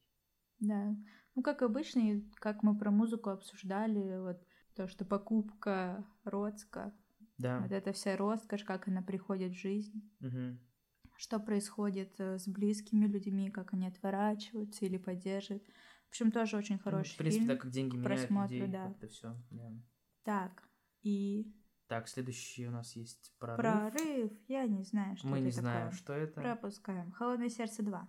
Да. 0.61 0.97
Ну, 1.35 1.43
как 1.43 1.63
обычно, 1.63 1.99
и 2.01 2.21
как 2.37 2.63
мы 2.63 2.79
про 2.79 2.91
музыку 2.91 3.31
обсуждали, 3.31 4.19
вот 4.19 4.39
то, 4.75 4.89
что 4.89 5.05
покупка 5.05 6.07
Роцка, 6.25 6.95
Да. 7.39 7.61
вот 7.61 7.73
эта 7.73 7.93
вся 7.93 8.17
роскошь, 8.17 8.65
как 8.65 8.89
она 8.89 9.03
приходит 9.03 9.53
в 9.53 9.61
жизнь, 9.61 10.11
Мгм. 10.21 10.59
Что 11.19 11.39
происходит 11.41 12.15
э, 12.19 12.39
с 12.39 12.47
близкими 12.49 13.07
людьми, 13.07 13.51
как 13.51 13.73
они 13.73 13.87
отворачиваются 13.87 14.85
или 14.85 14.97
поддерживают. 14.99 15.65
В 16.07 16.11
общем, 16.11 16.31
тоже 16.31 16.57
очень 16.57 16.77
Ну, 16.77 16.83
хороший 16.83 17.15
В 17.15 17.17
принципе, 17.19 17.45
фильм. 17.45 17.55
так 17.55 17.63
как 17.63 17.71
деньги 17.73 17.97
меняют 17.97 18.21
просмотру, 18.21 18.55
людей, 18.57 18.69
да. 18.73 18.91
это 18.91 19.09
все. 19.09 19.37
Так, 20.25 20.63
и 21.03 21.53
Так, 21.89 22.09
следующий 22.09 22.67
у 22.67 22.71
нас 22.71 22.95
есть 22.97 23.35
прорыв. 23.39 23.59
прорыв, 23.59 24.33
я 24.49 24.67
не 24.67 24.83
знаю, 24.85 25.17
что 25.17 25.27
Мы 25.29 25.37
это 25.39 25.45
не 25.47 25.51
такое. 25.51 25.61
знаем, 25.63 25.93
что 25.93 26.13
это. 26.13 26.41
Пропускаем. 26.41 27.13
Холодное 27.13 27.49
сердце 27.49 27.83
2. 27.83 28.09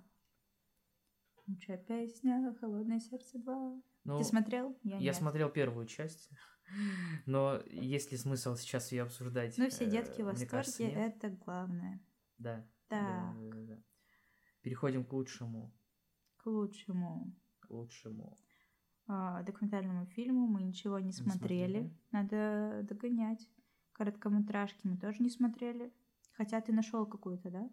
Лучшая 1.47 1.77
песня 1.77 2.55
Холодное 2.59 2.99
сердце 2.99 3.39
2. 3.39 3.81
Ну, 4.03 4.17
Ты 4.17 4.23
смотрел? 4.23 4.77
Я, 4.83 4.95
Я 4.97 4.99
нет. 5.01 5.15
смотрел 5.15 5.49
первую 5.49 5.85
часть, 5.85 6.29
но 7.25 7.61
есть 7.67 8.11
ли 8.11 8.17
смысл 8.17 8.55
сейчас 8.55 8.91
ее 8.91 9.03
обсуждать? 9.03 9.57
Ну, 9.57 9.69
все 9.69 9.85
Э, 9.85 9.89
детки 9.89 10.21
в 10.21 10.25
восторге, 10.25 10.49
кажется, 10.49 10.83
это 10.83 11.29
главное. 11.29 12.01
Да. 12.37 12.65
Так. 12.87 13.35
да, 13.35 13.49
да, 13.51 13.61
да. 13.75 13.83
Переходим 14.61 15.03
к 15.05 15.13
лучшему. 15.13 15.73
К 16.37 16.47
лучшему 16.47 17.35
К 17.59 17.69
лучшему. 17.71 18.37
а, 19.07 19.43
документальному 19.43 20.05
фильму 20.05 20.47
мы 20.47 20.63
ничего 20.63 20.99
не 20.99 21.11
смотрели. 21.11 21.79
смотрели. 21.79 21.97
Надо 22.11 22.83
догонять. 22.87 23.49
Короткометражки 23.93 24.85
мы 24.87 24.97
тоже 24.97 25.23
не 25.23 25.29
смотрели. 25.29 25.91
Хотя 26.33 26.61
ты 26.61 26.71
нашел 26.71 27.05
какую-то, 27.05 27.49
да? 27.49 27.69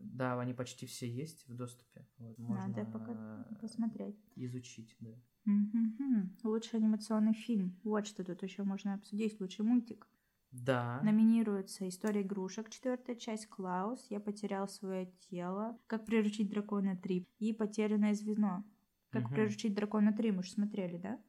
Да, 0.00 0.40
они 0.40 0.54
почти 0.54 0.86
все 0.86 1.08
есть 1.10 1.46
в 1.48 1.54
доступе. 1.56 2.06
Вот, 2.18 2.38
можно 2.38 2.68
Надо 2.68 2.84
пока 2.90 3.44
посмотреть. 3.60 4.16
изучить, 4.36 4.96
да. 5.00 5.10
Мгм. 5.44 6.36
Лучший 6.44 6.78
анимационный 6.78 7.34
фильм. 7.34 7.78
Вот 7.84 8.06
что 8.06 8.24
тут 8.24 8.42
еще 8.42 8.62
можно 8.64 8.94
обсудить. 8.94 9.40
Лучший 9.40 9.64
мультик. 9.64 10.06
Да. 10.50 11.00
Номинируется 11.02 11.88
«История 11.88 12.22
игрушек», 12.22 12.70
четвертая 12.70 13.16
часть 13.16 13.46
«Клаус», 13.48 14.06
«Я 14.10 14.20
потерял 14.20 14.68
свое 14.68 15.12
тело», 15.30 15.78
«Как 15.86 16.06
приручить 16.06 16.50
дракона 16.50 16.96
3» 16.96 17.26
и 17.38 17.52
«Потерянное 17.52 18.14
звено». 18.14 18.64
«Как 19.10 19.24
Мгм. 19.24 19.34
приручить 19.34 19.74
дракона 19.74 20.12
3» 20.12 20.32
мы 20.32 20.42
же 20.42 20.50
смотрели, 20.50 20.98
да? 20.98 21.20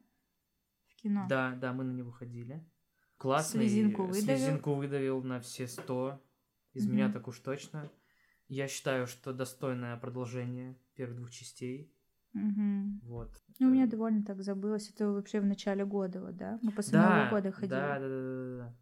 В 0.86 0.96
кино. 0.96 1.26
Да, 1.28 1.54
да, 1.56 1.72
мы 1.72 1.84
на 1.84 1.92
него 1.92 2.10
ходили. 2.10 2.64
Классный. 3.16 3.68
Слезинку 3.68 4.02
выдавил. 4.02 4.22
Слезинку 4.22 4.74
выдавил 4.74 5.22
на 5.22 5.40
все 5.40 5.66
сто. 5.66 6.22
Из 6.72 6.86
меня 6.86 7.04
Мгм. 7.04 7.12
так 7.12 7.28
уж 7.28 7.38
точно. 7.40 7.90
Я 8.48 8.66
считаю, 8.66 9.06
что 9.06 9.32
достойное 9.32 9.96
продолжение 9.96 10.76
первых 10.94 11.18
двух 11.18 11.30
частей. 11.30 11.94
Мгм. 12.32 13.00
Вот. 13.04 13.30
Ну, 13.58 13.68
у 13.68 13.70
меня 13.70 13.86
довольно 13.86 14.24
так 14.24 14.42
забылось. 14.42 14.90
Это 14.90 15.08
вообще 15.10 15.40
в 15.40 15.46
начале 15.46 15.84
года, 15.84 16.20
вот, 16.20 16.36
да? 16.36 16.58
Мы 16.62 16.72
после 16.72 16.92
да, 16.92 17.08
Нового 17.08 17.30
года 17.30 17.52
ходили. 17.52 17.70
Да, 17.70 17.98
да, 17.98 18.08
да, 18.08 18.08
да, 18.08 18.56
да. 18.58 18.76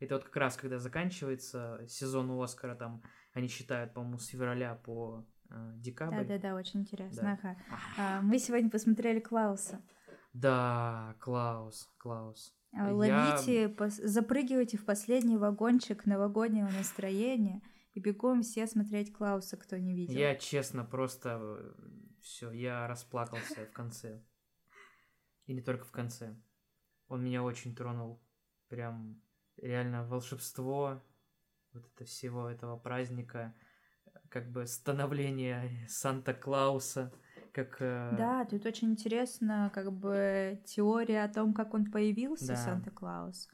Это 0.00 0.14
вот 0.16 0.24
как 0.24 0.36
раз, 0.36 0.56
когда 0.56 0.78
заканчивается 0.78 1.84
сезон 1.88 2.30
у 2.30 2.42
Оскара, 2.42 2.74
там 2.74 3.02
они 3.32 3.48
считают, 3.48 3.94
по-моему, 3.94 4.18
с 4.18 4.26
февраля 4.26 4.74
по 4.74 5.26
э, 5.50 5.72
декабрь. 5.76 6.24
Да, 6.24 6.24
да, 6.24 6.38
да, 6.38 6.54
очень 6.54 6.80
интересно. 6.80 7.38
Да. 7.42 7.48
Ага. 7.48 7.56
А, 7.98 8.20
мы 8.22 8.38
сегодня 8.38 8.70
посмотрели 8.70 9.20
Клауса. 9.20 9.80
Да, 10.32 11.14
Клаус, 11.20 11.88
Клаус. 11.98 12.56
А, 12.72 12.88
Я- 12.88 12.92
Ловите, 12.92 13.66
пос- 13.68 14.04
запрыгивайте 14.04 14.76
в 14.76 14.84
последний 14.84 15.36
вагончик 15.36 16.06
новогоднего 16.06 16.68
настроения 16.70 17.62
и 17.92 18.00
бегом 18.00 18.42
все 18.42 18.66
смотреть 18.66 19.12
Клауса, 19.12 19.56
кто 19.56 19.78
не 19.78 19.94
видел. 19.94 20.18
Я 20.18 20.34
честно 20.34 20.84
просто 20.84 21.72
все, 22.20 22.50
я 22.50 22.88
расплакался 22.88 23.64
в 23.66 23.72
конце. 23.72 24.24
И 25.46 25.54
не 25.54 25.60
только 25.62 25.84
в 25.84 25.92
конце. 25.92 26.36
Он 27.06 27.22
меня 27.22 27.44
очень 27.44 27.76
тронул. 27.76 28.20
Прям 28.68 29.22
реально 29.56 30.06
волшебство 30.06 31.02
вот 31.72 31.84
это 31.94 32.04
всего 32.04 32.48
этого 32.48 32.76
праздника, 32.76 33.54
как 34.28 34.50
бы 34.50 34.66
становление 34.66 35.86
Санта-Клауса, 35.88 37.12
как... 37.52 37.76
э, 37.80 38.14
Да, 38.16 38.44
тут 38.44 38.66
очень 38.66 38.90
интересно, 38.90 39.70
как 39.74 39.92
бы 39.92 40.62
теория 40.66 41.24
о 41.24 41.32
том, 41.32 41.52
как 41.54 41.74
он 41.74 41.90
появился, 41.90 42.48
Да. 42.48 42.56
Санта-Клаус. 42.56 43.48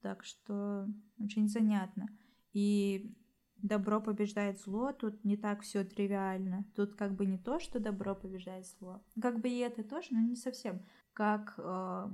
Так 0.00 0.24
что 0.24 0.88
очень 1.18 1.48
занятно. 1.48 2.08
И 2.52 3.14
добро 3.56 4.00
побеждает 4.00 4.58
зло, 4.60 4.92
тут 4.92 5.24
не 5.24 5.36
так 5.36 5.62
все 5.62 5.84
тривиально. 5.84 6.64
Тут 6.74 6.94
как 6.96 7.14
бы 7.14 7.26
не 7.26 7.38
то, 7.38 7.60
что 7.60 7.78
добро 7.78 8.14
побеждает 8.14 8.66
зло. 8.66 9.02
Как 9.20 9.38
бы 9.40 9.48
и 9.48 9.58
это 9.58 9.84
тоже, 9.84 10.08
но 10.10 10.20
не 10.20 10.36
совсем. 10.36 10.84
Как 11.12 11.54
э, 11.58 12.10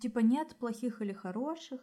типа 0.00 0.18
нет 0.20 0.56
плохих 0.56 1.00
или 1.02 1.12
хороших, 1.12 1.80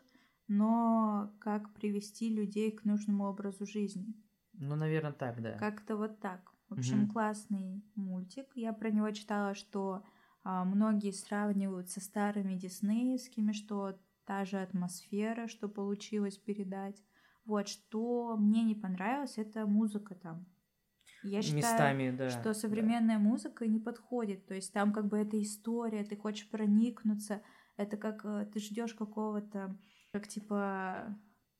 но 0.52 1.34
как 1.40 1.74
привести 1.74 2.30
людей 2.30 2.72
к 2.72 2.84
нужному 2.84 3.26
образу 3.26 3.66
жизни. 3.66 4.14
Ну, 4.54 4.76
наверное, 4.76 5.14
так, 5.14 5.42
да. 5.42 5.54
Как-то 5.54 5.96
вот 5.96 6.20
так. 6.20 6.52
В 6.68 6.74
общем, 6.74 7.04
Мгм. 7.04 7.12
классный 7.12 7.86
мультик. 7.96 8.48
Я 8.56 8.74
про 8.74 8.92
него 8.92 9.10
читала, 9.12 9.56
что 9.56 10.04
а, 10.44 10.66
многие 10.66 11.12
сравнивают 11.14 11.90
со 11.90 12.02
старыми 12.02 12.56
диснеевскими, 12.56 13.54
что 13.54 13.98
та 14.26 14.44
же 14.44 14.58
атмосфера, 14.62 15.48
что 15.48 15.70
получилось 15.70 16.38
передать. 16.38 17.02
Вот, 17.46 17.70
что 17.70 18.36
мне 18.38 18.64
не 18.64 18.76
понравилось, 18.76 19.38
это 19.38 19.66
музыка 19.66 20.16
там. 20.16 20.46
Я 21.24 21.42
считаю, 21.42 21.62
Местами, 21.62 22.18
да. 22.18 22.30
что 22.30 22.44
да. 22.44 22.54
современная 22.54 23.20
музыка 23.20 23.68
не 23.68 23.80
подходит. 23.80 24.48
То 24.48 24.54
есть 24.56 24.74
там 24.74 24.92
как 24.92 25.08
бы 25.08 25.18
эта 25.18 25.42
история, 25.42 26.04
ты 26.04 26.18
хочешь 26.18 26.50
проникнуться. 26.50 27.42
Это 27.78 27.96
как 27.96 28.26
э, 28.26 28.48
ты 28.52 28.60
ждешь 28.60 28.94
какого-то, 28.94 29.78
как 30.12 30.28
типа 30.28 31.18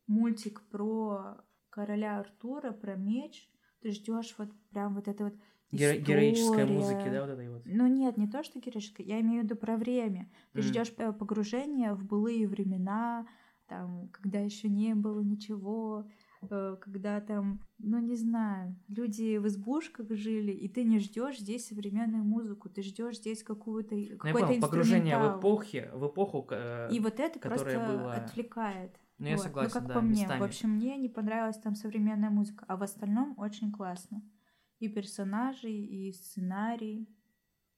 мультик 0.08 0.62
про 0.70 1.38
короля 1.70 2.20
Артура, 2.20 2.72
про 2.72 2.96
меч. 2.96 3.50
Ты 3.82 3.92
ждешь 3.92 4.36
вот 4.38 4.50
прям 4.70 4.94
вот 4.96 5.08
это 5.08 5.26
вот 5.26 5.34
Геро- 5.72 5.98
героической 5.98 6.66
музыки, 6.66 7.10
да, 7.10 7.22
вот 7.22 7.30
этой 7.32 7.50
вот. 7.50 7.62
Ну 7.66 7.88
нет, 7.88 8.18
не 8.18 8.28
то, 8.28 8.44
что 8.44 8.60
героической, 8.60 9.06
я 9.06 9.22
имею 9.22 9.42
в 9.42 9.46
виду 9.46 9.56
про 9.56 9.78
время. 9.78 10.30
Ты 10.54 10.62
Мгм. 10.62 10.68
ждешь 10.70 10.94
погружения 10.94 11.94
в 11.94 12.04
былые 12.06 12.48
времена, 12.48 13.26
там, 13.68 14.10
когда 14.10 14.40
еще 14.40 14.68
не 14.68 14.94
было 14.96 15.22
ничего, 15.22 16.10
когда 16.50 17.22
там, 17.22 17.60
ну 17.78 18.00
не 18.00 18.16
знаю, 18.16 18.76
люди 18.88 19.38
в 19.38 19.48
избушках 19.48 20.10
жили, 20.12 20.52
и 20.52 20.68
ты 20.68 20.84
не 20.84 21.00
ждешь 21.00 21.40
здесь 21.40 21.68
современную 21.68 22.24
музыку, 22.24 22.70
ты 22.70 22.82
ждешь 22.82 23.18
здесь 23.18 23.44
какую-то 23.44 23.96
Ну, 23.96 24.18
какой-то 24.18 24.48
понял, 24.48 24.62
погружение 24.62 25.18
в 25.18 25.40
эпохи, 25.40 25.90
в 25.94 26.08
эпоху, 26.08 26.48
э, 26.50 26.90
И 26.92 27.00
вот 27.00 27.20
это 27.20 27.40
просто 27.40 27.80
было- 27.88 28.14
отвлекает. 28.14 29.00
ну, 29.20 29.28
я 29.28 29.36
Вот. 29.36 29.44
согласен, 29.44 29.70
ну, 29.74 29.80
как 29.80 29.88
да, 29.88 29.94
по 29.94 30.02
мне. 30.02 30.22
местами. 30.22 30.40
В 30.40 30.44
общем, 30.44 30.70
мне 30.72 30.98
не 30.98 31.10
понравилась 31.10 31.58
там 31.60 31.76
современная 31.76 32.30
музыка, 32.32 32.66
а 32.68 32.76
в 32.76 32.84
остальном 32.84 33.36
очень 33.38 33.72
классно. 33.72 34.22
И 34.80 34.88
персонажи, 34.88 35.70
и 35.72 36.12
сценарий 36.12 37.08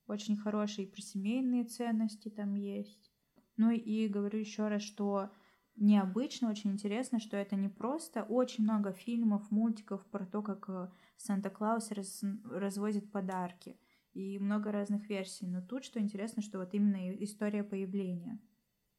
очень 0.07 0.37
хороший, 0.37 0.85
и 0.85 0.91
про 0.91 1.01
семейные 1.01 1.65
ценности 1.65 2.29
там 2.29 2.55
есть. 2.55 3.11
Ну 3.57 3.71
и 3.71 4.07
говорю 4.07 4.39
еще 4.39 4.67
раз, 4.69 4.81
что 4.83 5.29
необычно, 5.75 6.49
очень 6.49 6.71
интересно, 6.71 7.19
что 7.19 7.37
это 7.37 7.55
не 7.55 7.69
просто 7.69 8.23
очень 8.23 8.63
много 8.63 8.93
фильмов, 8.93 9.49
мультиков 9.51 10.05
про 10.07 10.25
то, 10.25 10.41
как 10.41 10.69
э, 10.69 10.89
Санта-Клаус 11.17 11.91
раз, 11.91 12.23
развозит 12.45 13.11
подарки 13.11 13.77
и 14.13 14.39
много 14.39 14.71
разных 14.71 15.09
версий. 15.09 15.47
Но 15.47 15.61
тут 15.61 15.83
что 15.83 15.99
интересно, 15.99 16.41
что 16.41 16.59
вот 16.59 16.73
именно 16.73 17.13
история 17.23 17.63
появления. 17.63 18.39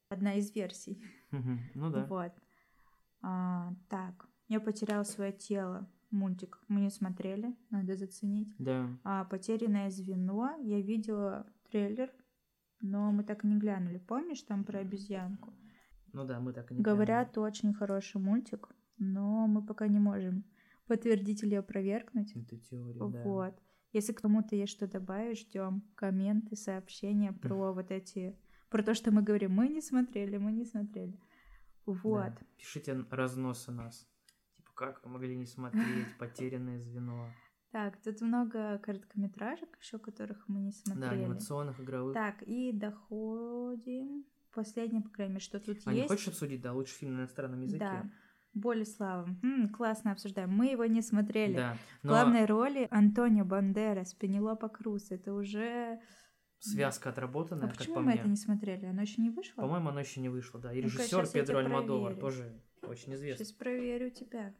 Одна 0.09 0.35
из 0.35 0.53
версий. 0.53 1.01
Ну 1.31 1.89
да. 1.89 2.05
Вот. 2.05 2.31
А, 3.21 3.73
так, 3.89 4.29
я 4.47 4.59
потеряла 4.59 5.03
свое 5.03 5.31
тело. 5.31 5.89
Мультик 6.11 6.63
мы 6.67 6.81
не 6.81 6.91
смотрели, 6.91 7.55
надо 7.71 7.95
заценить. 7.95 8.53
Да. 8.57 8.87
А 9.03 9.25
потерянное 9.25 9.89
звено, 9.89 10.55
я 10.61 10.79
видела 10.79 11.45
трейлер, 11.69 12.11
но 12.79 13.11
мы 13.11 13.23
так 13.23 13.43
и 13.43 13.47
не 13.47 13.57
глянули. 13.57 13.97
Помнишь 13.97 14.43
там 14.43 14.63
про 14.63 14.79
обезьянку? 14.79 15.53
Ну 16.15 16.23
да, 16.23 16.39
мы 16.39 16.53
так 16.53 16.71
и 16.71 16.75
не 16.75 16.81
Говорят, 16.81 17.33
глянули. 17.33 17.51
очень 17.51 17.73
хороший 17.73 18.21
мультик, 18.21 18.69
но 18.97 19.47
мы 19.47 19.65
пока 19.65 19.87
не 19.87 19.99
можем 19.99 20.45
подтвердить 20.87 21.43
или 21.43 21.55
опровергнуть. 21.55 22.33
Эту 22.33 22.57
теорию, 22.57 23.09
да. 23.09 23.23
Вот. 23.23 23.61
Если 23.91 24.13
кому-то 24.13 24.55
есть 24.55 24.71
что 24.71 24.87
добавить, 24.87 25.39
ждем 25.39 25.83
комменты, 25.95 26.55
сообщения 26.55 27.33
про 27.33 27.73
вот 27.73 27.91
эти... 27.91 28.37
Про 28.69 28.81
то, 28.81 28.93
что 28.93 29.11
мы 29.11 29.23
говорим, 29.23 29.51
мы 29.51 29.67
не 29.67 29.81
смотрели, 29.81 30.37
мы 30.37 30.53
не 30.53 30.63
смотрели. 30.63 31.19
Вот. 31.85 32.33
Да. 32.33 32.37
Пишите 32.57 33.05
разносы 33.09 33.73
нас. 33.73 34.07
Типа, 34.55 34.71
как 34.73 35.03
вы 35.03 35.11
могли 35.11 35.35
не 35.35 35.45
смотреть 35.45 35.83
«Потерянное 36.19 36.79
звено»? 36.79 37.27
Так, 37.71 38.01
тут 38.01 38.21
много 38.21 38.77
короткометражек 38.79 39.77
еще, 39.81 39.99
которых 39.99 40.47
мы 40.47 40.61
не 40.61 40.71
смотрели. 40.71 41.09
Да, 41.09 41.11
анимационных, 41.11 41.81
игровых. 41.81 42.13
Так, 42.13 42.41
и 42.43 42.71
доходим. 42.71 44.25
Последнее, 44.55 45.01
по 45.01 45.09
крайней 45.09 45.33
мере, 45.33 45.43
что 45.43 45.59
тут 45.59 45.69
а 45.69 45.71
есть. 45.71 45.87
А 45.87 45.93
не 45.93 46.07
хочешь 46.07 46.29
обсудить, 46.29 46.61
да, 46.61 46.73
лучший 46.73 46.93
фильм 46.93 47.15
на 47.15 47.19
иностранном 47.19 47.61
языке? 47.61 47.79
Да. 47.79 48.09
Болеслава. 48.53 49.27
М, 49.43 49.67
классно 49.69 50.13
обсуждаем. 50.13 50.49
Мы 50.49 50.67
его 50.67 50.85
не 50.85 51.01
смотрели. 51.01 51.57
Да, 51.57 51.77
но... 52.03 52.09
В 52.09 52.13
главной 52.13 52.45
роли 52.45 52.87
Антонио 52.89 53.43
Бандерас, 53.43 54.13
Пенелопа 54.13 54.69
Круз. 54.69 55.11
Это 55.11 55.33
уже 55.33 55.99
связка 56.59 57.09
отработанная, 57.09 57.65
а 57.65 57.69
как 57.69 57.79
почему 57.79 57.95
по 57.95 58.01
мы 58.01 58.11
мне. 58.11 58.19
это 58.21 58.29
не 58.29 58.37
смотрели? 58.37 58.85
Оно 58.85 59.01
еще 59.01 59.21
не 59.21 59.29
вышло? 59.29 59.61
По-моему, 59.61 59.89
оно 59.89 59.99
еще 59.99 60.21
не 60.21 60.29
вышло, 60.29 60.59
да. 60.59 60.71
И 60.71 60.79
режиссер 60.79 61.27
Педро 61.27 61.43
тебя 61.43 61.59
Альмодовар 61.59 62.13
проверю. 62.13 62.21
тоже 62.21 62.61
очень 62.83 63.13
известный. 63.15 63.45
Сейчас 63.45 63.53
проверю 63.53 64.09
тебя. 64.09 64.55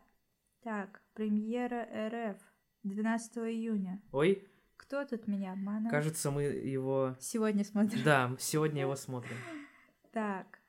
Так, 0.62 1.02
премьера 1.14 1.88
РФ 2.10 2.38
12 2.84 3.38
июня. 3.38 4.02
Ой, 4.12 4.46
Кто 4.76 5.06
тут 5.06 5.28
меня 5.28 5.54
обманывает? 5.54 5.92
кажется, 5.92 6.32
мы 6.32 6.44
его... 6.44 7.16
Сегодня 7.22 7.64
смотрю. 7.64 8.04
Да, 8.04 8.36
сегодня 8.40 8.82
его 8.82 8.96
смотрим. 8.96 9.38
Так. 10.16 10.60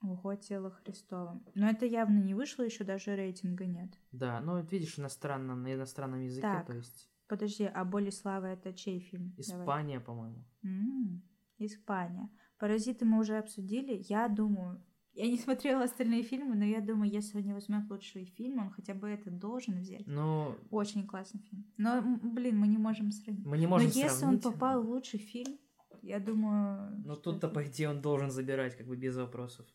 Ого, 0.00 0.34
тело 0.36 0.70
Христово. 0.70 1.42
Но 1.54 1.68
это 1.68 1.86
явно 1.86 2.20
не 2.22 2.34
вышло, 2.34 2.62
еще 2.62 2.84
даже 2.84 3.16
рейтинга 3.16 3.66
нет. 3.66 3.90
Да, 4.12 4.40
ну 4.40 4.52
вот 4.56 4.70
видишь, 4.70 4.98
иностранно, 4.98 5.56
на 5.56 5.74
иностранном 5.74 6.20
языке, 6.20 6.42
Так. 6.42 6.66
то 6.66 6.72
есть 6.74 7.10
Подожди, 7.28 7.64
а 7.64 7.84
Болеслава 7.84 8.46
это 8.46 8.72
чей 8.72 9.00
фильм? 9.00 9.34
Испания, 9.36 9.98
по-моему. 9.98 10.44
М, 10.62 11.22
Испания. 11.58 12.30
Паразиты 12.58 13.04
мы 13.04 13.18
уже 13.18 13.36
обсудили. 13.36 14.00
Я 14.08 14.28
думаю, 14.28 14.80
я 15.12 15.26
не 15.26 15.36
смотрела 15.46 15.82
остальные 15.82 16.22
фильмы, 16.22 16.54
но 16.54 16.64
я 16.64 16.80
думаю, 16.80 17.10
если 17.10 17.38
он 17.38 17.44
не 17.44 17.52
возьмет 17.54 17.90
лучший 17.90 18.26
фильм, 18.26 18.60
он 18.60 18.70
хотя 18.70 18.94
бы 18.94 19.08
этот 19.08 19.38
должен 19.38 19.80
взять. 19.80 20.06
Ну, 20.06 20.54
Очень 20.70 21.04
классный 21.06 21.40
фильм. 21.40 21.64
Но, 21.78 22.00
блин, 22.22 22.58
мы 22.58 22.68
не 22.68 22.78
можем 22.78 23.10
сравнить. 23.10 23.44
мы 23.44 23.58
не 23.58 23.64
Но 23.66 23.70
можем 23.70 23.88
если 23.88 24.02
он 24.04 24.10
сравнить. 24.10 24.42
попал 24.44 24.82
в 24.84 24.88
лучший 24.88 25.18
фильм, 25.18 25.58
я 26.06 26.20
думаю... 26.20 27.02
Ну, 27.04 27.16
тут-то, 27.16 27.48
по 27.48 27.64
идее, 27.64 27.90
он 27.90 28.00
должен 28.00 28.30
забирать, 28.30 28.76
как 28.76 28.86
бы, 28.86 28.96
без 28.96 29.16
вопросов. 29.16 29.66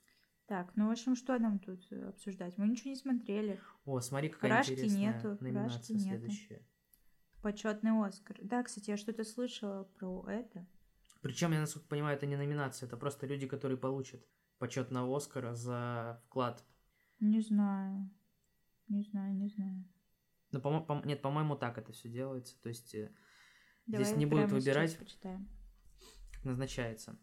Так, 0.47 0.71
ну, 0.75 0.87
в 0.87 0.91
общем, 0.91 1.15
что 1.15 1.37
нам 1.39 1.59
тут 1.59 1.87
э, 1.91 2.09
обсуждать? 2.09 2.57
Мы 2.57 2.67
ничего 2.67 2.89
не 2.89 2.95
смотрели. 2.95 3.59
О, 3.85 3.99
смотри, 4.01 4.29
какая 4.29 4.51
Рашки 4.51 4.73
интересная 4.73 5.13
нету, 5.13 5.37
номинация 5.39 5.77
Рашки 5.77 5.91
нету. 5.93 6.07
следующая. 6.07 6.67
Почетный 7.41 7.91
Оскар. 8.05 8.37
Да, 8.41 8.61
кстати, 8.63 8.89
я 8.89 8.97
что-то 8.97 9.23
слышала 9.23 9.85
про 9.97 10.25
это. 10.27 10.67
Причем, 11.21 11.53
я 11.53 11.59
насколько 11.59 11.87
понимаю, 11.87 12.17
это 12.17 12.25
не 12.25 12.35
номинация, 12.35 12.87
это 12.87 12.97
просто 12.97 13.27
люди, 13.27 13.47
которые 13.47 13.77
получат 13.77 14.25
почетного 14.57 15.15
Оскара 15.15 15.53
за 15.53 16.21
вклад. 16.25 16.63
Не 17.19 17.41
знаю. 17.41 18.09
Не 18.87 19.03
знаю, 19.03 19.33
не 19.35 19.47
знаю. 19.47 19.85
Ну, 20.51 20.59
по 20.59 20.81
по 20.81 21.01
нет, 21.05 21.21
по-моему, 21.21 21.55
так 21.55 21.77
это 21.77 21.93
все 21.93 22.09
делается. 22.09 22.61
То 22.61 22.69
есть 22.69 22.93
э, 22.93 23.11
Давай 23.87 24.05
здесь 24.05 24.17
не 24.17 24.25
будут 24.25 24.51
выбирать, 24.51 24.97
почитаем. 24.97 25.47
Назначается. 26.43 27.17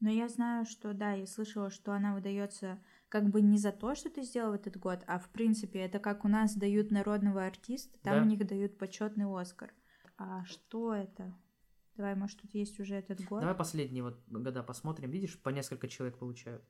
Но 0.00 0.10
я 0.10 0.28
знаю, 0.28 0.64
что 0.64 0.94
да, 0.94 1.12
я 1.12 1.26
слышала, 1.26 1.70
что 1.70 1.92
она 1.92 2.14
выдается 2.14 2.82
как 3.08 3.28
бы 3.28 3.40
не 3.40 3.56
за 3.56 3.70
то, 3.70 3.94
что 3.94 4.10
ты 4.10 4.22
сделал 4.22 4.50
в 4.50 4.54
этот 4.54 4.76
год, 4.76 5.04
а 5.06 5.18
в 5.18 5.28
принципе 5.28 5.78
это 5.80 6.00
как 6.00 6.24
у 6.24 6.28
нас 6.28 6.56
дают 6.56 6.90
народного 6.90 7.46
артиста, 7.46 7.98
там 8.02 8.16
Да. 8.16 8.22
у 8.22 8.24
них 8.24 8.44
дают 8.46 8.78
почетный 8.78 9.26
Оскар. 9.26 9.72
А 10.18 10.44
что 10.44 10.94
это? 10.94 11.32
Давай, 11.96 12.14
может, 12.16 12.40
тут 12.40 12.54
есть 12.54 12.80
уже 12.80 12.94
этот 12.96 13.22
год? 13.24 13.40
Давай 13.40 13.54
последние 13.54 14.02
вот 14.02 14.20
года 14.26 14.62
посмотрим. 14.62 15.10
Видишь, 15.10 15.40
по 15.40 15.50
несколько 15.50 15.88
человек 15.88 16.18
получают. 16.18 16.64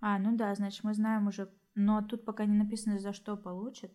А, 0.00 0.18
ну 0.18 0.36
да, 0.36 0.54
значит, 0.54 0.84
мы 0.84 0.94
знаем 0.94 1.26
уже, 1.26 1.52
но 1.74 2.00
тут 2.02 2.24
пока 2.24 2.46
не 2.46 2.56
написано, 2.56 2.98
за 2.98 3.12
что 3.12 3.36
получат. 3.36 3.92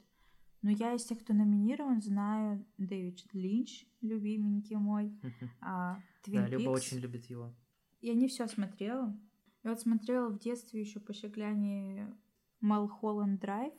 Но 0.65 0.71
я 0.71 0.95
из 0.95 1.05
тех, 1.05 1.19
кто 1.19 1.31
номинирован, 1.35 2.01
знаю 2.01 2.65
Дэвид 2.79 3.23
Линч, 3.33 3.85
любименький 4.01 4.77
мой, 4.77 5.13
а 5.61 5.99
Твин 6.23 6.41
Да, 6.41 6.47
Люба 6.47 6.71
очень 6.71 6.97
любит 6.97 7.25
его. 7.27 7.53
Я 8.01 8.15
не 8.15 8.27
все 8.27 8.47
смотрела. 8.47 9.15
Я 9.63 9.69
вот 9.69 9.79
смотрела 9.79 10.27
в 10.29 10.39
детстве 10.39 10.81
еще 10.81 10.99
по 10.99 11.13
щегляне 11.13 12.11
Малхолланд 12.61 13.39
Драйв. 13.39 13.73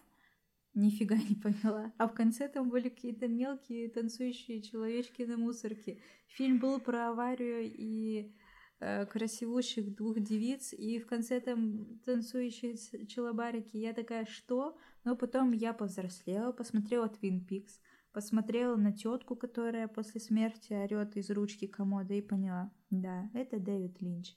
Нифига 0.74 1.16
не 1.16 1.34
поняла. 1.34 1.92
А 1.98 2.06
в 2.06 2.14
конце 2.14 2.46
там 2.46 2.70
были 2.70 2.88
какие-то 2.88 3.26
мелкие 3.26 3.90
танцующие 3.90 4.62
человечки 4.62 5.22
на 5.22 5.36
мусорке. 5.36 5.98
Фильм 6.28 6.60
был 6.60 6.78
про 6.78 7.08
аварию 7.08 7.62
и 7.64 8.32
красивущих 8.78 9.94
двух 9.94 10.20
девиц, 10.20 10.72
и 10.72 10.98
в 10.98 11.06
конце 11.06 11.40
там 11.40 11.98
танцующие 12.04 12.76
челобарики. 13.06 13.76
Я 13.76 13.92
такая, 13.92 14.26
что? 14.26 14.76
Но 15.04 15.16
потом 15.16 15.52
я 15.52 15.72
повзрослела, 15.72 16.52
посмотрела 16.52 17.08
Твин 17.08 17.44
Пикс, 17.44 17.80
посмотрела 18.12 18.76
на 18.76 18.92
тетку, 18.92 19.36
которая 19.36 19.88
после 19.88 20.20
смерти 20.20 20.72
орет 20.72 21.16
из 21.16 21.30
ручки 21.30 21.66
комода 21.66 22.14
и 22.14 22.22
поняла, 22.22 22.72
да, 22.90 23.30
это 23.34 23.58
Дэвид 23.58 24.00
Линч. 24.00 24.34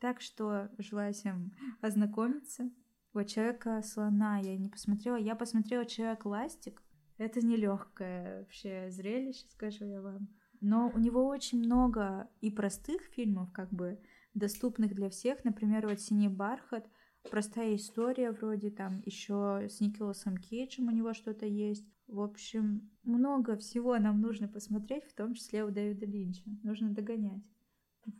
Так 0.00 0.20
что 0.20 0.70
желаю 0.78 1.12
всем 1.12 1.52
ознакомиться. 1.80 2.70
Вот 3.12 3.24
человека 3.24 3.82
слона 3.82 4.38
я 4.38 4.56
не 4.56 4.68
посмотрела. 4.68 5.16
Я 5.16 5.34
посмотрела 5.34 5.84
человек 5.84 6.24
ластик. 6.24 6.82
Это 7.16 7.44
нелегкое 7.44 8.40
вообще 8.40 8.90
зрелище, 8.90 9.46
скажу 9.48 9.84
я 9.84 10.00
вам. 10.00 10.28
Но 10.60 10.90
у 10.94 10.98
него 10.98 11.26
очень 11.26 11.58
много 11.58 12.28
и 12.40 12.50
простых 12.50 13.02
фильмов, 13.02 13.52
как 13.52 13.70
бы 13.70 14.00
доступных 14.34 14.94
для 14.94 15.10
всех. 15.10 15.44
Например, 15.44 15.86
вот 15.86 16.00
Синий 16.00 16.28
бархат, 16.28 16.88
простая 17.30 17.76
история 17.76 18.32
вроде 18.32 18.70
там 18.70 19.02
еще 19.04 19.68
с 19.68 19.80
Николасом 19.80 20.36
Кейджем 20.36 20.88
у 20.88 20.90
него 20.90 21.14
что-то 21.14 21.46
есть. 21.46 21.86
В 22.06 22.20
общем, 22.20 22.90
много 23.02 23.56
всего 23.56 23.98
нам 23.98 24.20
нужно 24.20 24.48
посмотреть, 24.48 25.04
в 25.04 25.14
том 25.14 25.34
числе 25.34 25.64
у 25.64 25.70
Дэвида 25.70 26.06
Линча. 26.06 26.42
Нужно 26.62 26.94
догонять. 26.94 27.42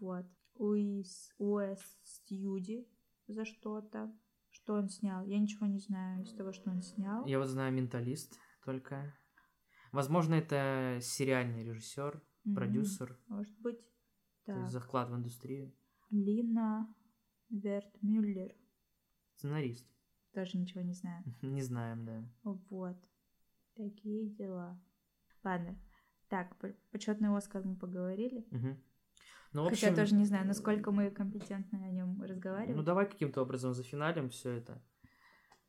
Вот. 0.00 0.26
Уис, 0.54 1.32
Уэс 1.38 1.80
Стьюди 2.02 2.86
за 3.28 3.44
что-то. 3.44 4.12
Что 4.50 4.74
он 4.74 4.88
снял? 4.88 5.24
Я 5.24 5.38
ничего 5.38 5.66
не 5.66 5.78
знаю 5.78 6.22
из 6.22 6.34
того, 6.34 6.52
что 6.52 6.70
он 6.70 6.82
снял. 6.82 7.24
Я 7.26 7.38
вот 7.38 7.48
знаю 7.48 7.72
«Менталист» 7.72 8.38
только. 8.64 9.14
Возможно, 9.92 10.34
это 10.34 10.98
сериальный 11.00 11.64
режиссер, 11.64 12.20
М, 12.48 12.54
продюсер, 12.54 13.16
Может 13.28 13.58
быть. 13.60 13.78
то 14.44 14.52
есть 14.52 14.62
Так. 14.64 14.70
за 14.70 14.80
вклад 14.80 15.10
в 15.10 15.14
индустрию. 15.16 15.72
Лина 16.10 16.92
Вертмюллер. 17.50 18.54
Сценарист. 19.36 19.86
Тоже 20.32 20.58
ничего 20.58 20.82
не 20.82 20.92
знаю. 20.94 21.22
Не 21.42 21.62
знаем, 21.62 22.04
да. 22.04 22.24
Вот. 22.44 22.96
Такие 23.74 24.28
дела. 24.30 24.80
Ладно. 25.44 25.78
Так, 26.28 26.56
почетный 26.90 27.34
Оскар 27.36 27.64
мы 27.64 27.76
поговорили. 27.76 28.46
Мгм. 28.50 28.76
Ну, 29.54 29.62
в 29.64 29.70
Хотя 29.70 29.86
общем, 29.88 29.96
тоже 29.96 30.14
не 30.14 30.24
знаю, 30.26 30.46
насколько 30.46 30.90
мы 30.90 31.10
компетентно 31.10 31.82
о 31.86 31.90
нем 31.90 32.20
разговариваем. 32.22 32.76
Ну, 32.76 32.82
давай 32.82 33.08
каким-то 33.08 33.40
образом 33.42 33.72
зафиналим 33.72 34.28
все 34.28 34.50
это. 34.50 34.82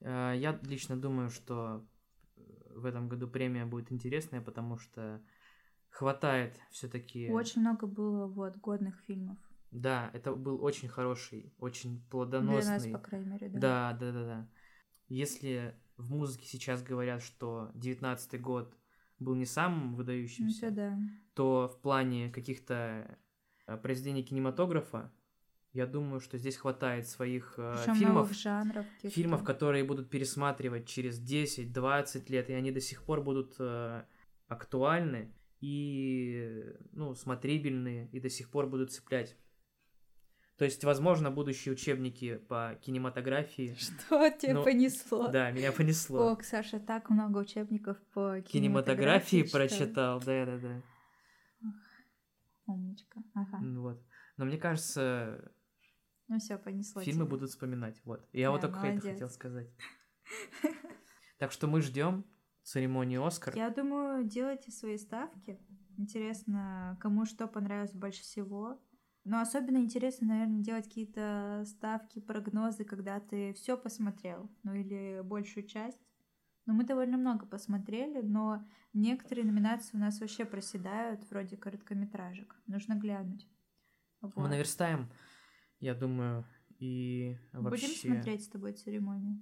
Э, 0.01 0.33
Я 0.37 0.59
лично 0.63 0.99
думаю, 0.99 1.29
что 1.29 1.87
э, 2.35 2.41
в 2.75 2.83
этом 2.85 3.07
году 3.07 3.29
премия 3.29 3.65
будет 3.65 3.91
интересная, 3.91 4.41
потому 4.41 4.77
что 4.77 5.23
хватает 5.89 6.59
все-таки... 6.71 7.29
Очень 7.29 7.61
много 7.61 7.87
было 7.87 8.27
вот 8.27 8.57
годных 8.57 8.99
фильмов. 9.07 9.37
Да, 9.71 10.09
это 10.13 10.33
был 10.33 10.63
очень 10.63 10.87
хороший, 10.87 11.53
очень 11.59 11.89
Для 11.91 11.99
нас, 11.99 12.09
плодоносный. 12.09 12.91
по 12.91 12.99
крайней 12.99 13.27
мере, 13.27 13.49
да. 13.49 13.59
Да, 13.59 13.97
да, 13.99 14.11
да, 14.11 14.25
да. 14.25 14.49
Если 15.07 15.75
в 15.97 16.09
музыке 16.09 16.45
сейчас 16.45 16.81
говорят, 16.81 17.21
что 17.21 17.69
19 17.75 18.41
год 18.41 18.75
был 19.19 19.35
не 19.35 19.45
самым 19.45 19.91
Ну, 19.91 19.95
выдающимся, 19.97 20.67
это 20.67 20.75
да. 20.75 20.99
то 21.33 21.67
в 21.67 21.81
плане 21.81 22.29
каких-то 22.31 23.17
э, 23.67 23.77
произведений 23.77 24.23
кинематографа 24.23 25.11
Я 25.73 25.85
думаю, 25.85 26.19
что 26.19 26.37
здесь 26.39 26.55
хватает 26.57 27.07
своих 27.07 27.53
э, 27.57 27.75
Причем 27.77 27.95
фильмов, 27.95 28.33
жанров. 28.33 28.85
фильмов, 29.03 29.43
которые 29.43 29.83
будут 29.83 30.09
пересматривать 30.09 30.87
через 30.87 31.21
10-20 31.21 32.31
лет, 32.31 32.49
и 32.49 32.53
они 32.53 32.71
до 32.71 32.79
сих 32.81 33.03
пор 33.03 33.21
будут 33.21 33.55
э, 33.59 34.03
актуальны 34.47 35.31
и, 35.61 36.63
ну, 36.93 37.15
смотрибельные, 37.15 38.07
и 38.11 38.19
до 38.19 38.29
сих 38.29 38.49
пор 38.49 38.67
будут 38.67 38.91
цеплять. 38.91 39.35
То 40.57 40.65
есть, 40.65 40.83
возможно, 40.83 41.31
будущие 41.31 41.73
учебники 41.73 42.35
по 42.35 42.77
кинематографии. 42.81 43.75
Что 43.79 44.29
тебе 44.29 44.55
Ну, 44.55 44.63
понесло? 44.63 45.27
Да, 45.29 45.51
меня 45.51 45.71
понесло. 45.71 46.31
Ок, 46.33 46.43
Саша, 46.43 46.79
так 46.81 47.09
много 47.09 47.37
учебников 47.37 47.97
по 48.13 48.41
Кинематографии 48.41 49.43
читал. 49.43 49.51
прочитал, 49.61 50.19
да-да-да. 50.19 50.81
Умничка. 52.65 53.21
Ага. 53.33 53.57
Вот. 53.79 54.03
Но 54.37 54.45
мне 54.45 54.57
кажется, 54.57 55.51
Ну 56.27 56.39
все, 56.39 56.57
понесло. 56.57 57.01
фильмы 57.01 57.23
тебя. 57.25 57.29
будут 57.31 57.49
вспоминать. 57.49 57.99
Вот. 58.05 58.27
Я 58.33 58.51
вот 58.51 58.61
Да, 58.61 58.67
только 58.67 58.79
это 58.79 58.87
молодец. 58.95 59.11
хотел 59.13 59.29
сказать. 59.29 59.69
Так 61.39 61.51
что 61.53 61.67
мы 61.67 61.81
ждем 61.81 62.25
церемонии 62.69 63.17
Оскар. 63.17 63.55
Я 63.55 63.69
думаю, 63.69 64.23
делайте 64.23 64.71
свои 64.71 64.97
ставки. 64.97 65.59
Интересно, 65.97 66.97
кому 67.01 67.25
что 67.25 67.47
понравилось 67.47 67.93
больше 67.93 68.21
всего. 68.21 68.79
Но 69.25 69.41
особенно 69.41 69.77
интересно, 69.77 70.27
наверное, 70.27 70.63
делать 70.63 70.85
какие-то 70.85 71.63
ставки, 71.67 72.19
прогнозы, 72.19 72.85
когда 72.85 73.19
ты 73.19 73.53
все 73.53 73.77
посмотрел, 73.77 74.49
ну 74.63 74.73
или 74.73 75.21
большую 75.23 75.67
часть. 75.67 75.99
Но 76.65 76.73
мы 76.73 76.83
довольно 76.83 77.17
много 77.17 77.45
посмотрели, 77.45 78.21
но 78.21 78.65
некоторые 78.93 79.45
номинации 79.45 79.97
у 79.97 79.99
нас 79.99 80.19
вообще 80.19 80.45
проседают, 80.45 81.29
вроде 81.29 81.57
короткометражек. 81.57 82.55
Нужно 82.67 82.93
глянуть. 82.93 83.47
Мы 84.21 84.31
Вот. 84.35 84.49
наверстаем, 84.49 85.09
я 85.79 85.95
думаю, 85.95 86.45
и 86.77 87.37
вообще... 87.51 87.87
Будем 87.87 88.13
смотреть 88.13 88.45
с 88.45 88.47
тобой 88.47 88.73
церемонию? 88.73 89.41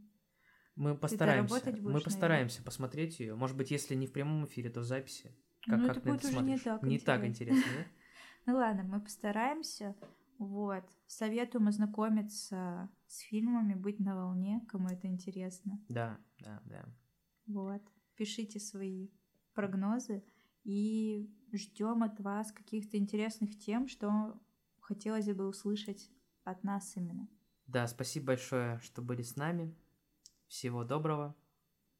Мы 0.77 0.95
постараемся. 0.95 1.61
Мы 1.65 1.81
будешь, 1.81 2.03
постараемся 2.03 2.63
посмотреть 2.63 3.19
ее. 3.19 3.35
Может 3.35 3.57
быть, 3.57 3.71
если 3.71 3.95
не 3.95 4.05
в 4.05 4.11
прямом 4.11 4.45
эфире, 4.45 4.69
то 4.69 4.81
в 4.81 4.83
записи. 4.83 5.35
Как, 5.65 5.79
Ну, 5.79 5.87
как 5.87 5.97
это 5.97 6.09
будет 6.09 6.23
уже 6.23 6.41
не 6.43 6.57
смотришь? 6.57 6.61
так 6.63 6.83
Не 6.83 6.99
так 6.99 7.25
интересно. 7.25 7.57
интересно, 7.57 7.83
да? 7.83 7.85
Ну 8.45 8.55
ладно, 8.57 8.83
мы 8.83 9.01
постараемся. 9.01 9.95
Вот. 10.37 10.83
Советуем 11.07 11.67
ознакомиться 11.67 12.89
с 13.07 13.19
фильмами, 13.19 13.73
быть 13.73 13.99
на 13.99 14.15
волне, 14.15 14.61
кому 14.69 14.87
это 14.87 15.07
интересно. 15.07 15.83
Да, 15.89 16.17
да, 16.39 16.61
да. 16.65 16.85
Вот. 17.47 17.81
Пишите 18.15 18.59
свои 18.59 19.09
прогнозы 19.53 20.23
и 20.63 21.29
ждем 21.51 22.03
от 22.03 22.19
вас 22.19 22.51
каких-то 22.51 22.97
интересных 22.97 23.57
тем, 23.57 23.87
что 23.87 24.39
хотелось 24.79 25.25
бы 25.33 25.47
услышать 25.47 26.09
от 26.43 26.63
нас 26.63 26.95
именно. 26.95 27.27
Да, 27.65 27.87
спасибо 27.87 28.27
большое, 28.27 28.79
что 28.79 29.01
были 29.01 29.23
с 29.23 29.35
нами. 29.35 29.75
Всего 30.47 30.83
доброго. 30.83 31.35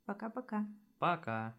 Пока-пока. 0.06 0.66
Пока. 1.00 1.58